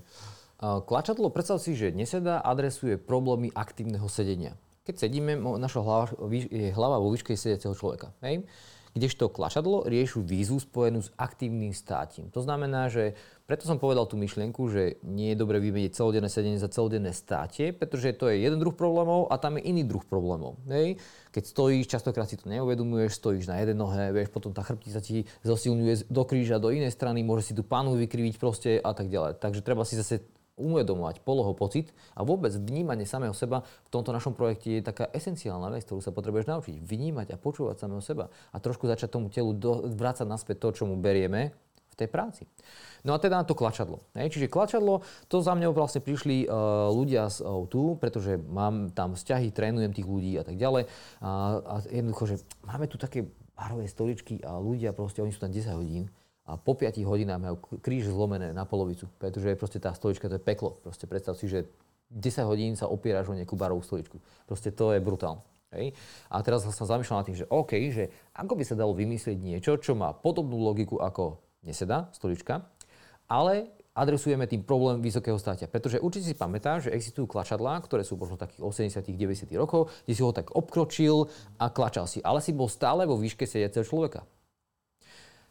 Klačadlo, 0.62 1.34
predstav 1.34 1.58
si, 1.58 1.74
že 1.74 1.90
neseda 1.90 2.38
adresuje 2.38 2.94
problémy 3.00 3.50
aktívneho 3.50 4.06
sedenia. 4.06 4.54
Keď 4.86 5.10
sedíme, 5.10 5.34
naša 5.58 5.82
hlava, 5.82 6.14
je 6.30 6.70
hlava 6.70 7.02
vo 7.02 7.10
výške 7.10 7.34
sediaceho 7.34 7.74
človeka. 7.74 8.14
Hej? 8.22 8.46
kdežto 8.92 9.32
klačadlo 9.32 9.88
riešu 9.88 10.20
výzvu 10.24 10.60
spojenú 10.60 11.00
s 11.00 11.14
aktívnym 11.16 11.72
státím. 11.72 12.28
To 12.36 12.44
znamená, 12.44 12.92
že 12.92 13.16
preto 13.52 13.68
som 13.68 13.84
povedal 13.84 14.08
tú 14.08 14.16
myšlienku, 14.16 14.72
že 14.72 15.04
nie 15.04 15.36
je 15.36 15.42
dobre 15.44 15.60
vymeniť 15.60 15.92
celodenné 15.92 16.32
sedenie 16.32 16.56
za 16.56 16.72
celodenné 16.72 17.12
státie, 17.12 17.76
pretože 17.76 18.16
to 18.16 18.32
je 18.32 18.48
jeden 18.48 18.64
druh 18.64 18.72
problémov 18.72 19.28
a 19.28 19.36
tam 19.36 19.60
je 19.60 19.68
iný 19.68 19.84
druh 19.84 20.08
problémov. 20.08 20.56
Hej? 20.72 20.96
Keď 21.36 21.44
stojíš, 21.52 21.92
častokrát 21.92 22.32
si 22.32 22.40
to 22.40 22.48
neuvedomuješ, 22.48 23.20
stojíš 23.20 23.52
na 23.52 23.60
jednej 23.60 23.76
nohe, 23.76 24.16
vieš, 24.16 24.32
potom 24.32 24.56
tá 24.56 24.64
chrbtica 24.64 25.04
ti 25.04 25.28
zosilňuje 25.44 26.08
do 26.08 26.24
kríža, 26.24 26.64
do 26.64 26.72
inej 26.72 26.96
strany, 26.96 27.28
môže 27.28 27.52
si 27.52 27.54
tú 27.60 27.68
pánu 27.68 28.00
vykriviť 28.00 28.40
proste 28.40 28.80
a 28.80 28.96
tak 28.96 29.12
ďalej. 29.12 29.44
Takže 29.44 29.60
treba 29.68 29.84
si 29.84 30.00
zase 30.00 30.24
uvedomovať 30.56 31.20
poloho 31.20 31.52
pocit 31.52 31.92
a 32.16 32.24
vôbec 32.24 32.56
vnímanie 32.56 33.04
samého 33.04 33.36
seba 33.36 33.68
v 33.68 33.90
tomto 33.92 34.16
našom 34.16 34.32
projekte 34.32 34.80
je 34.80 34.88
taká 34.88 35.12
esenciálna 35.12 35.76
vec, 35.76 35.84
ktorú 35.84 36.00
sa 36.00 36.16
potrebuješ 36.16 36.48
naučiť. 36.48 36.76
Vnímať 36.80 37.36
a 37.36 37.42
počúvať 37.42 37.84
samého 37.84 38.00
seba 38.00 38.32
a 38.56 38.58
trošku 38.64 38.88
začať 38.88 39.12
tomu 39.12 39.28
telu 39.28 39.52
do, 39.52 39.92
vrácať 39.92 40.24
naspäť 40.24 40.64
to, 40.64 40.68
čo 40.72 40.84
mu 40.88 40.96
berieme 40.96 41.52
tej 42.02 42.10
práci. 42.10 42.50
No 43.06 43.14
a 43.14 43.22
teda 43.22 43.42
na 43.42 43.46
to 43.46 43.54
klačadlo. 43.54 44.02
Ne? 44.18 44.26
Čiže 44.26 44.50
klačadlo, 44.50 45.06
to 45.30 45.46
za 45.46 45.54
mňa 45.54 45.70
vlastne 45.74 46.02
prišli 46.02 46.46
uh, 46.46 46.90
ľudia 46.90 47.30
z 47.30 47.46
O2, 47.46 48.02
pretože 48.02 48.42
mám 48.42 48.90
tam 48.94 49.14
vzťahy, 49.14 49.54
trénujem 49.54 49.94
tých 49.94 50.10
ľudí 50.10 50.34
a 50.38 50.44
tak 50.46 50.58
ďalej. 50.58 50.90
A, 51.22 51.30
a 51.62 51.76
jednoducho, 51.90 52.24
že 52.26 52.36
máme 52.66 52.90
tu 52.90 52.98
také 52.98 53.30
barové 53.54 53.86
stoličky 53.86 54.42
a 54.42 54.58
ľudia 54.58 54.94
proste, 54.94 55.22
oni 55.22 55.34
sú 55.34 55.42
tam 55.42 55.54
10 55.54 55.78
hodín 55.78 56.10
a 56.50 56.58
po 56.58 56.74
5 56.74 56.98
hodinách 57.06 57.40
majú 57.42 57.56
kríž 57.80 58.10
zlomené 58.10 58.52
na 58.52 58.66
polovicu, 58.66 59.06
pretože 59.22 59.54
proste 59.56 59.78
tá 59.78 59.94
stolička, 59.94 60.26
to 60.26 60.42
je 60.42 60.44
peklo. 60.44 60.82
Proste 60.82 61.06
predstav 61.06 61.38
si, 61.38 61.46
že 61.46 61.70
10 62.12 62.50
hodín 62.50 62.74
sa 62.76 62.90
opieraš 62.90 63.30
o 63.30 63.38
nejakú 63.38 63.56
barovú 63.56 63.86
stoličku. 63.86 64.20
Proste 64.50 64.74
to 64.74 64.92
je 64.92 65.00
brutálne. 65.00 65.46
Hej. 65.72 65.96
A 66.28 66.44
teraz 66.44 66.68
som 66.68 66.84
zamýšľal 66.84 67.24
nad 67.24 67.28
tým, 67.32 67.40
že 67.40 67.48
OK, 67.48 67.72
že 67.96 68.12
ako 68.36 68.60
by 68.60 68.64
sa 68.68 68.76
dalo 68.76 68.92
vymyslieť 68.92 69.40
niečo, 69.40 69.80
čo 69.80 69.96
má 69.96 70.12
podobnú 70.12 70.60
logiku 70.60 71.00
ako 71.00 71.40
neseda, 71.62 72.10
stolička, 72.14 72.66
ale 73.30 73.72
adresujeme 73.92 74.48
tým 74.48 74.64
problém 74.64 75.04
vysokého 75.04 75.36
státia. 75.36 75.68
Pretože 75.68 76.00
určite 76.00 76.32
si 76.32 76.36
pamätáš, 76.36 76.88
že 76.88 76.96
existujú 76.96 77.28
klačadlá, 77.28 77.80
ktoré 77.84 78.08
sú 78.08 78.16
možno 78.16 78.40
takých 78.40 78.64
80 78.64 79.04
90 79.04 79.52
rokov, 79.60 79.92
kde 80.08 80.14
si 80.16 80.24
ho 80.24 80.32
tak 80.32 80.52
obkročil 80.56 81.28
a 81.60 81.68
klačal 81.68 82.08
si. 82.08 82.24
Ale 82.24 82.40
si 82.40 82.56
bol 82.56 82.72
stále 82.72 83.04
vo 83.04 83.20
výške 83.20 83.44
sediaceho 83.44 83.84
človeka. 83.84 84.24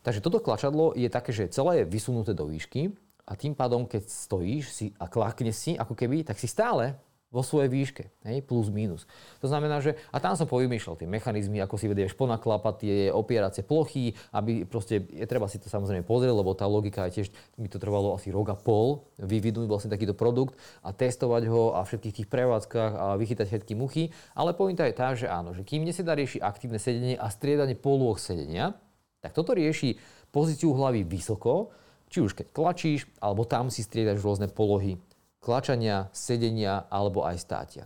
Takže 0.00 0.24
toto 0.24 0.40
klačadlo 0.40 0.96
je 0.96 1.12
také, 1.12 1.36
že 1.36 1.52
celé 1.52 1.84
je 1.84 1.90
vysunuté 1.92 2.32
do 2.32 2.48
výšky 2.48 2.96
a 3.28 3.36
tým 3.36 3.52
pádom, 3.52 3.84
keď 3.84 4.08
stojíš 4.08 4.64
si 4.72 4.86
a 4.96 5.04
klakne 5.04 5.52
si 5.52 5.76
ako 5.76 5.92
keby, 5.92 6.24
tak 6.24 6.40
si 6.40 6.48
stále 6.48 6.96
vo 7.30 7.46
svojej 7.46 7.70
výške, 7.70 8.10
hej, 8.26 8.42
plus 8.42 8.74
minus. 8.74 9.06
To 9.38 9.46
znamená, 9.46 9.78
že, 9.78 9.94
a 10.10 10.18
tam 10.18 10.34
som 10.34 10.50
povymýšľal 10.50 10.98
tie 10.98 11.06
mechanizmy, 11.06 11.62
ako 11.62 11.78
si 11.78 11.86
vedieš 11.86 12.18
ponaklapať 12.18 12.74
tie 12.82 12.96
opieracie 13.14 13.62
plochy, 13.62 14.18
aby 14.34 14.66
proste, 14.66 15.06
je 15.06 15.22
treba 15.30 15.46
si 15.46 15.62
to 15.62 15.70
samozrejme 15.70 16.02
pozrieť, 16.02 16.34
lebo 16.34 16.58
tá 16.58 16.66
logika 16.66 17.06
je 17.06 17.22
tiež, 17.22 17.28
mi 17.54 17.70
to 17.70 17.78
trvalo 17.78 18.18
asi 18.18 18.34
rok 18.34 18.50
a 18.50 18.56
pol, 18.58 19.06
vyvinúť 19.22 19.70
vlastne 19.70 19.94
takýto 19.94 20.10
produkt 20.10 20.58
a 20.82 20.90
testovať 20.90 21.42
ho 21.46 21.78
a 21.78 21.86
všetkých 21.86 22.16
tých 22.18 22.28
prevádzkach 22.28 22.92
a 22.98 23.06
vychytať 23.14 23.46
všetky 23.46 23.78
muchy, 23.78 24.10
ale 24.34 24.50
pointa 24.50 24.82
je 24.90 24.94
tá, 24.98 25.14
že 25.14 25.30
áno, 25.30 25.54
že 25.54 25.62
kým 25.62 25.86
sa 25.94 26.02
dá 26.02 26.18
riešiť 26.18 26.42
aktívne 26.42 26.82
sedenie 26.82 27.14
a 27.14 27.30
striedanie 27.30 27.78
polôch 27.78 28.18
sedenia, 28.18 28.74
tak 29.22 29.38
toto 29.38 29.54
rieši 29.54 30.02
pozíciu 30.34 30.74
hlavy 30.74 31.06
vysoko, 31.06 31.70
či 32.10 32.26
už 32.26 32.34
keď 32.34 32.46
klačíš, 32.50 33.06
alebo 33.22 33.46
tam 33.46 33.70
si 33.70 33.86
striedaš 33.86 34.18
rôzne 34.18 34.50
polohy 34.50 34.98
klačania, 35.40 36.12
sedenia 36.12 36.86
alebo 36.92 37.24
aj 37.24 37.36
státia. 37.40 37.84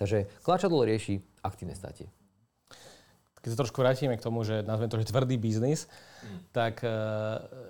Takže 0.00 0.26
klačadlo 0.42 0.82
rieši 0.82 1.20
aktívne 1.44 1.76
státie. 1.76 2.08
Keď 3.42 3.58
sa 3.58 3.60
trošku 3.66 3.82
vrátime 3.82 4.14
k 4.14 4.22
tomu, 4.22 4.46
že 4.46 4.62
nazvem 4.62 4.86
to, 4.86 5.02
že 5.02 5.10
tvrdý 5.10 5.34
biznis, 5.34 5.90
mm. 6.22 6.54
tak 6.54 6.80
eh, 6.86 6.90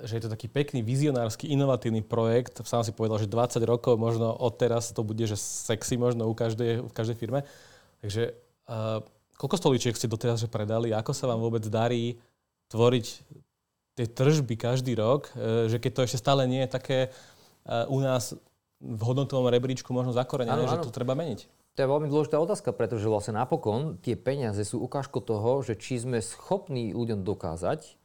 že 0.05 0.21
je 0.21 0.23
to 0.29 0.33
taký 0.33 0.47
pekný, 0.53 0.85
vizionársky, 0.85 1.49
inovatívny 1.49 2.05
projekt. 2.05 2.61
Sám 2.63 2.85
si 2.85 2.93
povedal, 2.93 3.17
že 3.17 3.29
20 3.29 3.57
rokov, 3.65 3.97
možno 3.97 4.37
od 4.37 4.55
teraz 4.61 4.93
to 4.93 5.01
bude, 5.01 5.25
že 5.25 5.35
sexy 5.41 5.97
možno 5.97 6.29
u 6.29 6.37
každej, 6.37 6.85
v 6.87 6.93
každej 6.93 7.17
firme. 7.17 7.49
Takže 8.05 8.37
uh, 8.69 9.01
koľko 9.41 9.57
stoličiek 9.57 9.97
ste 9.97 10.13
doteraz 10.13 10.45
že 10.45 10.53
predali? 10.53 10.93
Ako 10.93 11.17
sa 11.17 11.27
vám 11.27 11.41
vôbec 11.41 11.65
darí 11.67 12.21
tvoriť 12.69 13.07
tie 13.97 14.07
tržby 14.09 14.57
každý 14.57 14.97
rok, 14.97 15.29
e, 15.37 15.69
že 15.69 15.77
keď 15.77 15.91
to 15.93 16.05
ešte 16.09 16.23
stále 16.23 16.49
nie 16.49 16.65
je 16.65 16.71
také 16.73 16.99
e, 17.05 17.09
u 17.93 18.01
nás 18.01 18.33
v 18.83 19.01
hodnotovom 19.07 19.47
rebríčku 19.47 19.95
možno 19.95 20.11
zakorenené, 20.11 20.67
že 20.67 20.83
to 20.83 20.91
treba 20.91 21.15
meniť. 21.15 21.47
To 21.73 21.79
je 21.79 21.89
veľmi 21.89 22.11
dôležitá 22.11 22.37
otázka, 22.37 22.75
pretože 22.75 23.07
vlastne 23.09 23.39
napokon 23.39 23.97
tie 24.03 24.19
peniaze 24.19 24.61
sú 24.67 24.83
ukážko 24.83 25.23
toho, 25.23 25.63
že 25.63 25.79
či 25.79 26.03
sme 26.03 26.19
schopní 26.21 26.93
ľuďom 26.93 27.25
dokázať 27.25 27.97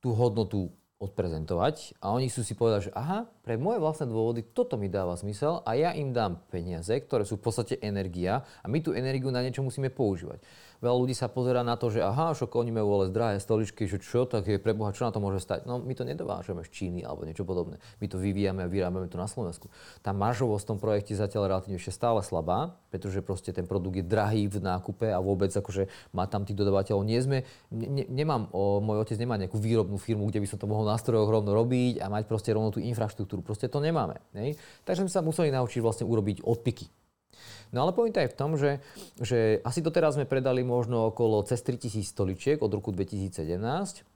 tú 0.00 0.14
hodnotu 0.14 0.72
odprezentovať 1.02 1.98
a 2.02 2.14
oni 2.14 2.30
sú 2.30 2.46
si 2.46 2.54
povedať, 2.54 2.90
že 2.90 2.92
aha, 2.94 3.26
pre 3.48 3.56
moje 3.56 3.80
vlastné 3.80 4.12
dôvody 4.12 4.44
toto 4.52 4.76
mi 4.76 4.92
dáva 4.92 5.16
zmysel 5.16 5.64
a 5.64 5.72
ja 5.72 5.96
im 5.96 6.12
dám 6.12 6.36
peniaze, 6.52 6.92
ktoré 6.92 7.24
sú 7.24 7.40
v 7.40 7.48
podstate 7.48 7.80
energia 7.80 8.44
a 8.60 8.68
my 8.68 8.84
tú 8.84 8.92
energiu 8.92 9.32
na 9.32 9.40
niečo 9.40 9.64
musíme 9.64 9.88
používať. 9.88 10.44
Veľa 10.78 10.94
ľudí 10.94 11.10
sa 11.10 11.26
pozera 11.26 11.66
na 11.66 11.74
to, 11.74 11.90
že 11.90 11.98
aha, 11.98 12.38
šok, 12.38 12.54
oni 12.54 12.70
majú 12.70 13.02
ale 13.02 13.10
drahé 13.10 13.42
stoličky, 13.42 13.90
že 13.90 13.98
čo, 13.98 14.30
tak 14.30 14.46
je 14.46 14.62
preboha, 14.62 14.94
čo 14.94 15.08
na 15.08 15.10
to 15.10 15.18
môže 15.18 15.42
stať? 15.42 15.66
No 15.66 15.82
my 15.82 15.90
to 15.90 16.06
nedovážeme 16.06 16.62
z 16.62 16.70
Číny 16.70 17.02
alebo 17.02 17.26
niečo 17.26 17.42
podobné. 17.42 17.82
My 17.98 18.06
to 18.06 18.14
vyvíjame 18.14 18.62
a 18.62 18.70
vyrábame 18.70 19.10
to 19.10 19.18
na 19.18 19.26
Slovensku. 19.26 19.66
Tá 20.06 20.14
maržovosť 20.14 20.62
v 20.62 20.70
tom 20.70 20.78
projekte 20.78 21.18
zatiaľ 21.18 21.50
relatívne 21.50 21.82
ešte 21.82 21.90
stále 21.90 22.22
slabá, 22.22 22.78
pretože 22.94 23.18
proste 23.26 23.50
ten 23.50 23.66
produkt 23.66 23.98
je 23.98 24.06
drahý 24.06 24.46
v 24.46 24.62
nákupe 24.62 25.10
a 25.10 25.18
vôbec 25.18 25.50
akože 25.50 25.90
má 26.14 26.30
tam 26.30 26.46
tých 26.46 26.54
dodavateľov. 26.54 27.02
Nie 27.02 27.26
sme, 27.26 27.42
ne, 27.74 28.06
nemám, 28.06 28.46
o, 28.54 28.78
môj 28.78 29.02
otec 29.02 29.18
nemá 29.18 29.34
nejakú 29.34 29.58
výrobnú 29.58 29.98
firmu, 29.98 30.30
kde 30.30 30.38
by 30.38 30.46
som 30.46 30.62
to 30.62 30.70
mohol 30.70 30.86
na 30.86 30.94
rovno 30.94 31.58
robiť 31.58 31.98
a 31.98 32.06
mať 32.06 32.30
proste 32.30 32.54
rovno 32.54 32.70
tú 32.70 32.78
infraštruktúru. 32.78 33.37
Proste 33.40 33.70
to 33.70 33.82
nemáme. 33.82 34.20
Ne? 34.36 34.54
Takže 34.84 35.04
sme 35.06 35.12
sa 35.12 35.20
museli 35.24 35.52
naučiť 35.52 35.80
vlastne 35.82 36.04
urobiť 36.06 36.44
odpiky 36.44 36.88
No 37.72 37.84
ale 37.84 37.92
pointa 37.92 38.24
je 38.24 38.32
v 38.32 38.38
tom, 38.38 38.56
že, 38.56 38.80
že 39.20 39.60
asi 39.60 39.84
doteraz 39.84 40.16
sme 40.16 40.24
predali 40.24 40.64
možno 40.64 41.12
okolo 41.12 41.44
cez 41.44 41.60
3000 41.60 42.00
stoličiek 42.00 42.58
od 42.64 42.72
roku 42.72 42.90
2017. 42.90 43.60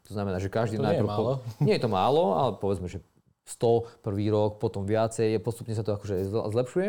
To 0.09 0.11
znamená, 0.13 0.41
že 0.41 0.49
každý 0.49 0.81
to 0.81 0.85
najprv... 0.85 1.05
Nie 1.05 1.13
je 1.13 1.13
málo. 1.13 1.33
Nie 1.67 1.75
je 1.77 1.83
to 1.85 1.91
málo, 1.93 2.25
ale 2.37 2.51
povedzme, 2.57 2.89
že 2.89 3.05
100 3.45 4.01
prvý 4.01 4.33
rok, 4.33 4.57
potom 4.63 4.87
viacej, 4.87 5.37
postupne 5.43 5.75
sa 5.77 5.85
to 5.85 5.99
akože 5.99 6.31
zlepšuje 6.31 6.89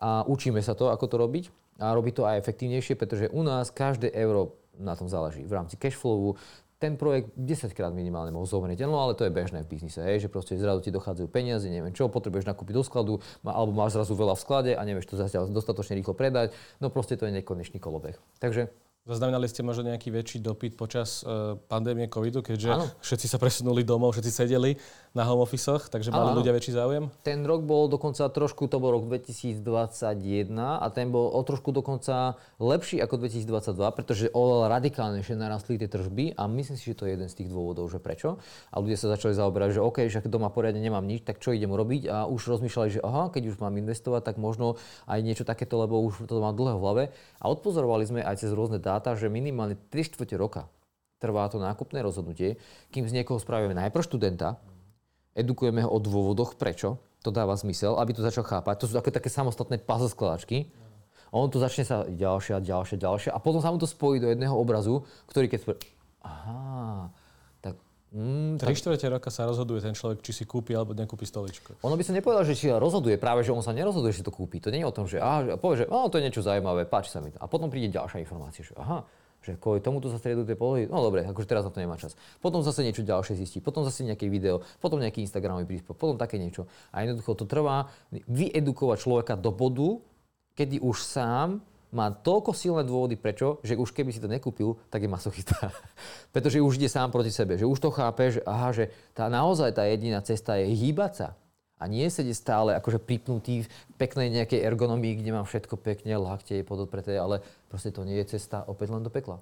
a 0.00 0.24
učíme 0.26 0.58
sa 0.64 0.72
to, 0.72 0.88
ako 0.90 1.04
to 1.06 1.16
robiť 1.20 1.44
a 1.78 1.92
robí 1.92 2.10
to 2.10 2.24
aj 2.24 2.40
efektívnejšie, 2.40 2.96
pretože 2.96 3.30
u 3.30 3.44
nás 3.44 3.68
každé 3.70 4.10
euro 4.16 4.58
na 4.80 4.96
tom 4.96 5.12
záleží. 5.12 5.44
V 5.44 5.52
rámci 5.52 5.76
cashflowu 5.76 6.40
ten 6.80 6.96
projekt 6.96 7.36
10 7.36 7.76
krát 7.76 7.92
minimálne 7.92 8.32
mohol 8.32 8.48
zomrieť. 8.48 8.88
No 8.88 9.04
ale 9.04 9.12
to 9.12 9.28
je 9.28 9.30
bežné 9.30 9.68
v 9.68 9.76
biznise, 9.76 10.00
hej, 10.00 10.26
že 10.26 10.32
proste 10.32 10.56
zrazu 10.56 10.80
ti 10.80 10.88
dochádzajú 10.88 11.28
peniaze, 11.28 11.68
neviem 11.68 11.92
čo, 11.92 12.08
potrebuješ 12.08 12.48
nakúpiť 12.48 12.74
do 12.74 12.82
skladu, 12.82 13.12
alebo 13.44 13.76
máš 13.76 14.00
zrazu 14.00 14.16
veľa 14.16 14.32
v 14.32 14.40
sklade 14.40 14.70
a 14.72 14.80
nevieš 14.88 15.12
to 15.12 15.20
zatiaľ 15.20 15.52
dostatočne 15.52 16.00
rýchlo 16.00 16.16
predať. 16.16 16.56
No 16.80 16.88
proste 16.88 17.20
to 17.20 17.28
je 17.28 17.36
nekonečný 17.36 17.76
kolobeh. 17.76 18.16
Takže 18.40 18.72
Zaznamenali 19.08 19.48
ste 19.48 19.64
možno 19.64 19.88
nejaký 19.88 20.12
väčší 20.12 20.44
dopyt 20.44 20.76
počas 20.76 21.24
uh, 21.24 21.56
pandémie 21.56 22.04
covidu, 22.12 22.44
keďže 22.44 22.68
ano. 22.68 22.84
všetci 23.00 23.32
sa 23.32 23.40
presunuli 23.40 23.80
domov, 23.80 24.12
všetci 24.12 24.28
sedeli 24.28 24.76
na 25.10 25.26
home 25.26 25.42
office 25.42 25.90
takže 25.90 26.14
mali 26.14 26.30
ano. 26.30 26.38
ľudia 26.38 26.54
väčší 26.54 26.70
záujem? 26.70 27.10
Ten 27.26 27.42
rok 27.42 27.66
bol 27.66 27.90
dokonca 27.90 28.30
trošku, 28.30 28.70
to 28.70 28.78
bol 28.78 28.94
rok 28.94 29.10
2021 29.10 29.58
a 30.54 30.86
ten 30.94 31.10
bol 31.10 31.34
o 31.34 31.40
trošku 31.42 31.74
dokonca 31.74 32.38
lepší 32.62 33.02
ako 33.02 33.26
2022, 33.26 33.74
pretože 33.90 34.24
oveľa 34.30 34.78
radikálnejšie 34.78 35.34
narastli 35.34 35.82
tie 35.82 35.90
tržby 35.90 36.38
a 36.38 36.46
myslím 36.46 36.76
si, 36.78 36.94
že 36.94 36.98
to 36.98 37.04
je 37.10 37.18
jeden 37.18 37.26
z 37.26 37.34
tých 37.42 37.48
dôvodov, 37.50 37.90
že 37.90 37.98
prečo. 37.98 38.38
A 38.70 38.78
ľudia 38.78 38.94
sa 38.94 39.10
začali 39.10 39.34
zaoberať, 39.34 39.78
že 39.78 39.80
OK, 39.82 40.06
že 40.06 40.22
doma 40.30 40.46
poriadne 40.54 40.78
nemám 40.78 41.02
nič, 41.02 41.26
tak 41.26 41.42
čo 41.42 41.50
idem 41.50 41.74
robiť 41.74 42.06
a 42.06 42.16
už 42.30 42.46
rozmýšľali, 42.46 42.88
že 42.94 43.00
aha, 43.02 43.34
keď 43.34 43.50
už 43.50 43.56
mám 43.58 43.74
investovať, 43.74 44.22
tak 44.30 44.36
možno 44.38 44.78
aj 45.10 45.18
niečo 45.26 45.42
takéto, 45.42 45.74
lebo 45.74 45.98
už 46.06 46.30
to 46.30 46.38
mám 46.38 46.54
dlho 46.54 46.78
v 46.78 46.84
hlave. 46.86 47.04
A 47.42 47.50
odpozorovali 47.50 48.06
sme 48.06 48.20
aj 48.22 48.46
cez 48.46 48.54
rôzne 48.54 48.78
dáta, 48.78 49.18
že 49.18 49.26
minimálne 49.26 49.74
3 49.90 50.06
čtvrte 50.06 50.38
roka 50.38 50.70
trvá 51.20 51.44
to 51.52 51.60
nákupné 51.60 52.00
rozhodnutie, 52.00 52.56
kým 52.88 53.04
z 53.04 53.20
niekoho 53.20 53.36
spravíme 53.36 53.76
najprv 53.76 54.00
študenta, 54.00 54.56
edukujeme 55.34 55.84
ho 55.84 55.90
o 55.90 55.98
dôvodoch, 55.98 56.56
prečo 56.56 57.00
to 57.20 57.28
dáva 57.28 57.52
zmysel, 57.56 58.00
aby 58.00 58.16
to 58.16 58.24
začal 58.24 58.42
chápať. 58.46 58.74
To 58.80 58.86
sú 58.88 58.94
také, 58.96 59.12
také 59.12 59.28
samostatné 59.28 59.80
puzzle 59.84 60.08
skladačky. 60.08 60.72
On 61.30 61.46
to 61.46 61.62
začne 61.62 61.86
sa 61.86 62.08
ďalšia, 62.08 62.58
ďalšia, 62.58 62.96
ďalšia 62.98 63.30
a 63.30 63.38
potom 63.38 63.62
sa 63.62 63.70
mu 63.70 63.78
to 63.78 63.86
spojí 63.86 64.18
do 64.18 64.26
jedného 64.32 64.56
obrazu, 64.56 65.06
ktorý 65.30 65.46
keď. 65.46 65.78
Aha, 66.26 67.12
Mm, 68.10 68.58
Tri 68.58 68.74
štvrte 68.74 69.06
roka 69.06 69.30
sa 69.30 69.46
rozhoduje 69.46 69.78
ten 69.78 69.94
človek, 69.94 70.18
či 70.18 70.34
si 70.34 70.42
kúpi 70.42 70.74
alebo 70.74 70.98
nekúpi 70.98 71.22
stoličku. 71.22 71.78
Ono 71.86 71.94
by 71.94 72.02
sa 72.02 72.10
nepovedal, 72.10 72.42
že 72.42 72.58
či 72.58 72.66
rozhoduje, 72.74 73.14
práve 73.22 73.46
že 73.46 73.54
on 73.54 73.62
sa 73.62 73.70
nerozhoduje, 73.70 74.10
že 74.10 74.18
si 74.22 74.26
to 74.26 74.34
kúpi. 74.34 74.58
To 74.58 74.74
nie 74.74 74.82
je 74.82 74.88
o 74.90 74.94
tom, 74.94 75.06
že 75.06 75.22
aha, 75.22 75.54
povie, 75.62 75.86
že 75.86 75.86
oh, 75.86 76.10
to 76.10 76.18
je 76.18 76.26
niečo 76.26 76.42
zaujímavé, 76.42 76.90
páči 76.90 77.14
sa 77.14 77.22
mi 77.22 77.30
to. 77.30 77.38
A 77.38 77.46
potom 77.46 77.70
príde 77.70 77.86
ďalšia 77.94 78.18
informácia, 78.18 78.66
že 78.66 78.74
aha, 78.74 79.06
že 79.40 79.56
kvôli 79.56 79.80
tomuto 79.80 80.12
sa 80.12 80.20
striedujú 80.20 80.44
tie 80.44 80.58
polohy. 80.58 80.84
No 80.86 81.00
dobre, 81.00 81.24
akože 81.24 81.48
teraz 81.48 81.64
na 81.64 81.72
to 81.72 81.80
nemá 81.80 81.96
čas. 81.96 82.12
Potom 82.44 82.60
zase 82.60 82.84
niečo 82.84 83.00
ďalšie 83.00 83.40
zistí, 83.40 83.58
potom 83.64 83.84
zase 83.84 84.04
nejaké 84.04 84.28
video, 84.28 84.60
potom 84.78 85.00
nejaký 85.00 85.24
Instagramový 85.24 85.64
príspevok, 85.64 85.96
potom 85.96 86.16
také 86.20 86.36
niečo. 86.36 86.68
A 86.92 87.02
jednoducho 87.04 87.32
to 87.36 87.44
trvá 87.48 87.88
vyedukovať 88.28 88.98
človeka 89.00 89.34
do 89.40 89.50
bodu, 89.52 89.96
kedy 90.54 90.84
už 90.84 91.00
sám 91.00 91.64
má 91.90 92.06
toľko 92.14 92.54
silné 92.54 92.86
dôvody, 92.86 93.18
prečo, 93.18 93.58
že 93.66 93.74
už 93.74 93.90
keby 93.90 94.14
si 94.14 94.22
to 94.22 94.30
nekúpil, 94.30 94.78
tak 94.88 95.02
je 95.02 95.10
masochista. 95.10 95.58
Pretože 96.34 96.62
už 96.62 96.78
ide 96.78 96.86
sám 96.86 97.10
proti 97.10 97.34
sebe, 97.34 97.58
že 97.58 97.66
už 97.66 97.82
to 97.82 97.90
chápe, 97.90 98.30
že 98.30 98.40
aha, 98.46 98.70
že 98.70 98.94
tá 99.10 99.26
naozaj 99.26 99.74
tá 99.74 99.82
jediná 99.90 100.22
cesta 100.22 100.54
je 100.54 100.70
hýbať 100.70 101.12
sa. 101.18 101.28
A 101.80 101.88
nie 101.88 102.04
sedieť 102.04 102.36
stále 102.36 102.70
akože 102.76 103.00
pripnutý 103.00 103.64
v 103.64 103.68
peknej 103.96 104.28
nejakej 104.28 104.60
ergonomii, 104.60 105.24
kde 105.24 105.32
mám 105.32 105.48
všetko 105.48 105.80
pekne, 105.80 106.20
lakte 106.20 106.60
je 106.60 106.64
podotpreté, 106.68 107.16
ale 107.16 107.40
proste 107.72 107.88
to 107.88 108.04
nie 108.04 108.20
je 108.20 108.36
cesta 108.36 108.68
opäť 108.68 108.92
len 108.92 109.00
do 109.00 109.08
pekla 109.08 109.40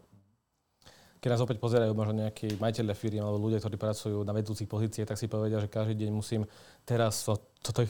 keď 1.19 1.35
nás 1.35 1.43
opäť 1.43 1.59
pozerajú 1.59 1.93
možno 1.99 2.15
nejakí 2.23 2.63
majiteľe 2.63 2.95
firiem 2.95 3.27
alebo 3.27 3.43
ľudia, 3.43 3.59
ktorí 3.59 3.75
pracujú 3.75 4.23
na 4.23 4.31
vedúcich 4.31 4.71
pozíciách, 4.71 5.09
tak 5.11 5.19
si 5.19 5.27
povedia, 5.27 5.59
že 5.59 5.67
každý 5.67 6.07
deň 6.07 6.11
musím 6.15 6.47
teraz 6.87 7.27
v 7.27 7.37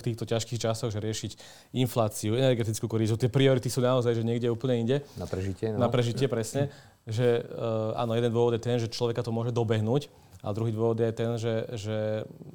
týchto 0.01 0.25
ťažkých 0.25 0.59
časoch 0.61 0.89
že 0.89 1.01
riešiť 1.01 1.33
infláciu, 1.77 2.35
energetickú 2.35 2.89
krízu. 2.89 3.21
Tie 3.21 3.29
priority 3.29 3.69
sú 3.69 3.85
naozaj 3.85 4.17
že 4.17 4.25
niekde 4.25 4.49
úplne 4.49 4.81
inde. 4.81 4.97
Na 5.21 5.29
prežitie. 5.29 5.77
No. 5.77 5.87
Na 5.87 5.89
prežitie, 5.93 6.25
presne. 6.25 6.73
Že 7.05 7.45
uh, 7.45 8.01
áno, 8.01 8.17
jeden 8.17 8.33
dôvod 8.33 8.57
je 8.57 8.65
ten, 8.65 8.81
že 8.81 8.89
človeka 8.89 9.21
to 9.21 9.33
môže 9.33 9.53
dobehnúť, 9.53 10.09
a 10.43 10.49
druhý 10.55 10.71
dôvod 10.71 10.99
je 10.99 11.11
ten, 11.11 11.35
že, 11.35 11.67
že 11.75 11.97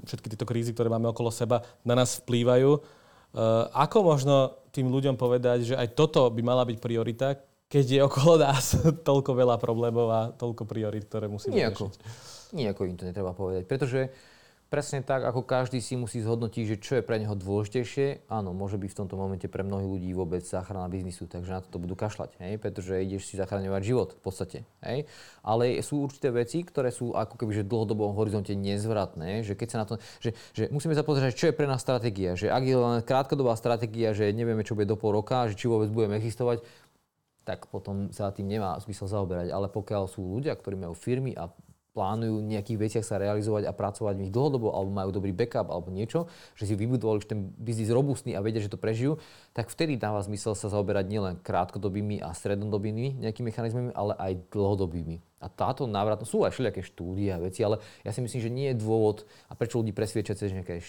všetky 0.08 0.28
tieto 0.32 0.48
krízy, 0.48 0.72
ktoré 0.72 0.88
máme 0.88 1.12
okolo 1.12 1.30
seba, 1.30 1.64
na 1.84 2.00
nás 2.00 2.24
vplývajú. 2.24 2.80
Uh, 3.34 3.68
ako 3.74 4.14
možno 4.14 4.36
tým 4.70 4.88
ľuďom 4.94 5.18
povedať, 5.18 5.74
že 5.74 5.76
aj 5.76 5.98
toto 5.98 6.30
by 6.30 6.42
mala 6.46 6.64
byť 6.64 6.78
priorita, 6.80 7.38
keď 7.68 7.86
je 7.90 8.00
okolo 8.06 8.38
nás 8.38 8.78
toľko 9.10 9.32
veľa 9.34 9.58
problémov 9.58 10.08
a 10.14 10.22
toľko 10.32 10.64
priorit, 10.70 11.10
ktoré 11.10 11.26
musíme 11.26 11.58
Nijako. 11.58 11.90
riešiť. 11.90 12.02
Nijako 12.54 12.82
im 12.86 12.96
to 12.96 13.10
netreba 13.10 13.34
povedať, 13.34 13.66
pretože 13.66 14.14
presne 14.74 15.06
tak, 15.06 15.22
ako 15.22 15.46
každý 15.46 15.78
si 15.78 15.94
musí 15.94 16.18
zhodnotiť, 16.18 16.64
že 16.66 16.78
čo 16.82 16.98
je 16.98 17.06
pre 17.06 17.22
neho 17.22 17.38
dôležitejšie, 17.38 18.26
áno, 18.26 18.58
môže 18.58 18.82
byť 18.82 18.90
v 18.90 18.98
tomto 19.06 19.14
momente 19.22 19.46
pre 19.46 19.62
mnohých 19.62 19.86
ľudí 19.86 20.10
vôbec 20.18 20.42
záchrana 20.42 20.90
biznisu, 20.90 21.30
takže 21.30 21.54
na 21.54 21.62
to 21.62 21.78
budú 21.78 21.94
kašľať, 21.94 22.42
hej, 22.42 22.58
pretože 22.58 22.98
ideš 22.98 23.30
si 23.30 23.38
zachraňovať 23.38 23.82
život 23.86 24.10
v 24.18 24.22
podstate. 24.26 24.58
Hej. 24.82 25.06
Ale 25.46 25.78
sú 25.86 26.02
určité 26.02 26.34
veci, 26.34 26.66
ktoré 26.66 26.90
sú 26.90 27.14
ako 27.14 27.38
keby 27.38 27.54
že 27.54 27.62
v 27.62 27.70
dlhodobom 27.70 28.18
horizonte 28.18 28.58
nezvratné, 28.58 29.46
že 29.46 29.54
keď 29.54 29.68
sa 29.70 29.78
na 29.78 29.86
to, 29.86 30.02
že, 30.18 30.34
že 30.58 30.64
musíme 30.74 30.98
sa 30.98 31.06
pozrieť, 31.06 31.38
čo 31.38 31.46
je 31.54 31.54
pre 31.54 31.70
nás 31.70 31.78
stratégia, 31.78 32.34
že 32.34 32.50
ak 32.50 32.64
je 32.66 32.74
len 32.74 33.06
krátkodobá 33.06 33.54
stratégia, 33.54 34.18
že 34.18 34.34
nevieme, 34.34 34.66
čo 34.66 34.74
bude 34.74 34.90
do 34.90 34.98
pol 34.98 35.14
roka, 35.14 35.54
že 35.54 35.54
či 35.54 35.70
vôbec 35.70 35.94
budeme 35.94 36.18
existovať, 36.18 36.66
tak 37.44 37.68
potom 37.68 38.10
sa 38.10 38.32
tým 38.32 38.48
nemá 38.48 38.80
zmysel 38.80 39.12
zaoberať. 39.12 39.52
Ale 39.52 39.68
pokiaľ 39.68 40.08
sú 40.08 40.24
ľudia, 40.24 40.56
ktorí 40.56 40.80
majú 40.80 40.96
firmy 40.96 41.36
a 41.36 41.52
plánujú 41.94 42.42
v 42.42 42.50
nejakých 42.58 42.82
veciach 42.82 43.06
sa 43.06 43.22
realizovať 43.22 43.70
a 43.70 43.72
pracovať 43.72 44.14
v 44.18 44.22
nich 44.28 44.34
dlhodobo, 44.34 44.74
alebo 44.74 44.90
majú 44.90 45.14
dobrý 45.14 45.30
backup, 45.30 45.70
alebo 45.70 45.94
niečo, 45.94 46.26
že 46.58 46.66
si 46.66 46.74
vybudovali 46.74 47.22
už 47.22 47.30
ten 47.30 47.54
biznis 47.56 47.94
robustný 47.94 48.34
a 48.34 48.42
vedia, 48.42 48.60
že 48.60 48.74
to 48.74 48.82
prežijú, 48.82 49.22
tak 49.54 49.70
vtedy 49.70 49.96
dáva 49.96 50.26
zmysel 50.26 50.58
sa 50.58 50.74
zaoberať 50.74 51.06
nielen 51.06 51.36
krátkodobými 51.46 52.20
a 52.20 52.34
strednodobými 52.34 53.22
nejakými 53.22 53.54
mechanizmami, 53.54 53.94
ale 53.94 54.18
aj 54.18 54.42
dlhodobými. 54.50 55.22
A 55.44 55.52
táto 55.52 55.84
návratnosť, 55.86 56.32
sú 56.32 56.48
aj 56.48 56.56
všelijaké 56.56 56.82
štúdie 56.88 57.30
a 57.30 57.38
veci, 57.38 57.68
ale 57.68 57.84
ja 58.08 58.16
si 58.16 58.24
myslím, 58.24 58.42
že 58.42 58.50
nie 58.50 58.68
je 58.72 58.80
dôvod, 58.80 59.28
a 59.52 59.54
prečo 59.60 59.84
ľudí 59.84 59.92
presviečať 59.92 60.40
cez 60.40 60.56
nejaké 60.56 60.80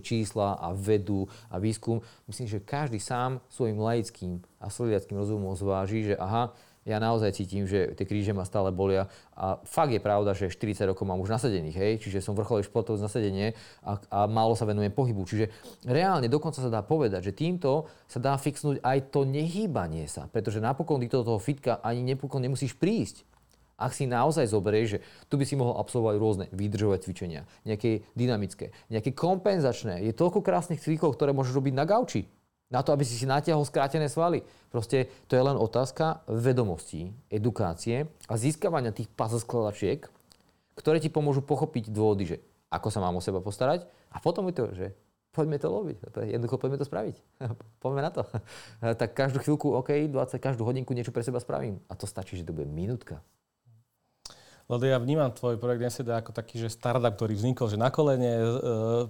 čísla 0.00 0.54
a 0.54 0.70
vedu 0.70 1.26
a 1.50 1.58
výskum. 1.58 1.98
Myslím, 2.30 2.46
že 2.46 2.62
každý 2.62 3.02
sám 3.02 3.42
svojim 3.50 3.76
laickým 3.76 4.40
a 4.62 4.70
slediackým 4.70 5.18
rozumom 5.18 5.58
zváži, 5.58 6.14
že 6.14 6.14
aha, 6.14 6.54
ja 6.84 7.00
naozaj 7.00 7.32
cítim, 7.32 7.64
že 7.64 7.96
tie 7.96 8.04
kríže 8.04 8.36
ma 8.36 8.44
stále 8.44 8.68
bolia. 8.68 9.08
A 9.32 9.56
fakt 9.64 9.90
je 9.90 10.00
pravda, 10.04 10.36
že 10.36 10.52
40 10.52 10.92
rokov 10.92 11.08
mám 11.08 11.16
už 11.18 11.32
nasadených, 11.32 11.76
hej, 11.76 11.92
čiže 12.04 12.20
som 12.20 12.36
vrcholový 12.36 12.64
športovec 12.68 13.00
nasadenie 13.00 13.56
a, 13.80 13.96
a 14.12 14.18
málo 14.28 14.52
sa 14.52 14.68
venujem 14.68 14.92
pohybu. 14.92 15.24
Čiže 15.24 15.48
reálne 15.88 16.28
dokonca 16.28 16.60
sa 16.60 16.68
dá 16.68 16.84
povedať, 16.84 17.32
že 17.32 17.32
týmto 17.32 17.88
sa 18.04 18.20
dá 18.20 18.36
fixnúť 18.36 18.84
aj 18.84 19.08
to 19.08 19.24
nehýbanie 19.24 20.04
sa, 20.04 20.28
pretože 20.28 20.60
napokon 20.60 21.00
ty 21.00 21.08
toho 21.08 21.40
fitka 21.40 21.80
ani 21.80 22.04
nepokon 22.04 22.44
nemusíš 22.44 22.76
prísť. 22.76 23.24
Ak 23.74 23.90
si 23.90 24.06
naozaj 24.06 24.46
zoberieš, 24.54 24.86
že 24.86 25.02
tu 25.26 25.34
by 25.34 25.42
si 25.42 25.58
mohol 25.58 25.74
absolvovať 25.82 26.14
rôzne 26.22 26.46
výdržové 26.54 27.02
cvičenia, 27.02 27.42
nejaké 27.66 28.06
dynamické, 28.14 28.70
nejaké 28.86 29.10
kompenzačné. 29.10 29.98
Je 30.06 30.14
toľko 30.14 30.46
krásnych 30.46 30.78
cvikov, 30.78 31.18
ktoré 31.18 31.34
môžeš 31.34 31.58
robiť 31.58 31.74
na 31.74 31.82
gauči 31.82 32.30
na 32.72 32.80
to, 32.80 32.92
aby 32.92 33.04
si 33.04 33.14
si 33.14 33.26
natiahol 33.28 33.66
skrátené 33.66 34.08
svaly. 34.08 34.42
Proste 34.72 35.10
to 35.30 35.36
je 35.36 35.42
len 35.44 35.54
otázka 35.54 36.24
vedomostí, 36.26 37.14
edukácie 37.30 38.10
a 38.26 38.34
získavania 38.34 38.90
tých 38.90 39.10
puzzle 39.12 39.42
skladačiek, 39.42 40.08
ktoré 40.74 40.98
ti 40.98 41.12
pomôžu 41.12 41.44
pochopiť 41.44 41.92
dôvody, 41.92 42.24
že 42.34 42.36
ako 42.72 42.88
sa 42.90 42.98
mám 42.98 43.14
o 43.14 43.22
seba 43.22 43.38
postarať 43.38 43.86
a 44.10 44.18
potom 44.18 44.50
je 44.50 44.54
to, 44.54 44.64
že 44.74 44.86
poďme 45.34 45.58
to 45.58 45.68
loviť. 45.70 45.96
To 46.14 46.18
je 46.22 46.26
jednoducho, 46.34 46.58
poďme 46.58 46.78
to 46.78 46.86
spraviť. 46.86 47.16
poďme 47.82 48.00
na 48.02 48.10
to. 48.10 48.22
tak 49.00 49.14
každú 49.14 49.42
chvíľku, 49.42 49.74
OK, 49.74 50.10
20, 50.10 50.38
každú 50.38 50.62
hodinku 50.66 50.94
niečo 50.94 51.14
pre 51.14 51.26
seba 51.26 51.42
spravím. 51.42 51.82
A 51.90 51.98
to 51.98 52.06
stačí, 52.06 52.38
že 52.38 52.46
to 52.46 52.54
bude 52.54 52.70
minútka. 52.70 53.22
Lebo 54.64 54.80
ja 54.88 54.96
vnímam 54.96 55.28
tvoj 55.28 55.60
projekt 55.60 55.84
Neseda 55.84 56.24
ako 56.24 56.32
taký, 56.32 56.56
že 56.56 56.72
startup, 56.72 57.12
ktorý 57.12 57.36
vznikol, 57.36 57.68
že 57.68 57.76
na 57.76 57.92
kolene, 57.92 58.32
e, 58.32 58.44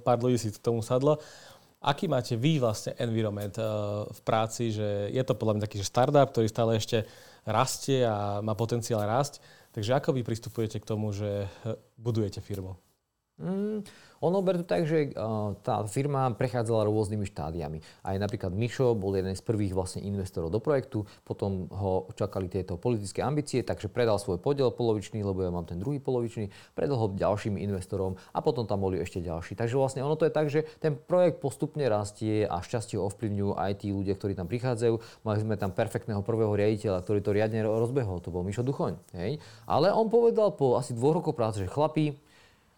pár 0.03 0.19
ľudí 0.19 0.35
si 0.35 0.51
k 0.51 0.59
tomu 0.59 0.83
sadlo. 0.83 1.23
Aký 1.85 2.09
máte 2.09 2.33
vy 2.41 2.57
vlastne 2.57 2.97
environment 2.97 3.61
e, 3.61 3.65
v 4.09 4.21
práci, 4.25 4.73
že 4.73 5.13
je 5.13 5.21
to 5.21 5.37
podľa 5.37 5.61
mňa 5.61 5.65
taký, 5.69 5.77
že 5.85 5.93
startup, 5.93 6.33
ktorý 6.33 6.49
stále 6.49 6.81
ešte 6.81 7.05
rastie 7.45 8.09
a 8.09 8.41
má 8.41 8.57
potenciál 8.57 9.05
rásť. 9.05 9.45
Takže 9.77 9.93
ako 9.93 10.17
vy 10.17 10.25
pristupujete 10.25 10.81
k 10.81 10.89
tomu, 10.89 11.13
že 11.13 11.45
e, 11.45 11.49
budujete 12.01 12.41
firmu? 12.41 12.81
Mm, 13.35 13.83
ono 14.23 14.39
ber 14.47 14.63
to 14.63 14.65
tak, 14.65 14.87
že 14.87 15.11
tá 15.67 15.83
firma 15.91 16.31
prechádzala 16.39 16.87
rôznymi 16.87 17.27
štádiami. 17.27 17.83
Aj 18.07 18.15
napríklad 18.15 18.55
Mišo 18.55 18.95
bol 18.95 19.11
jeden 19.19 19.35
z 19.35 19.43
prvých 19.43 19.75
vlastne 19.75 20.07
investorov 20.07 20.55
do 20.55 20.63
projektu, 20.63 21.03
potom 21.27 21.67
ho 21.75 22.07
čakali 22.15 22.47
tieto 22.47 22.79
politické 22.79 23.27
ambície, 23.27 23.67
takže 23.67 23.91
predal 23.91 24.23
svoj 24.23 24.39
podiel 24.39 24.71
polovičný, 24.71 25.27
lebo 25.27 25.43
ja 25.43 25.51
mám 25.51 25.67
ten 25.67 25.83
druhý 25.83 25.99
polovičný, 25.99 26.55
predal 26.79 26.95
ho 26.95 27.11
ďalším 27.11 27.59
investorom 27.59 28.15
a 28.31 28.39
potom 28.39 28.71
tam 28.71 28.87
boli 28.87 29.03
ešte 29.03 29.19
ďalší. 29.19 29.59
Takže 29.59 29.75
vlastne 29.75 30.07
ono 30.07 30.15
to 30.15 30.31
je 30.31 30.33
tak, 30.33 30.47
že 30.47 30.63
ten 30.79 30.95
projekt 30.95 31.43
postupne 31.43 31.83
rastie 31.91 32.47
a 32.47 32.63
šťastie 32.63 33.03
ovplyvňujú 33.03 33.59
aj 33.59 33.83
tí 33.83 33.91
ľudia, 33.91 34.15
ktorí 34.15 34.39
tam 34.39 34.47
prichádzajú. 34.47 35.27
Mali 35.27 35.43
sme 35.43 35.59
tam 35.59 35.75
perfektného 35.75 36.23
prvého 36.23 36.55
riaditeľa, 36.55 37.03
ktorý 37.03 37.19
to 37.19 37.35
riadne 37.35 37.67
rozbehol, 37.67 38.23
to 38.23 38.31
bol 38.31 38.47
Mišo 38.47 38.63
Duchoň. 38.63 38.95
Hej? 39.19 39.43
Ale 39.67 39.91
on 39.91 40.07
povedal 40.07 40.55
po 40.55 40.79
asi 40.79 40.95
dvoch 40.95 41.19
rokoch 41.19 41.35
práce, 41.35 41.59
že 41.59 41.67
chlapí, 41.67 42.15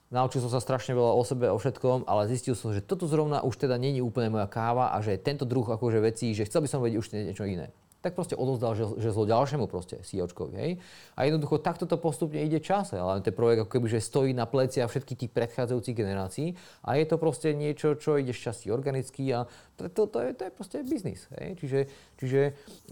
Naučil 0.07 0.38
som 0.38 0.54
sa 0.54 0.62
strašne 0.62 0.94
veľa 0.94 1.18
o 1.18 1.22
sebe, 1.26 1.50
o 1.50 1.59
všetkom, 1.59 2.07
ale 2.07 2.30
zistil 2.30 2.54
som, 2.54 2.70
že 2.70 2.78
toto 2.78 3.11
zrovna 3.11 3.42
už 3.42 3.59
teda 3.59 3.74
není 3.74 3.98
úplne 3.98 4.30
moja 4.30 4.46
káva 4.46 4.94
a 4.94 5.02
že 5.02 5.18
tento 5.18 5.42
druh 5.42 5.66
akože 5.66 5.98
vecí, 5.98 6.30
že 6.30 6.46
chcel 6.46 6.62
by 6.62 6.68
som 6.70 6.78
vedieť 6.78 6.98
už 7.02 7.09
niečo 7.11 7.42
iné. 7.42 7.74
Tak 8.07 8.14
proste 8.14 8.38
odozdal 8.38 8.78
že, 8.78 8.86
že 9.02 9.11
zlo 9.11 9.26
ďalšiemu 9.26 9.66
proste 9.66 9.98
CEOčkovi, 10.07 10.54
hej. 10.54 10.72
A 11.18 11.26
jednoducho 11.26 11.59
takto 11.59 11.90
to 11.90 11.98
postupne 11.98 12.38
ide 12.38 12.62
čase, 12.62 12.94
ale 12.94 13.18
ten 13.18 13.34
projekt 13.34 13.66
ako 13.66 13.70
keby, 13.74 13.98
že 13.98 13.98
stojí 13.98 14.30
na 14.30 14.46
pleci 14.46 14.78
a 14.78 14.86
všetkých 14.86 15.26
tých 15.26 15.34
predchádzajúcich 15.34 15.98
generácií 15.98 16.54
a 16.86 16.94
je 16.94 17.04
to 17.11 17.18
proste 17.18 17.50
niečo, 17.59 17.98
čo 17.98 18.14
ide 18.14 18.30
šťastí 18.30 18.70
organicky 18.70 19.26
a 19.34 19.50
to, 19.74 19.90
to, 19.90 20.07
to, 20.07 20.18
je, 20.22 20.30
to 20.38 20.42
je 20.46 20.52
proste 20.54 20.76
biznis, 20.86 21.26
hej. 21.34 21.59
Čiže, 21.59 21.80
čiže 22.22 22.40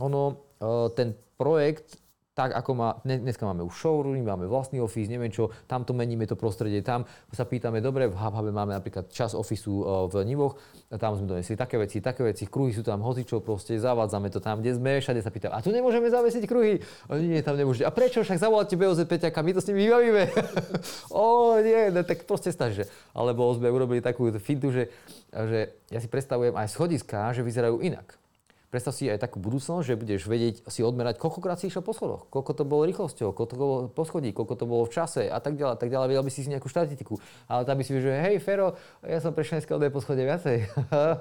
ono, 0.03 0.43
e, 0.59 0.91
ten 0.99 1.15
projekt 1.39 1.95
tak 2.35 2.51
ako 2.51 2.71
má, 2.75 2.89
dneska 3.07 3.47
máme 3.47 3.63
už 3.63 3.79
showroom, 3.79 4.19
máme 4.19 4.51
vlastný 4.51 4.83
office, 4.83 5.07
neviem 5.07 5.31
čo, 5.31 5.55
tam 5.71 5.87
to 5.87 5.95
meníme 5.95 6.27
to 6.27 6.35
prostredie, 6.35 6.83
tam 6.83 7.07
sa 7.31 7.47
pýtame, 7.47 7.79
dobre, 7.79 8.11
v 8.11 8.19
HubHube 8.19 8.51
máme 8.51 8.75
napríklad 8.75 9.07
čas 9.07 9.39
ofisu 9.39 9.71
e, 9.71 9.85
v 10.11 10.15
Nivoch, 10.27 10.59
tam 10.99 11.15
sme 11.15 11.31
donesli 11.31 11.55
také 11.55 11.79
veci, 11.79 12.03
také 12.03 12.27
veci, 12.27 12.51
kruhy 12.51 12.75
sú 12.75 12.83
tam 12.83 13.07
hocičo, 13.07 13.39
proste 13.39 13.79
zavádzame 13.79 14.35
to 14.35 14.43
tam, 14.43 14.59
kde 14.59 14.75
sme, 14.75 14.99
všade 14.99 15.23
sa 15.23 15.31
pýtam, 15.31 15.55
a 15.55 15.63
tu 15.63 15.71
nemôžeme 15.71 16.11
zavesiť 16.11 16.43
kruhy? 16.51 16.83
O, 17.07 17.15
nie, 17.23 17.39
tam 17.39 17.55
nemôžete. 17.55 17.87
A 17.87 17.95
prečo? 17.95 18.27
Však 18.27 18.43
zavoláte 18.43 18.75
BOZ 18.75 19.07
Peťaka, 19.07 19.39
my 19.39 19.55
to 19.55 19.63
s 19.63 19.71
nimi 19.71 19.87
vybavíme. 19.87 20.23
o, 21.15 21.55
nie, 21.63 21.95
no, 21.95 22.03
tak 22.03 22.27
proste 22.27 22.51
staž, 22.51 22.83
že. 22.83 22.85
Alebo 23.15 23.47
sme 23.55 23.71
urobili 23.71 24.03
takú 24.03 24.27
fintu, 24.43 24.75
že, 24.75 24.91
že 25.31 25.71
ja 25.95 26.03
si 26.03 26.11
predstavujem 26.11 26.59
aj 26.59 26.67
schodiska, 26.67 27.31
že 27.31 27.47
vyzerajú 27.47 27.79
inak 27.79 28.24
predstav 28.75 28.91
si 28.91 29.07
aj 29.07 29.23
takú 29.23 29.39
budúcnosť, 29.39 29.87
že 29.87 29.95
budeš 29.95 30.27
vedieť 30.27 30.67
si 30.67 30.83
odmerať, 30.83 31.23
koľkokrát 31.23 31.63
si 31.63 31.71
išiel 31.71 31.87
po 31.87 31.95
schodoch, 31.95 32.27
koľko 32.27 32.59
to 32.59 32.67
bolo 32.67 32.83
rýchlosťou, 32.91 33.31
koľko 33.31 33.47
to 33.47 33.55
bolo 33.55 33.75
po 33.87 34.03
schodí, 34.03 34.35
koľko 34.35 34.55
to 34.59 34.67
bolo 34.67 34.83
v 34.83 34.91
čase 34.91 35.31
a 35.31 35.39
tak 35.39 35.55
ďalej, 35.55 35.79
tak 35.79 35.95
ďalej. 35.95 36.07
Vedel 36.11 36.27
by 36.27 36.33
si 36.35 36.43
si 36.43 36.51
nejakú 36.51 36.67
štatistiku. 36.67 37.15
Ale 37.47 37.63
tam 37.63 37.79
by 37.79 37.87
si 37.87 37.95
že 37.95 38.11
hej, 38.11 38.43
Fero, 38.43 38.75
ja 39.07 39.23
som 39.23 39.31
prešiel 39.31 39.63
dneska 39.63 39.79
po 39.79 40.03
schode 40.03 40.27
viacej. 40.27 40.67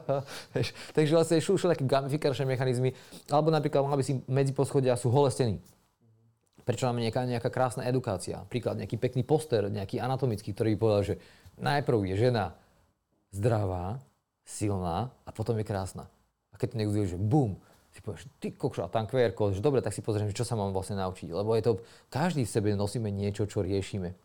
Takže 0.98 1.12
vlastne 1.14 1.38
sú, 1.38 1.54
také 1.62 1.86
gamifikačné 1.86 2.50
mechanizmy. 2.50 2.98
Alebo 3.30 3.54
napríklad 3.54 3.86
mal 3.86 3.94
by 3.94 4.02
si 4.02 4.18
medzi 4.26 4.50
poschodia 4.58 4.98
sú 4.98 5.14
holé 5.14 5.30
steny. 5.30 5.62
Prečo 6.66 6.90
máme 6.90 7.06
nejaká, 7.06 7.30
nejaká 7.30 7.54
krásna 7.54 7.86
edukácia? 7.86 8.42
Príklad, 8.50 8.82
nejaký 8.82 8.98
pekný 8.98 9.22
poster, 9.22 9.70
nejaký 9.70 10.02
anatomický, 10.02 10.56
ktorý 10.58 10.74
by 10.74 10.78
povedal, 10.80 11.04
že 11.06 11.16
najprv 11.62 12.00
je 12.10 12.16
žena 12.18 12.58
zdravá, 13.36 14.02
silná 14.48 15.14
a 15.28 15.30
potom 15.36 15.60
je 15.60 15.68
krásna. 15.68 16.08
Keď 16.64 16.72
to 16.72 16.80
niekto 16.80 17.04
že 17.04 17.20
bum, 17.20 17.60
si 17.92 18.00
povieš, 18.00 18.32
ty 18.40 18.56
kokšo, 18.56 18.88
a 18.88 18.90
tam 18.90 19.04
QR 19.04 19.36
kód, 19.36 19.52
že 19.52 19.60
dobre, 19.60 19.84
tak 19.84 19.92
si 19.92 20.00
pozriem, 20.00 20.32
čo 20.32 20.48
sa 20.48 20.56
mám 20.56 20.72
vlastne 20.72 20.96
naučiť. 20.96 21.28
Lebo 21.28 21.52
je 21.60 21.64
to, 21.68 21.72
každý 22.08 22.48
v 22.48 22.54
sebe 22.56 22.72
nosíme 22.72 23.12
niečo, 23.12 23.44
čo 23.44 23.60
riešime. 23.60 24.16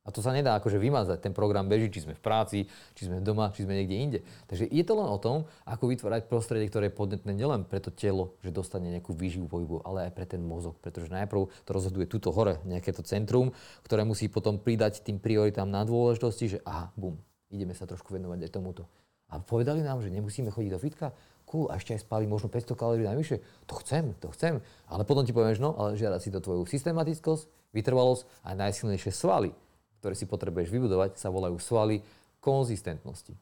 A 0.00 0.08
to 0.08 0.24
sa 0.24 0.32
nedá 0.32 0.56
akože 0.56 0.80
vymazať. 0.80 1.20
Ten 1.20 1.36
program 1.36 1.68
beží, 1.68 1.92
či 1.92 2.08
sme 2.08 2.16
v 2.16 2.22
práci, 2.24 2.64
či 2.96 3.02
sme 3.04 3.20
doma, 3.20 3.52
či 3.52 3.68
sme 3.68 3.76
niekde 3.76 3.96
inde. 4.00 4.18
Takže 4.48 4.64
je 4.72 4.80
to 4.86 4.96
len 4.96 5.04
o 5.04 5.20
tom, 5.20 5.44
ako 5.68 5.92
vytvárať 5.92 6.24
prostredie, 6.24 6.72
ktoré 6.72 6.88
je 6.88 6.96
podnetné 6.96 7.36
nielen 7.36 7.68
pre 7.68 7.84
to 7.84 7.92
telo, 7.92 8.32
že 8.40 8.48
dostane 8.48 8.88
nejakú 8.88 9.12
výživu 9.12 9.44
pohybu, 9.44 9.84
ale 9.84 10.08
aj 10.08 10.16
pre 10.16 10.24
ten 10.24 10.40
mozog. 10.40 10.80
Pretože 10.80 11.12
najprv 11.12 11.52
to 11.68 11.70
rozhoduje 11.76 12.08
túto 12.08 12.32
hore, 12.32 12.56
nejaké 12.64 12.96
to 12.96 13.04
centrum, 13.04 13.52
ktoré 13.84 14.08
musí 14.08 14.32
potom 14.32 14.56
pridať 14.56 15.04
tým 15.04 15.20
prioritám 15.20 15.68
na 15.68 15.84
dôležitosti, 15.84 16.56
že 16.56 16.58
aha, 16.64 16.88
bum, 16.96 17.20
ideme 17.52 17.76
sa 17.76 17.84
trošku 17.84 18.16
venovať 18.16 18.48
aj 18.48 18.52
tomuto. 18.56 18.88
A 19.30 19.38
povedali 19.38 19.84
nám, 19.84 20.00
že 20.00 20.10
nemusíme 20.10 20.48
chodiť 20.50 20.70
do 20.74 20.80
fitka, 20.80 21.12
cool, 21.50 21.66
a 21.66 21.82
ešte 21.82 21.98
aj 21.98 22.06
spáli 22.06 22.30
možno 22.30 22.46
500 22.46 22.78
kalórií 22.78 23.02
navyše. 23.02 23.42
To 23.66 23.74
chcem, 23.82 24.14
to 24.22 24.30
chcem. 24.30 24.62
Ale 24.86 25.02
potom 25.02 25.26
ti 25.26 25.34
povieš, 25.34 25.58
no, 25.58 25.74
ale 25.74 25.98
žiada 25.98 26.22
si 26.22 26.30
to 26.30 26.38
tvoju 26.38 26.62
systematickosť, 26.62 27.74
vytrvalosť 27.74 28.22
a 28.46 28.54
najsilnejšie 28.54 29.10
svaly, 29.10 29.50
ktoré 29.98 30.14
si 30.14 30.30
potrebuješ 30.30 30.70
vybudovať, 30.70 31.18
sa 31.18 31.34
volajú 31.34 31.58
svaly 31.58 32.06
konzistentnosti. 32.38 33.34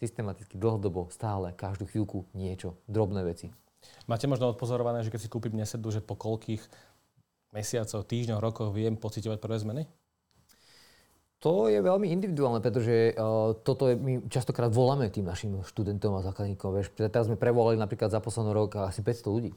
Systematicky, 0.00 0.56
dlhodobo, 0.56 1.12
stále, 1.12 1.52
každú 1.52 1.84
chvíľku 1.84 2.24
niečo, 2.32 2.80
drobné 2.88 3.20
veci. 3.28 3.52
Máte 4.08 4.24
možno 4.24 4.48
odpozorované, 4.48 5.04
že 5.04 5.12
keď 5.12 5.20
si 5.20 5.28
kúpim 5.28 5.52
nesedu, 5.54 5.92
že 5.92 6.00
po 6.00 6.16
koľkých 6.16 6.64
mesiacoch, 7.52 8.08
týždňoch, 8.08 8.40
rokoch 8.40 8.72
viem 8.72 8.96
pocitovať 8.96 9.38
prvé 9.38 9.56
zmeny? 9.60 9.82
To 11.38 11.70
je 11.70 11.78
veľmi 11.78 12.10
individuálne, 12.10 12.58
pretože 12.58 13.14
uh, 13.14 13.54
toto 13.62 13.86
je, 13.86 13.94
my 13.94 14.26
častokrát 14.26 14.74
voláme 14.74 15.06
tým 15.06 15.22
našim 15.22 15.62
študentom 15.62 16.18
a 16.18 16.26
základníkom. 16.26 16.74
Vieš, 16.74 16.98
teraz 16.98 17.30
sme 17.30 17.38
prevolali 17.38 17.78
napríklad 17.78 18.10
za 18.10 18.18
posledný 18.18 18.50
rok 18.50 18.90
asi 18.90 19.06
500 19.06 19.30
ľudí. 19.30 19.54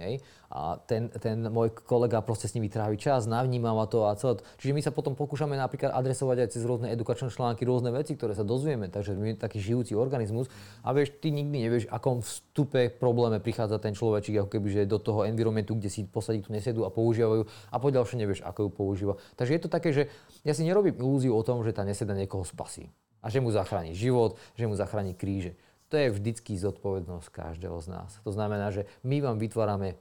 Hej? 0.00 0.24
A 0.48 0.80
ten, 0.88 1.12
ten 1.20 1.36
môj 1.52 1.72
kolega 1.72 2.24
proste 2.24 2.48
s 2.48 2.56
nimi 2.56 2.72
trávi 2.72 2.96
čas, 2.96 3.28
navnímava 3.28 3.84
to 3.88 4.08
a 4.08 4.16
celé. 4.16 4.40
Čiže 4.56 4.72
my 4.72 4.80
sa 4.80 4.92
potom 4.92 5.12
pokúšame 5.12 5.52
napríklad 5.52 5.92
adresovať 5.92 6.44
aj 6.44 6.48
cez 6.48 6.62
rôzne 6.64 6.88
edukačné 6.92 7.28
články 7.28 7.68
rôzne 7.68 7.92
veci, 7.92 8.16
ktoré 8.16 8.32
sa 8.32 8.44
dozvieme. 8.44 8.88
Takže 8.88 9.12
my 9.12 9.36
taký 9.36 9.60
žijúci 9.60 9.92
organizmus. 9.92 10.48
A 10.80 10.96
vieš, 10.96 11.12
ty 11.20 11.28
nikdy 11.28 11.68
nevieš, 11.68 11.84
akom 11.92 12.24
vstupe 12.24 12.88
probléme 12.88 13.36
prichádza 13.40 13.76
ten 13.80 13.92
človečík, 13.92 14.40
ako 14.40 14.48
keby 14.48 14.88
do 14.88 14.96
toho 14.96 15.28
environmentu, 15.28 15.76
kde 15.76 15.92
si 15.92 16.08
posadí 16.08 16.40
tú 16.40 16.56
nesedu 16.56 16.88
a 16.88 16.90
používajú 16.92 17.44
a 17.68 17.76
poďalšie 17.76 18.16
nevieš, 18.16 18.40
ako 18.48 18.68
ju 18.68 18.70
používa. 18.72 19.14
Takže 19.36 19.52
je 19.56 19.60
to 19.60 19.68
také, 19.68 19.92
že 19.92 20.08
ja 20.40 20.56
si 20.56 20.64
nerobím 20.64 20.96
ilúziu 20.96 21.36
o 21.36 21.44
tom, 21.44 21.60
že 21.60 21.76
tá 21.76 21.84
neseda 21.84 22.16
niekoho 22.16 22.48
spasí. 22.48 22.88
A 23.22 23.30
že 23.30 23.38
mu 23.38 23.54
zachráni 23.54 23.94
život, 23.94 24.34
že 24.58 24.66
mu 24.66 24.74
zachráni 24.74 25.14
kríže 25.14 25.54
to 25.92 26.00
je 26.00 26.08
vždycky 26.08 26.56
zodpovednosť 26.56 27.28
každého 27.28 27.76
z 27.84 27.86
nás. 27.92 28.16
To 28.24 28.32
znamená, 28.32 28.72
že 28.72 28.88
my 29.04 29.20
vám 29.20 29.36
vytvárame 29.36 30.00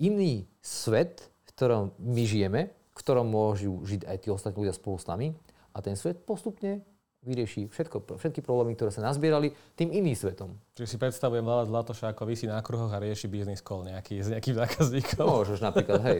iný 0.00 0.48
svet, 0.64 1.28
v 1.44 1.50
ktorom 1.52 1.84
my 2.00 2.24
žijeme, 2.24 2.72
v 2.72 2.96
ktorom 2.96 3.28
môžu 3.28 3.84
žiť 3.84 4.08
aj 4.08 4.16
tí 4.24 4.28
ostatní 4.32 4.64
ľudia 4.64 4.72
spolu 4.72 4.96
s 4.96 5.04
nami 5.04 5.36
a 5.76 5.84
ten 5.84 6.00
svet 6.00 6.24
postupne 6.24 6.80
vyrieši 7.22 7.70
všetko, 7.70 8.18
všetky 8.18 8.42
problémy, 8.42 8.74
ktoré 8.74 8.90
sa 8.90 9.04
nazbierali 9.04 9.54
tým 9.78 9.94
iným 9.94 10.16
svetom. 10.16 10.58
Čiže 10.74 10.90
si 10.90 10.96
predstavujem 10.98 11.44
Vlada 11.44 11.70
Zlatoša, 11.70 12.16
ako 12.16 12.26
vysí 12.26 12.50
na 12.50 12.58
kruhoch 12.64 12.90
a 12.90 12.98
rieši 12.98 13.30
biznis 13.30 13.62
call 13.62 13.86
nejaký, 13.86 14.26
s 14.26 14.32
nejakým 14.32 14.58
zákazníkom. 14.58 15.22
Môžeš 15.22 15.62
napríklad, 15.62 16.00
hej, 16.02 16.18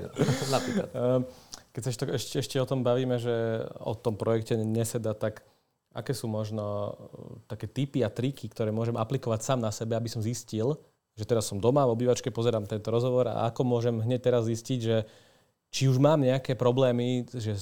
napríklad. 0.52 0.88
Ehm, 1.02 1.24
keď 1.74 1.80
sa 1.82 1.90
ešte, 1.90 2.04
ešte, 2.06 2.34
ešte 2.44 2.56
o 2.62 2.68
tom 2.68 2.84
bavíme, 2.86 3.18
že 3.18 3.66
o 3.82 3.96
tom 3.96 4.14
projekte 4.14 4.54
neseda, 4.54 5.16
tak 5.16 5.42
aké 5.92 6.12
sú 6.16 6.28
možno 6.28 6.64
e, 6.64 6.90
také 7.48 7.68
typy 7.68 8.00
a 8.04 8.10
triky, 8.12 8.48
ktoré 8.48 8.72
môžem 8.72 8.96
aplikovať 8.96 9.40
sám 9.44 9.60
na 9.60 9.70
sebe, 9.70 9.96
aby 9.96 10.08
som 10.08 10.24
zistil, 10.24 10.76
že 11.16 11.28
teraz 11.28 11.48
som 11.48 11.60
doma 11.60 11.84
v 11.84 11.94
obývačke, 11.94 12.32
pozerám 12.32 12.64
tento 12.64 12.88
rozhovor 12.88 13.28
a 13.28 13.48
ako 13.52 13.62
môžem 13.68 14.00
hneď 14.00 14.32
teraz 14.32 14.48
zistiť, 14.48 14.80
že 14.80 14.96
či 15.72 15.88
už 15.88 15.96
mám 15.96 16.20
nejaké 16.20 16.52
problémy, 16.52 17.24
že 17.32 17.56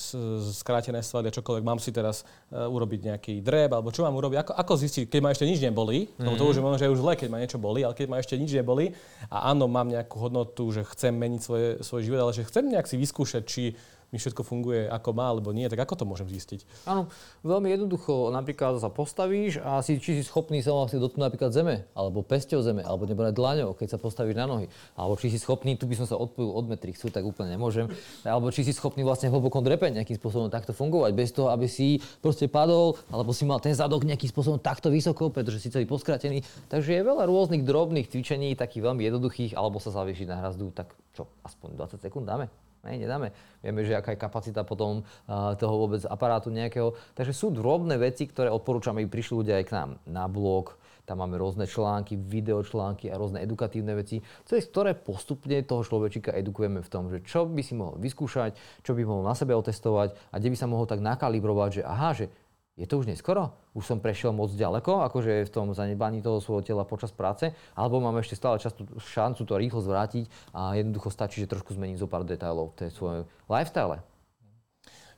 skrátené 0.50 0.98
svaly 0.98 1.30
a 1.30 1.36
čokoľvek, 1.38 1.62
mám 1.62 1.78
si 1.78 1.94
teraz 1.94 2.26
uh, 2.50 2.66
urobiť 2.66 3.06
nejaký 3.06 3.34
dreb, 3.38 3.70
alebo 3.70 3.94
čo 3.94 4.02
mám 4.02 4.18
urobiť, 4.18 4.42
ako, 4.42 4.52
ako 4.58 4.72
zistiť, 4.82 5.04
keď 5.06 5.20
ma 5.22 5.30
ešte 5.30 5.46
nič 5.46 5.62
neboli, 5.62 6.10
mm-hmm. 6.10 6.34
to 6.34 6.42
už 6.42 6.58
je 6.58 6.62
možno, 6.66 6.78
že 6.82 6.90
je 6.90 6.94
už 6.98 7.02
zle, 7.06 7.14
keď 7.14 7.28
ma 7.30 7.38
niečo 7.38 7.62
boli, 7.62 7.86
ale 7.86 7.94
keď 7.94 8.06
ma 8.10 8.18
ešte 8.18 8.34
nič 8.34 8.50
neboli 8.50 8.90
a 9.30 9.54
áno, 9.54 9.70
mám 9.70 9.86
nejakú 9.86 10.26
hodnotu, 10.26 10.74
že 10.74 10.82
chcem 10.90 11.14
meniť 11.14 11.40
svoje, 11.40 11.68
svoj 11.86 12.02
život, 12.02 12.20
ale 12.26 12.34
že 12.34 12.42
chcem 12.50 12.66
nejak 12.66 12.90
si 12.90 12.98
vyskúšať, 12.98 13.42
či 13.46 13.78
mi 14.10 14.18
všetko 14.18 14.42
funguje 14.42 14.90
ako 14.90 15.10
má, 15.14 15.30
alebo 15.30 15.54
nie, 15.54 15.70
tak 15.70 15.78
ako 15.86 15.94
to 16.02 16.04
môžem 16.06 16.26
zistiť? 16.26 16.66
Áno, 16.86 17.06
veľmi 17.46 17.70
jednoducho. 17.70 18.34
Napríklad 18.34 18.82
sa 18.82 18.90
postavíš 18.90 19.62
a 19.62 19.78
si, 19.86 20.02
či 20.02 20.18
si 20.18 20.22
schopný 20.26 20.62
sa 20.62 20.74
vlastne 20.74 20.98
dotknúť 20.98 21.30
napríklad 21.30 21.50
zeme, 21.54 21.86
alebo 21.94 22.26
pesťou 22.26 22.62
zeme, 22.62 22.82
alebo 22.82 23.06
nebo 23.06 23.22
dlaňou, 23.22 23.78
keď 23.78 23.94
sa 23.94 23.98
postavíš 24.02 24.34
na 24.34 24.50
nohy. 24.50 24.66
Alebo 24.98 25.14
či 25.14 25.30
si 25.30 25.38
schopný, 25.38 25.78
tu 25.78 25.86
by 25.86 25.94
som 25.94 26.06
sa 26.10 26.18
odpojil 26.18 26.50
od 26.50 26.66
Matrixu, 26.66 27.08
tak 27.14 27.22
úplne 27.22 27.54
nemôžem. 27.54 27.86
Alebo 28.26 28.50
či 28.50 28.66
si 28.66 28.74
schopný 28.74 29.06
vlastne 29.06 29.30
hlboko 29.30 29.62
drepeť 29.62 30.02
nejakým 30.02 30.18
spôsobom 30.18 30.50
takto 30.50 30.74
fungovať, 30.74 31.10
bez 31.14 31.30
toho, 31.30 31.54
aby 31.54 31.70
si 31.70 32.02
proste 32.18 32.50
padol, 32.50 32.98
alebo 33.14 33.30
si 33.30 33.46
mal 33.46 33.62
ten 33.62 33.72
zadok 33.72 34.02
nejakým 34.02 34.30
spôsobom 34.30 34.58
takto 34.58 34.90
vysoko, 34.90 35.30
pretože 35.30 35.62
si 35.62 35.70
celý 35.70 35.86
poskratený. 35.86 36.42
Takže 36.66 36.98
je 36.98 37.02
veľa 37.06 37.30
rôznych 37.30 37.62
drobných 37.62 38.10
cvičení, 38.10 38.58
takých 38.58 38.90
veľmi 38.90 39.06
jednoduchých, 39.06 39.54
alebo 39.54 39.78
sa 39.78 39.94
zaviešiť 39.94 40.26
na 40.26 40.36
hrazdu, 40.42 40.74
tak 40.74 40.90
čo, 41.14 41.30
aspoň 41.46 41.78
20 41.78 42.02
sekúnd 42.02 42.26
dáme. 42.26 42.69
Ne, 42.80 42.96
nedáme. 42.96 43.36
Vieme, 43.60 43.84
že 43.84 43.92
aká 43.92 44.16
je 44.16 44.22
kapacita 44.24 44.64
potom 44.64 45.04
toho 45.60 45.74
vôbec 45.76 46.00
aparátu 46.08 46.48
nejakého. 46.48 46.96
Takže 47.12 47.36
sú 47.36 47.52
drobné 47.52 48.00
veci, 48.00 48.24
ktoré 48.24 48.48
odporúčam, 48.48 48.96
aby 48.96 49.04
prišli 49.04 49.44
ľudia 49.44 49.60
aj 49.60 49.64
k 49.68 49.74
nám 49.76 49.90
na 50.08 50.24
blog. 50.32 50.80
Tam 51.04 51.20
máme 51.20 51.36
rôzne 51.42 51.66
články, 51.66 52.14
videočlánky 52.14 53.10
a 53.10 53.18
rôzne 53.18 53.42
edukatívne 53.42 53.98
veci, 53.98 54.22
cez 54.46 54.62
ktoré 54.70 54.94
postupne 54.94 55.58
toho 55.66 55.82
človečika 55.82 56.30
edukujeme 56.30 56.86
v 56.86 56.92
tom, 56.92 57.10
že 57.10 57.20
čo 57.26 57.50
by 57.50 57.62
si 57.66 57.74
mohol 57.74 57.98
vyskúšať, 57.98 58.54
čo 58.86 58.94
by 58.94 59.02
mohol 59.02 59.26
na 59.26 59.34
sebe 59.34 59.52
otestovať 59.58 60.14
a 60.30 60.38
kde 60.38 60.54
by 60.54 60.56
sa 60.56 60.70
mohol 60.70 60.86
tak 60.86 61.02
nakalibrovať, 61.02 61.70
že 61.80 61.82
aha, 61.82 62.10
že 62.14 62.30
je 62.80 62.88
to 62.88 62.96
už 62.96 63.12
neskoro? 63.12 63.52
Už 63.76 63.84
som 63.84 64.00
prešiel 64.00 64.32
moc 64.32 64.48
ďaleko, 64.56 65.04
akože 65.12 65.44
v 65.44 65.52
tom 65.52 65.76
zanedbaní 65.76 66.24
toho 66.24 66.40
svojho 66.40 66.64
tela 66.64 66.88
počas 66.88 67.12
práce, 67.12 67.52
alebo 67.76 68.00
mám 68.00 68.16
ešte 68.16 68.40
stále 68.40 68.56
často 68.56 68.88
šancu 68.96 69.44
to 69.44 69.60
rýchlo 69.60 69.84
zvrátiť 69.84 70.56
a 70.56 70.80
jednoducho 70.80 71.12
stačí, 71.12 71.44
že 71.44 71.52
trošku 71.52 71.76
zmením 71.76 72.00
zo 72.00 72.08
pár 72.08 72.24
detailov 72.24 72.72
v 72.72 72.88
tej 72.88 72.90
svojej 72.96 73.20
lifestyle. 73.52 74.00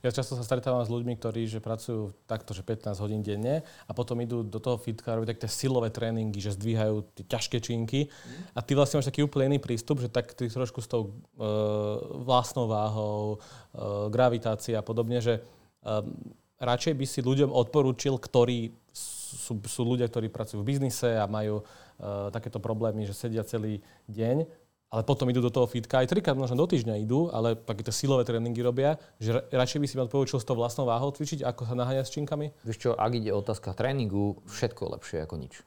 Ja 0.03 0.11
často 0.11 0.35
sa 0.35 0.43
stretávam 0.43 0.83
s 0.83 0.91
ľuďmi, 0.91 1.15
ktorí 1.15 1.47
že 1.47 1.63
pracujú 1.63 2.11
takto, 2.27 2.51
že 2.51 2.59
15 2.59 2.91
hodín 2.99 3.23
denne 3.23 3.63
a 3.87 3.91
potom 3.95 4.19
idú 4.19 4.43
do 4.43 4.59
toho 4.59 4.75
fitka 4.75 5.15
a 5.15 5.15
robia 5.15 5.31
tak 5.31 5.39
tie 5.39 5.47
silové 5.47 5.95
tréningy, 5.95 6.43
že 6.43 6.59
zdvíhajú 6.59 7.07
tie 7.15 7.23
ťažké 7.23 7.63
činky. 7.63 8.11
A 8.51 8.59
ty 8.59 8.75
vlastne 8.75 8.99
máš 8.99 9.07
taký 9.07 9.23
úplne 9.23 9.55
iný 9.55 9.63
prístup, 9.63 10.03
že 10.03 10.11
tak 10.11 10.35
ty 10.35 10.51
trošku 10.51 10.83
s 10.83 10.91
tou 10.91 11.07
e, 11.07 11.11
vlastnou 12.19 12.67
váhou, 12.67 13.39
e, 13.39 14.11
gravitácia 14.11 14.75
a 14.75 14.83
podobne, 14.83 15.23
že 15.23 15.39
e, 15.39 15.41
radšej 16.61 16.93
by 16.93 17.05
si 17.07 17.19
ľuďom 17.23 17.49
odporúčil, 17.49 18.17
ktorí 18.17 18.73
sú, 18.93 19.57
sú 19.65 19.81
ľudia, 19.81 20.05
ktorí 20.05 20.29
pracujú 20.29 20.61
v 20.61 20.69
biznise 20.75 21.17
a 21.17 21.25
majú 21.25 21.63
uh, 21.63 22.29
takéto 22.29 22.61
problémy, 22.61 23.09
že 23.09 23.17
sedia 23.17 23.41
celý 23.41 23.81
deň, 24.11 24.45
ale 24.93 25.01
potom 25.01 25.25
idú 25.25 25.41
do 25.41 25.49
toho 25.49 25.65
fitka, 25.65 26.05
aj 26.05 26.13
trikrát 26.13 26.37
možno 26.37 26.53
do 26.53 26.69
týždňa 26.69 27.01
idú, 27.01 27.25
ale 27.33 27.57
takéto 27.57 27.89
silové 27.89 28.29
tréningy 28.29 28.61
robia, 28.61 29.01
že 29.17 29.41
radšej 29.49 29.81
by 29.81 29.87
si 29.89 29.97
ma 29.97 30.05
odporúčil 30.05 30.37
s 30.37 30.45
tou 30.45 30.53
vlastnou 30.53 30.85
váhou 30.85 31.09
cvičiť, 31.09 31.41
ako 31.41 31.65
sa 31.65 31.73
naháňať 31.73 32.05
s 32.05 32.13
činkami? 32.13 32.53
Vieš 32.61 32.77
čo, 32.77 32.89
ak 32.93 33.11
ide 33.17 33.33
otázka 33.33 33.73
tréningu, 33.73 34.37
všetko 34.45 34.85
je 34.85 34.89
lepšie 34.93 35.17
ako 35.25 35.35
nič. 35.41 35.65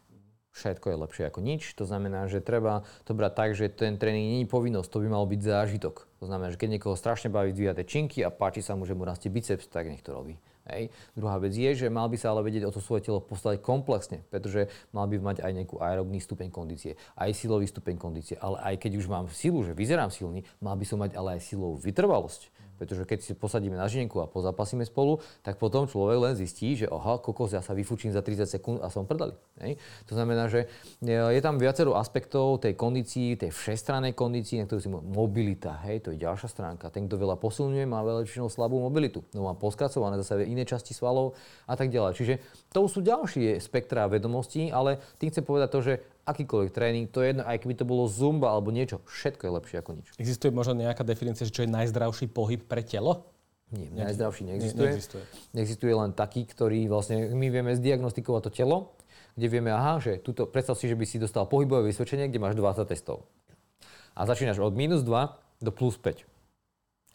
Všetko 0.57 0.87
je 0.89 0.97
lepšie 1.05 1.24
ako 1.28 1.41
nič. 1.45 1.62
To 1.76 1.84
znamená, 1.84 2.30
že 2.32 2.41
treba 2.41 2.87
to 3.05 3.12
brať 3.12 3.32
tak, 3.34 3.51
že 3.53 3.68
ten 3.68 3.99
tréning 4.01 4.24
nie 4.24 4.41
je 4.47 4.49
povinnosť, 4.49 4.89
to 4.89 5.03
by 5.05 5.09
mal 5.11 5.26
byť 5.26 5.41
zážitok. 5.43 6.07
To 6.22 6.24
znamená, 6.24 6.55
že 6.55 6.57
keď 6.62 6.78
niekoho 6.78 6.97
strašne 6.97 7.28
baví 7.28 7.53
dvíjať 7.53 7.82
činky 7.84 8.22
a 8.22 8.32
páči 8.32 8.64
sa 8.64 8.72
mu, 8.72 8.89
že 8.89 8.97
mu 8.97 9.05
rastie 9.05 9.28
biceps, 9.28 9.68
tak 9.68 9.91
nech 9.91 10.01
to 10.01 10.16
robí. 10.16 10.41
Hej. 10.67 10.91
Druhá 11.14 11.39
vec 11.39 11.55
je, 11.55 11.87
že 11.87 11.87
mal 11.87 12.11
by 12.11 12.19
sa 12.19 12.35
ale 12.35 12.43
vedieť 12.43 12.67
o 12.67 12.75
to 12.75 12.83
svoje 12.83 13.07
telo 13.07 13.23
postaviť 13.23 13.62
komplexne, 13.62 14.27
pretože 14.27 14.67
mal 14.91 15.07
by 15.07 15.23
mať 15.23 15.37
aj 15.47 15.53
nejakú 15.55 15.79
aerobný 15.79 16.19
stupeň 16.19 16.51
kondície, 16.51 16.99
aj 17.14 17.31
silový 17.39 17.71
stupeň 17.71 17.95
kondície, 17.95 18.35
ale 18.43 18.59
aj 18.75 18.83
keď 18.83 18.99
už 18.99 19.07
mám 19.07 19.31
silu, 19.31 19.62
že 19.62 19.79
vyzerám 19.79 20.11
silný, 20.11 20.43
mal 20.59 20.75
by 20.75 20.83
som 20.83 20.99
mať 20.99 21.14
ale 21.14 21.39
aj 21.39 21.47
silovú 21.47 21.79
vytrvalosť. 21.79 22.55
Pretože 22.77 23.09
keď 23.09 23.18
si 23.24 23.33
posadíme 23.33 23.74
na 23.74 23.89
žienku 23.89 24.20
a 24.20 24.29
pozapasíme 24.29 24.85
spolu, 24.85 25.18
tak 25.41 25.57
potom 25.57 25.89
človek 25.89 26.18
len 26.20 26.35
zistí, 26.37 26.77
že 26.77 26.87
aha, 26.87 27.18
kokos, 27.18 27.57
ja 27.57 27.64
sa 27.64 27.72
vyfučím 27.72 28.12
za 28.12 28.20
30 28.20 28.47
sekúnd 28.47 28.79
a 28.85 28.93
som 28.93 29.09
prdali. 29.09 29.33
Hej. 29.64 29.81
To 30.07 30.12
znamená, 30.14 30.53
že 30.53 30.68
je 31.03 31.41
tam 31.41 31.57
viacero 31.57 31.97
aspektov 31.97 32.61
tej 32.61 32.77
kondícii, 32.77 33.41
tej 33.41 33.51
všestrannej 33.51 34.12
kondícii, 34.12 34.61
na 34.61 34.68
ktorú 34.68 34.81
si 34.81 34.91
mobilita, 34.93 35.81
hej, 35.89 36.05
to 36.05 36.12
je 36.12 36.20
ďalšia 36.20 36.53
stránka. 36.53 36.93
Ten, 36.93 37.09
kto 37.09 37.16
veľa 37.16 37.41
posilňuje, 37.41 37.85
má 37.89 38.05
veľa 38.05 38.29
slabú 38.53 38.79
mobilitu. 38.79 39.24
No 39.33 39.49
má 39.49 39.57
poskracované 39.57 40.20
zase 40.20 40.45
iné 40.45 40.68
časti 40.68 40.93
svalov 40.93 41.35
a 41.64 41.74
tak 41.74 41.89
ďalej. 41.89 42.12
Čiže 42.12 42.35
to 42.68 42.85
sú 42.87 43.01
ďalšie 43.01 43.57
spektrá 43.59 44.05
vedomostí, 44.07 44.68
ale 44.68 45.01
tým 45.16 45.33
chcem 45.33 45.45
povedať 45.45 45.68
to, 45.72 45.81
že 45.81 45.95
akýkoľvek 46.27 46.70
tréning, 46.74 47.07
to 47.07 47.22
je 47.22 47.33
jedno, 47.33 47.47
aj 47.47 47.62
keby 47.62 47.74
to 47.79 47.87
bolo 47.87 48.11
zumba 48.11 48.51
alebo 48.51 48.74
niečo, 48.74 48.99
všetko 49.07 49.43
je 49.47 49.53
lepšie 49.62 49.77
ako 49.79 49.91
nič. 49.95 50.07
Existuje 50.18 50.51
možno 50.51 50.74
nejaká 50.74 51.07
definícia, 51.07 51.47
čo 51.47 51.62
je 51.62 51.70
najzdravší 51.70 52.27
pohyb 52.35 52.66
pre 52.66 52.83
telo? 52.83 53.31
Nie, 53.70 53.91
najzdravší 53.91 54.47
neexistuje. 54.47 54.91
neexistuje. 54.91 55.22
Existuje 55.55 55.95
len 55.95 56.11
taký, 56.14 56.47
ktorý 56.47 56.87
vlastne, 56.91 57.31
my 57.35 57.47
vieme 57.51 57.74
zdiagnostikovať 57.74 58.43
to 58.47 58.51
telo, 58.51 58.95
kde 59.39 59.47
vieme, 59.51 59.70
aha, 59.70 60.03
že 60.03 60.18
tuto, 60.22 60.47
predstav 60.47 60.74
si, 60.79 60.87
že 60.91 60.99
by 60.99 61.05
si 61.07 61.18
dostal 61.18 61.47
pohybové 61.47 61.91
vysvedčenie, 61.91 62.31
kde 62.31 62.43
máš 62.43 62.55
20 62.59 62.87
testov. 62.87 63.27
A 64.14 64.22
začínaš 64.27 64.62
od 64.62 64.74
minus 64.74 65.03
2 65.03 65.62
do 65.62 65.70
plus 65.70 65.99
5. 65.99 66.27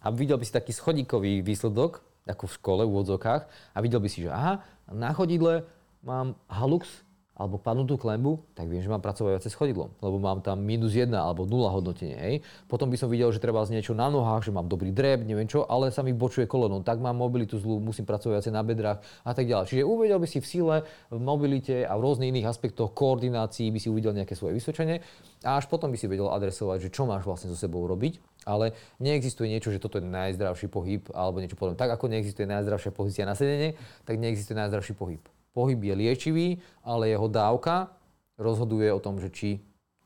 A 0.01 0.07
videl 0.12 0.38
by 0.39 0.45
si 0.45 0.53
taký 0.53 0.72
schodíkový 0.76 1.39
výsledok, 1.39 2.03
ako 2.28 2.45
v 2.45 2.53
škole, 2.57 2.82
v 2.86 2.91
úvodzokách, 2.93 3.43
a 3.47 3.78
videl 3.82 3.99
by 3.99 4.09
si, 4.12 4.28
že 4.28 4.30
aha, 4.30 4.62
na 4.91 5.16
chodidle 5.16 5.66
mám 6.03 6.36
halux 6.51 6.86
alebo 7.32 7.57
padnutú 7.57 7.95
klembu, 7.95 8.43
tak 8.53 8.67
viem, 8.67 8.84
že 8.84 8.91
mám 8.91 9.01
pracovať 9.01 9.41
cez 9.41 9.55
chodidlom, 9.55 9.89
lebo 10.03 10.19
mám 10.19 10.43
tam 10.43 10.61
minus 10.61 10.93
1 10.93 11.09
alebo 11.15 11.47
0 11.47 11.73
hodnotenie. 11.73 12.17
Hej. 12.19 12.36
Potom 12.67 12.91
by 12.91 12.99
som 12.99 13.07
videl, 13.07 13.32
že 13.34 13.41
treba 13.41 13.63
z 13.65 13.73
niečo 13.73 13.95
na 13.95 14.11
nohách, 14.11 14.45
že 14.45 14.51
mám 14.53 14.67
dobrý 14.67 14.91
drep, 14.93 15.23
neviem 15.23 15.47
čo, 15.47 15.63
ale 15.65 15.89
sa 15.89 16.03
mi 16.03 16.11
bočuje 16.11 16.45
koleno, 16.45 16.84
tak 16.84 16.99
mám 16.99 17.17
mobilitu 17.17 17.57
zlú, 17.57 17.82
musím 17.82 18.05
pracovať 18.05 18.51
na 18.51 18.61
bedrách 18.61 19.01
a 19.23 19.32
tak 19.32 19.47
ďalej. 19.47 19.65
Čiže 19.73 19.84
uvedel 19.88 20.19
by 20.19 20.27
si 20.27 20.38
v 20.43 20.47
sile, 20.47 20.77
v 21.09 21.19
mobilite 21.23 21.88
a 21.88 21.95
v 21.97 22.03
rôznych 22.03 22.29
iných 22.29 22.51
aspektoch 22.51 22.93
koordinácií 22.93 23.71
by 23.73 23.79
si 23.79 23.88
uvidel 23.88 24.11
nejaké 24.11 24.36
svoje 24.36 24.59
vysvedčenie 24.59 24.99
a 25.41 25.57
až 25.57 25.65
potom 25.71 25.89
by 25.89 25.97
si 25.97 26.05
vedel 26.05 26.29
adresovať, 26.29 26.77
že 26.86 26.89
čo 26.93 27.09
máš 27.09 27.25
vlastne 27.25 27.49
so 27.49 27.57
sebou 27.57 27.88
robiť. 27.89 28.21
Ale 28.41 28.73
neexistuje 28.97 29.49
niečo, 29.49 29.69
že 29.69 29.77
toto 29.77 30.01
je 30.01 30.05
najzdravší 30.05 30.65
pohyb 30.65 31.05
alebo 31.13 31.38
niečo 31.41 31.53
podobné. 31.53 31.77
Tak 31.77 31.93
ako 31.93 32.09
neexistuje 32.09 32.49
najzdravšia 32.49 32.89
pozícia 32.89 33.21
na 33.21 33.38
sedenie, 33.38 33.77
tak 34.01 34.17
neexistuje 34.17 34.57
najzdravší 34.57 34.97
pohyb. 34.97 35.21
Pohyb 35.52 35.80
je 35.84 35.95
liečivý, 35.95 36.47
ale 36.82 37.12
jeho 37.12 37.28
dávka 37.28 37.91
rozhoduje 38.39 38.88
o 38.91 39.04
tom, 39.04 39.20
že 39.20 39.30
či 39.30 39.49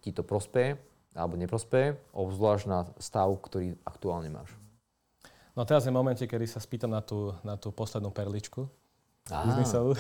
ti 0.02 0.10
to 0.10 0.26
prospeje 0.26 0.78
alebo 1.16 1.40
neprospeje, 1.40 1.96
obzvlášť 2.12 2.66
na 2.68 2.80
stav, 3.00 3.32
ktorý 3.40 3.80
aktuálne 3.88 4.28
máš. 4.28 4.52
No 5.56 5.64
teraz 5.64 5.88
je 5.88 5.96
momente, 5.96 6.28
kedy 6.28 6.44
sa 6.44 6.60
spýtam 6.60 6.92
na 6.92 7.00
tú, 7.00 7.32
na 7.40 7.56
tú 7.56 7.72
poslednú 7.72 8.12
perličku 8.12 8.68
biznisovú. 9.24 9.96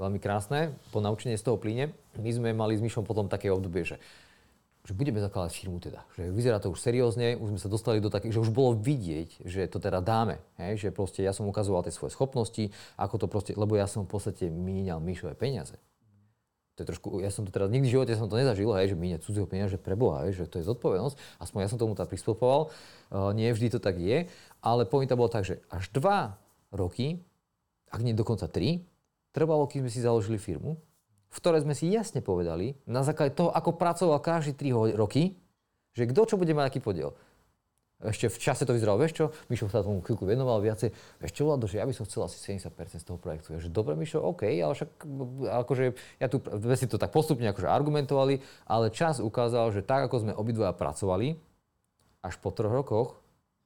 Veľmi 0.00 0.18
krásne, 0.18 0.74
po 0.90 0.98
naučenie 0.98 1.38
z 1.38 1.44
toho 1.44 1.60
plyne. 1.60 1.94
My 2.18 2.30
sme 2.32 2.50
mali 2.50 2.74
s 2.74 2.82
Myšom 2.82 3.06
potom 3.06 3.30
také 3.30 3.52
obdobie, 3.52 3.86
že 3.86 4.00
že 4.88 4.96
budeme 4.96 5.20
zakladať 5.20 5.52
firmu 5.52 5.84
teda. 5.84 6.00
Že 6.16 6.32
vyzerá 6.32 6.56
to 6.64 6.72
už 6.72 6.80
seriózne, 6.80 7.36
už 7.36 7.52
sme 7.52 7.60
sa 7.60 7.68
dostali 7.68 8.00
do 8.00 8.08
takých, 8.08 8.40
že 8.40 8.48
už 8.48 8.56
bolo 8.56 8.72
vidieť, 8.72 9.44
že 9.44 9.68
to 9.68 9.76
teda 9.76 10.00
dáme. 10.00 10.40
Hej? 10.56 10.88
Že 10.88 10.96
proste 10.96 11.20
ja 11.20 11.36
som 11.36 11.44
ukazoval 11.44 11.84
tie 11.84 11.92
svoje 11.92 12.16
schopnosti, 12.16 12.72
ako 12.96 13.20
to 13.20 13.26
proste, 13.28 13.52
lebo 13.52 13.76
ja 13.76 13.84
som 13.84 14.08
v 14.08 14.16
podstate 14.16 14.48
míňal 14.48 15.04
Myšové 15.04 15.36
peniaze. 15.36 15.76
To 16.80 16.88
je 16.88 16.88
trošku, 16.88 17.20
ja 17.20 17.28
som 17.28 17.44
to 17.44 17.52
teraz 17.52 17.68
nikdy 17.68 17.84
v 17.84 18.00
živote 18.00 18.16
som 18.16 18.32
to 18.32 18.40
nezažil, 18.40 18.72
hej, 18.80 18.94
že 18.94 18.96
míňať 18.96 19.20
cudzieho 19.28 19.44
peniaze, 19.44 19.76
preboha, 19.76 20.24
hej, 20.24 20.40
že 20.40 20.44
to 20.48 20.56
je 20.56 20.64
zodpovednosť. 20.64 21.36
Aspoň 21.36 21.58
ja 21.60 21.68
som 21.68 21.76
tomu 21.76 21.92
tak 21.92 22.08
pristupoval. 22.08 22.72
Uh, 23.12 23.36
nie 23.36 23.52
vždy 23.52 23.76
to 23.76 23.84
tak 23.84 24.00
je, 24.00 24.24
ale 24.64 24.88
pointa 24.88 25.20
bola 25.20 25.28
tak, 25.28 25.44
že 25.44 25.60
až 25.68 25.92
dva 25.92 26.40
roky, 26.72 27.20
ak 27.92 28.00
nie 28.00 28.16
dokonca 28.16 28.48
tri, 28.48 28.88
trvalo, 29.36 29.68
kým 29.68 29.84
sme 29.84 29.92
si 29.92 30.00
založili 30.00 30.40
firmu 30.40 30.80
v 31.28 31.36
ktorej 31.36 31.64
sme 31.68 31.76
si 31.76 31.92
jasne 31.92 32.24
povedali, 32.24 32.76
na 32.88 33.04
základe 33.04 33.36
toho, 33.36 33.52
ako 33.52 33.76
pracoval 33.76 34.18
každý 34.24 34.56
3 34.56 34.96
roky, 34.96 35.36
že 35.92 36.08
kto 36.08 36.20
čo 36.24 36.36
bude 36.40 36.52
mať 36.56 36.66
aký 36.72 36.80
podiel. 36.80 37.12
Ešte 37.98 38.30
v 38.30 38.38
čase 38.38 38.62
to 38.62 38.78
vyzeralo, 38.78 39.02
vieš 39.02 39.18
čo, 39.18 39.24
Mišo 39.50 39.66
sa 39.66 39.82
tomu 39.82 39.98
chvíľku 40.06 40.22
venoval 40.22 40.62
viacej, 40.62 40.94
vieš 41.18 41.32
čo, 41.34 41.50
Vlado, 41.50 41.66
že 41.66 41.82
ja 41.82 41.84
by 41.84 41.90
som 41.90 42.06
chcel 42.06 42.30
asi 42.30 42.38
70% 42.38 43.02
z 43.02 43.02
toho 43.02 43.18
projektu. 43.18 43.50
Ja, 43.50 43.58
že 43.58 43.74
dobre, 43.74 43.98
Mišo, 43.98 44.22
OK, 44.22 44.46
ale 44.46 44.70
však 44.78 44.90
akože 45.66 45.84
ja 46.22 46.30
tu, 46.30 46.38
sme 46.38 46.76
si 46.78 46.86
to 46.86 46.94
tak 46.94 47.10
postupne 47.10 47.50
akože 47.50 47.66
argumentovali, 47.66 48.38
ale 48.70 48.94
čas 48.94 49.18
ukázal, 49.18 49.74
že 49.74 49.82
tak, 49.82 50.06
ako 50.06 50.30
sme 50.30 50.32
obidvoja 50.38 50.70
pracovali, 50.78 51.42
až 52.22 52.34
po 52.38 52.54
troch 52.54 52.70
rokoch 52.70 53.18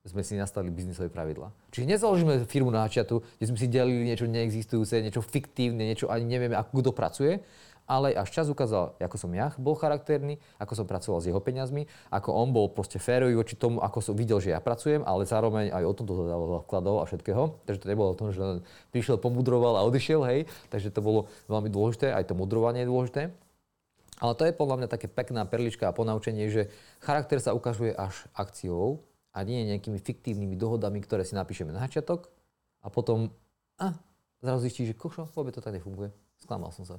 sme 0.02 0.26
si 0.26 0.34
nastavili 0.34 0.74
biznisové 0.74 1.06
pravidla. 1.06 1.54
Čiže 1.70 1.86
nezaložíme 1.86 2.42
firmu 2.50 2.74
na 2.74 2.82
hačiatu, 2.82 3.22
kde 3.38 3.46
sme 3.46 3.58
si 3.58 3.70
delili 3.70 4.02
niečo 4.02 4.26
neexistujúce, 4.26 4.98
niečo 4.98 5.22
fiktívne, 5.22 5.86
niečo 5.86 6.10
ani 6.10 6.26
nevieme, 6.26 6.58
ako 6.58 6.82
kto 6.82 6.90
pracuje, 6.90 7.32
ale 7.86 8.14
až 8.14 8.30
čas 8.30 8.46
ukázal, 8.50 8.98
ako 8.98 9.16
som 9.18 9.30
ja 9.34 9.54
bol 9.58 9.78
charakterný, 9.78 10.38
ako 10.58 10.72
som 10.74 10.86
pracoval 10.86 11.18
s 11.22 11.28
jeho 11.30 11.38
peniazmi, 11.42 11.86
ako 12.10 12.34
on 12.34 12.50
bol 12.54 12.66
proste 12.70 12.98
férový 12.98 13.34
voči 13.34 13.54
tomu, 13.58 13.78
ako 13.78 13.98
som 14.02 14.14
videl, 14.14 14.38
že 14.38 14.54
ja 14.54 14.62
pracujem, 14.62 15.02
ale 15.06 15.26
zároveň 15.26 15.70
aj 15.70 15.84
o 15.86 15.94
tom 15.94 16.06
to 16.06 16.14
dával 16.26 16.62
vkladov 16.66 17.02
a 17.02 17.04
všetkého. 17.06 17.62
Takže 17.66 17.82
to 17.82 17.90
nebolo 17.90 18.14
o 18.14 18.18
tom, 18.18 18.30
že 18.30 18.42
len 18.42 18.58
prišiel, 18.94 19.18
pomudroval 19.18 19.78
a 19.78 19.86
odišiel, 19.86 20.22
hej. 20.30 20.50
Takže 20.70 20.94
to 20.94 21.02
bolo 21.02 21.20
veľmi 21.50 21.70
dôležité, 21.70 22.14
aj 22.14 22.30
to 22.30 22.38
mudrovanie 22.38 22.86
je 22.86 22.90
dôležité. 22.90 23.22
Ale 24.22 24.32
to 24.38 24.46
je 24.46 24.54
podľa 24.54 24.76
mňa 24.82 24.88
také 24.90 25.10
pekná 25.10 25.42
perlička 25.42 25.90
a 25.90 25.94
ponaučenie, 25.94 26.46
že 26.46 26.70
charakter 27.02 27.42
sa 27.42 27.50
ukazuje 27.58 27.90
až 27.90 28.30
akciou, 28.38 29.02
a 29.32 29.38
nie 29.44 29.64
nejakými 29.64 29.96
fiktívnymi 29.96 30.54
dohodami, 30.60 31.00
ktoré 31.00 31.24
si 31.24 31.32
napíšeme 31.32 31.72
na 31.72 31.80
začiatok 31.84 32.28
a 32.84 32.92
potom 32.92 33.32
a, 33.80 33.96
zrazu 34.44 34.68
zistí, 34.68 34.84
že 34.84 34.94
košo, 34.94 35.26
vôbec 35.32 35.56
to 35.56 35.64
tak 35.64 35.74
nefunguje. 35.76 36.12
Sklamal 36.36 36.70
som 36.70 36.84
sa. 36.84 36.96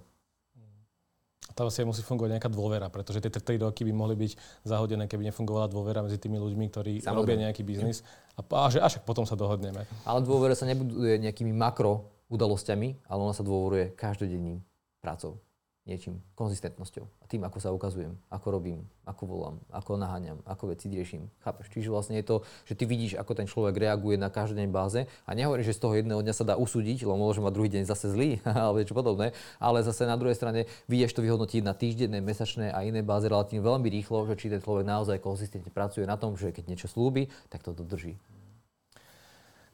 Tam 1.53 1.69
asi 1.69 1.85
musí 1.85 2.01
fungovať 2.01 2.39
nejaká 2.39 2.49
dôvera, 2.49 2.87
pretože 2.89 3.21
tie 3.21 3.29
3 3.29 3.61
roky 3.61 3.85
by 3.85 3.93
mohli 3.93 4.15
byť 4.17 4.63
zahodené, 4.65 5.05
keby 5.05 5.29
nefungovala 5.29 5.69
dôvera 5.69 6.01
medzi 6.01 6.17
tými 6.17 6.41
ľuďmi, 6.41 6.65
ktorí 6.71 6.93
Samozrejme. 7.03 7.13
robia 7.19 7.35
nejaký 7.45 7.61
biznis. 7.61 8.01
A, 8.33 8.41
a 8.41 8.71
že 8.73 8.81
až 8.81 8.97
potom 9.05 9.27
sa 9.27 9.37
dohodneme. 9.37 9.85
Ale 10.07 10.19
dôvera 10.25 10.57
sa 10.57 10.65
nebuduje 10.65 11.21
nejakými 11.21 11.53
makro 11.53 12.09
udalosťami, 12.31 13.05
ale 13.05 13.19
ona 13.21 13.35
sa 13.37 13.45
dôveruje 13.45 13.93
každodenným 13.93 14.65
prácou 15.03 15.37
niečím, 15.83 16.23
konzistentnosťou 16.39 17.03
a 17.03 17.25
tým, 17.27 17.43
ako 17.43 17.59
sa 17.59 17.75
ukazujem, 17.75 18.15
ako 18.31 18.47
robím, 18.55 18.87
ako 19.03 19.23
volám, 19.27 19.55
ako 19.67 19.99
naháňam, 19.99 20.39
ako 20.47 20.71
veci 20.71 20.87
riešim. 20.87 21.27
Chápeš? 21.43 21.67
Čiže 21.75 21.91
vlastne 21.91 22.15
je 22.15 22.23
to, 22.23 22.35
že 22.63 22.79
ty 22.79 22.87
vidíš, 22.87 23.19
ako 23.19 23.35
ten 23.35 23.47
človek 23.51 23.75
reaguje 23.75 24.15
na 24.15 24.31
každodennej 24.31 24.71
báze 24.71 25.03
a 25.27 25.29
nehovorím, 25.35 25.67
že 25.67 25.75
z 25.75 25.83
toho 25.83 25.99
jedného 25.99 26.23
dňa 26.23 26.33
sa 26.39 26.47
dá 26.47 26.55
usúdiť, 26.55 27.03
lebo 27.03 27.19
môže 27.19 27.43
mať 27.43 27.51
druhý 27.51 27.67
deň 27.67 27.83
zase 27.83 28.15
zlý 28.15 28.39
alebo 28.47 28.79
niečo 28.79 28.95
podobné, 28.95 29.35
ale 29.59 29.83
zase 29.83 30.07
na 30.07 30.15
druhej 30.15 30.39
strane 30.39 30.71
vidieš 30.87 31.19
to 31.19 31.21
vyhodnotiť 31.21 31.61
na 31.67 31.75
týždennej, 31.75 32.23
mesačnej 32.23 32.71
a 32.71 32.79
iné 32.87 33.03
báze 33.03 33.27
relatívne 33.27 33.67
veľmi 33.67 33.91
rýchlo, 33.91 34.23
že 34.31 34.39
či 34.39 34.47
ten 34.47 34.63
človek 34.63 34.87
naozaj 34.87 35.19
konzistentne 35.19 35.67
pracuje 35.67 36.07
na 36.07 36.15
tom, 36.15 36.39
že 36.39 36.55
keď 36.55 36.63
niečo 36.71 36.87
slúbi, 36.87 37.27
tak 37.51 37.59
to 37.59 37.75
dodrží. 37.75 38.15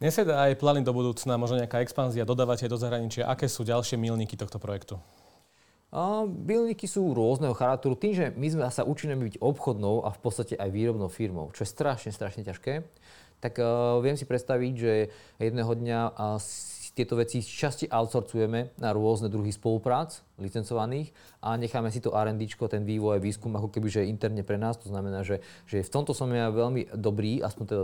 Neseda 0.01 0.47
aj 0.47 0.57
plány 0.57 0.81
do 0.81 0.95
budúcna, 0.95 1.35
možno 1.35 1.59
nejaká 1.59 1.83
expanzia, 1.83 2.23
dodávate 2.23 2.65
do 2.71 2.79
zahraničia. 2.79 3.27
Aké 3.27 3.51
sú 3.51 3.67
ďalšie 3.67 3.99
milníky 3.99 4.39
tohto 4.39 4.55
projektu? 4.55 4.95
A 5.89 6.29
bilníky 6.29 6.85
sú 6.85 7.17
rôzneho 7.17 7.57
charakteru. 7.57 7.97
Tým, 7.97 8.13
že 8.13 8.25
my 8.37 8.47
sme 8.49 8.63
sa 8.69 8.85
učíme 8.85 9.17
byť 9.17 9.41
obchodnou 9.41 10.05
a 10.05 10.13
v 10.13 10.19
podstate 10.21 10.53
aj 10.53 10.69
výrobnou 10.69 11.09
firmou, 11.09 11.49
čo 11.49 11.65
je 11.65 11.73
strašne, 11.73 12.13
strašne 12.13 12.45
ťažké, 12.45 12.85
tak 13.41 13.57
uh, 13.57 13.97
viem 14.03 14.13
si 14.13 14.29
predstaviť, 14.29 14.73
že 14.77 14.93
jedného 15.41 15.71
dňa 15.73 15.99
uh, 16.13 16.37
tieto 16.93 17.15
veci 17.15 17.39
časti 17.39 17.87
outsourcujeme 17.87 18.75
na 18.75 18.89
rôzne 18.91 19.31
druhy 19.31 19.55
spoluprác 19.55 20.19
licencovaných 20.35 21.15
a 21.39 21.55
necháme 21.55 21.87
si 21.95 22.03
to 22.03 22.11
R&D, 22.11 22.43
ten 22.67 22.83
vývoj 22.83 23.23
výskum 23.23 23.55
ako 23.55 23.71
keby, 23.71 23.87
že 23.87 24.09
interne 24.11 24.43
pre 24.43 24.59
nás. 24.59 24.75
To 24.83 24.91
znamená, 24.91 25.23
že, 25.23 25.39
že 25.63 25.79
v 25.79 25.89
tomto 25.89 26.11
som 26.11 26.27
ja 26.35 26.51
veľmi 26.51 26.91
dobrý, 26.99 27.39
aspoň 27.39 27.65
teda 27.65 27.83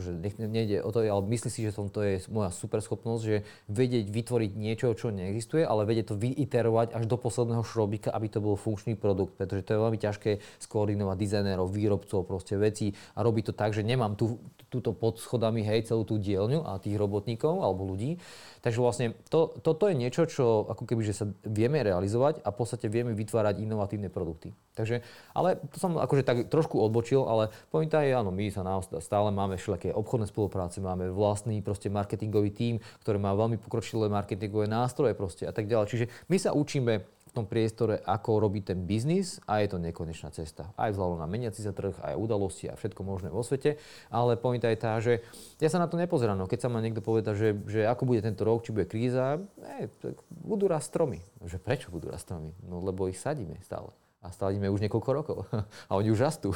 akože 0.00 0.16
nejde 0.48 0.80
o 0.80 0.88
to, 0.88 1.04
ale 1.04 1.20
myslím 1.28 1.52
si, 1.52 1.60
že 1.68 1.76
som, 1.76 1.92
to 1.92 2.00
je 2.00 2.24
moja 2.32 2.48
super 2.48 2.80
schopnosť, 2.80 3.22
že 3.22 3.36
vedieť 3.68 4.08
vytvoriť 4.08 4.50
niečo, 4.56 4.96
čo 4.96 5.12
neexistuje, 5.12 5.60
ale 5.60 5.84
vedieť 5.84 6.16
to 6.16 6.16
vyiterovať 6.16 6.96
až 6.96 7.04
do 7.04 7.20
posledného 7.20 7.60
šrobika, 7.60 8.08
aby 8.08 8.32
to 8.32 8.40
bol 8.40 8.56
funkčný 8.56 8.96
produkt, 8.96 9.36
pretože 9.36 9.68
to 9.68 9.76
je 9.76 9.82
veľmi 9.84 9.98
ťažké 10.00 10.40
skoordinovať 10.64 11.16
dizajnérov, 11.20 11.68
výrobcov, 11.68 12.24
proste 12.24 12.56
veci 12.56 12.96
a 13.12 13.20
robiť 13.20 13.52
to 13.52 13.54
tak, 13.54 13.76
že 13.76 13.84
nemám 13.84 14.16
tu, 14.16 14.40
túto 14.72 14.96
pod 14.96 15.20
schodami, 15.20 15.60
hej, 15.60 15.84
celú 15.84 16.08
tú 16.08 16.16
dielňu 16.16 16.64
a 16.64 16.80
tých 16.80 16.96
robotníkov 16.96 17.60
alebo 17.60 17.84
ľudí. 17.84 18.16
Takže 18.64 18.78
vlastne 18.80 19.06
to, 19.28 19.52
toto 19.60 19.90
je 19.90 19.98
niečo, 19.98 20.24
čo 20.24 20.64
ako 20.70 20.88
keby, 20.88 21.02
že 21.04 21.12
sa 21.12 21.26
vieme 21.44 21.82
realizovať 21.84 22.40
a 22.40 22.48
v 22.48 22.56
podstate 22.56 22.86
vieme 22.88 23.12
vytvárať 23.12 23.60
inovatívne 23.60 24.08
produkty. 24.08 24.56
Takže, 24.78 25.02
ale 25.34 25.60
to 25.74 25.76
som 25.76 25.98
akože 25.98 26.22
tak 26.24 26.38
trošku 26.48 26.78
odbočil, 26.78 27.26
ale 27.26 27.52
pointa 27.68 28.00
je, 28.00 28.14
áno, 28.16 28.30
my 28.32 28.48
sa 28.48 28.62
stále 29.02 29.28
máme 29.34 29.58
všelijaké 29.58 29.89
obchodné 29.94 30.26
spolupráce, 30.26 30.82
máme 30.82 31.10
vlastný 31.10 31.60
proste 31.60 31.92
marketingový 31.92 32.50
tím, 32.50 32.74
ktorý 33.04 33.18
má 33.20 33.34
veľmi 33.34 33.60
pokročilé 33.60 34.10
marketingové 34.10 34.66
nástroje 34.66 35.14
proste 35.14 35.44
a 35.46 35.52
tak 35.52 35.66
ďalej. 35.66 35.86
Čiže 35.90 36.06
my 36.30 36.36
sa 36.38 36.50
učíme 36.56 37.20
v 37.30 37.38
tom 37.38 37.46
priestore, 37.46 38.02
ako 38.02 38.42
robiť 38.42 38.74
ten 38.74 38.78
biznis 38.82 39.38
a 39.46 39.62
je 39.62 39.70
to 39.70 39.78
nekonečná 39.78 40.34
cesta. 40.34 40.74
Aj 40.74 40.90
vzhľadom 40.90 41.22
na 41.22 41.30
meniaci 41.30 41.62
sa 41.62 41.70
trh, 41.70 41.94
aj 42.02 42.18
udalosti 42.18 42.66
a 42.66 42.74
všetko 42.74 43.06
možné 43.06 43.30
vo 43.30 43.46
svete. 43.46 43.78
Ale 44.10 44.34
pointa 44.34 44.66
je 44.66 44.78
tá, 44.82 44.98
že 44.98 45.22
ja 45.62 45.70
sa 45.70 45.78
na 45.78 45.86
to 45.86 45.94
nepozerám. 45.94 46.34
No, 46.34 46.50
keď 46.50 46.66
sa 46.66 46.68
ma 46.74 46.82
niekto 46.82 46.98
poveda, 46.98 47.38
že, 47.38 47.54
že 47.70 47.86
ako 47.86 48.10
bude 48.10 48.26
tento 48.26 48.42
rok, 48.42 48.66
či 48.66 48.74
bude 48.74 48.90
kríza, 48.90 49.38
ne, 49.62 49.86
tak 50.02 50.18
budú 50.26 50.66
rast 50.66 50.90
stromy. 50.90 51.22
Že 51.46 51.62
prečo 51.62 51.94
budú 51.94 52.10
rast 52.10 52.26
stromy? 52.26 52.50
No 52.66 52.82
lebo 52.82 53.06
ich 53.06 53.22
sadíme 53.22 53.62
stále. 53.62 53.94
A 54.20 54.28
sadíme 54.28 54.68
už 54.68 54.84
niekoľko 54.84 55.10
rokov. 55.12 55.38
a 55.88 55.92
oni 55.96 56.12
už 56.12 56.20
rastú. 56.20 56.52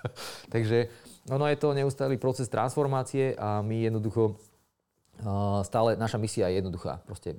Takže 0.54 0.90
ono 1.30 1.46
je 1.46 1.56
to 1.56 1.72
neustály 1.72 2.18
proces 2.18 2.50
transformácie 2.50 3.38
a 3.38 3.62
my 3.62 3.86
jednoducho 3.86 4.36
stále 5.62 5.94
naša 5.94 6.18
misia 6.18 6.50
je 6.50 6.58
jednoduchá. 6.58 6.98
Proste 7.06 7.38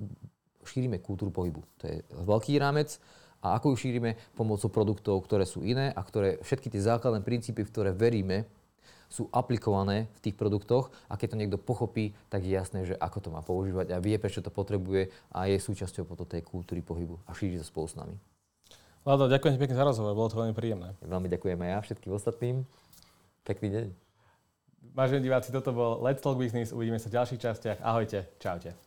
šírime 0.64 0.98
kultúru 0.98 1.30
pohybu. 1.30 1.60
To 1.80 1.84
je 1.86 1.96
veľký 2.24 2.58
rámec 2.58 2.98
a 3.44 3.54
ako 3.60 3.76
ju 3.76 3.86
šírime 3.86 4.18
pomocou 4.34 4.72
produktov, 4.72 5.22
ktoré 5.22 5.44
sú 5.46 5.62
iné 5.62 5.92
a 5.92 6.00
ktoré 6.02 6.40
všetky 6.42 6.72
tie 6.72 6.82
základné 6.82 7.22
princípy, 7.22 7.62
v 7.62 7.70
ktoré 7.70 7.90
veríme, 7.92 8.48
sú 9.06 9.30
aplikované 9.30 10.10
v 10.18 10.22
tých 10.28 10.34
produktoch 10.34 10.90
a 11.06 11.14
keď 11.14 11.28
to 11.30 11.38
niekto 11.38 11.58
pochopí, 11.62 12.10
tak 12.26 12.42
je 12.42 12.58
jasné, 12.58 12.82
že 12.82 12.98
ako 12.98 13.18
to 13.22 13.28
má 13.30 13.38
používať 13.38 13.94
a 13.94 14.02
vie, 14.02 14.18
prečo 14.18 14.42
to 14.42 14.50
potrebuje 14.50 15.14
a 15.30 15.46
je 15.46 15.62
súčasťou 15.62 16.10
potom 16.10 16.26
tej 16.26 16.42
kultúry 16.42 16.82
pohybu 16.82 17.22
a 17.22 17.30
šíri 17.30 17.54
to 17.54 17.62
spolu 17.62 17.86
s 17.86 17.94
nami. 17.94 18.18
Vlado, 19.06 19.30
ďakujem 19.30 19.54
ti 19.54 19.62
pekne 19.62 19.78
za 19.78 19.86
rozhovor, 19.86 20.18
bolo 20.18 20.26
to 20.26 20.34
veľmi 20.42 20.50
príjemné. 20.50 20.98
Veľmi 20.98 21.30
ďakujem 21.30 21.54
aj 21.62 21.70
ja 21.70 21.78
všetkým 21.78 22.10
ostatným. 22.10 22.66
Pekný 23.46 23.68
deň. 23.70 23.86
Vážení 24.98 25.22
diváci, 25.22 25.54
toto 25.54 25.70
bol 25.70 26.02
Let's 26.02 26.18
Talk 26.18 26.34
Business. 26.34 26.74
Uvidíme 26.74 26.98
sa 26.98 27.06
v 27.06 27.22
ďalších 27.22 27.38
častiach. 27.38 27.78
Ahojte, 27.86 28.26
čaute. 28.42 28.85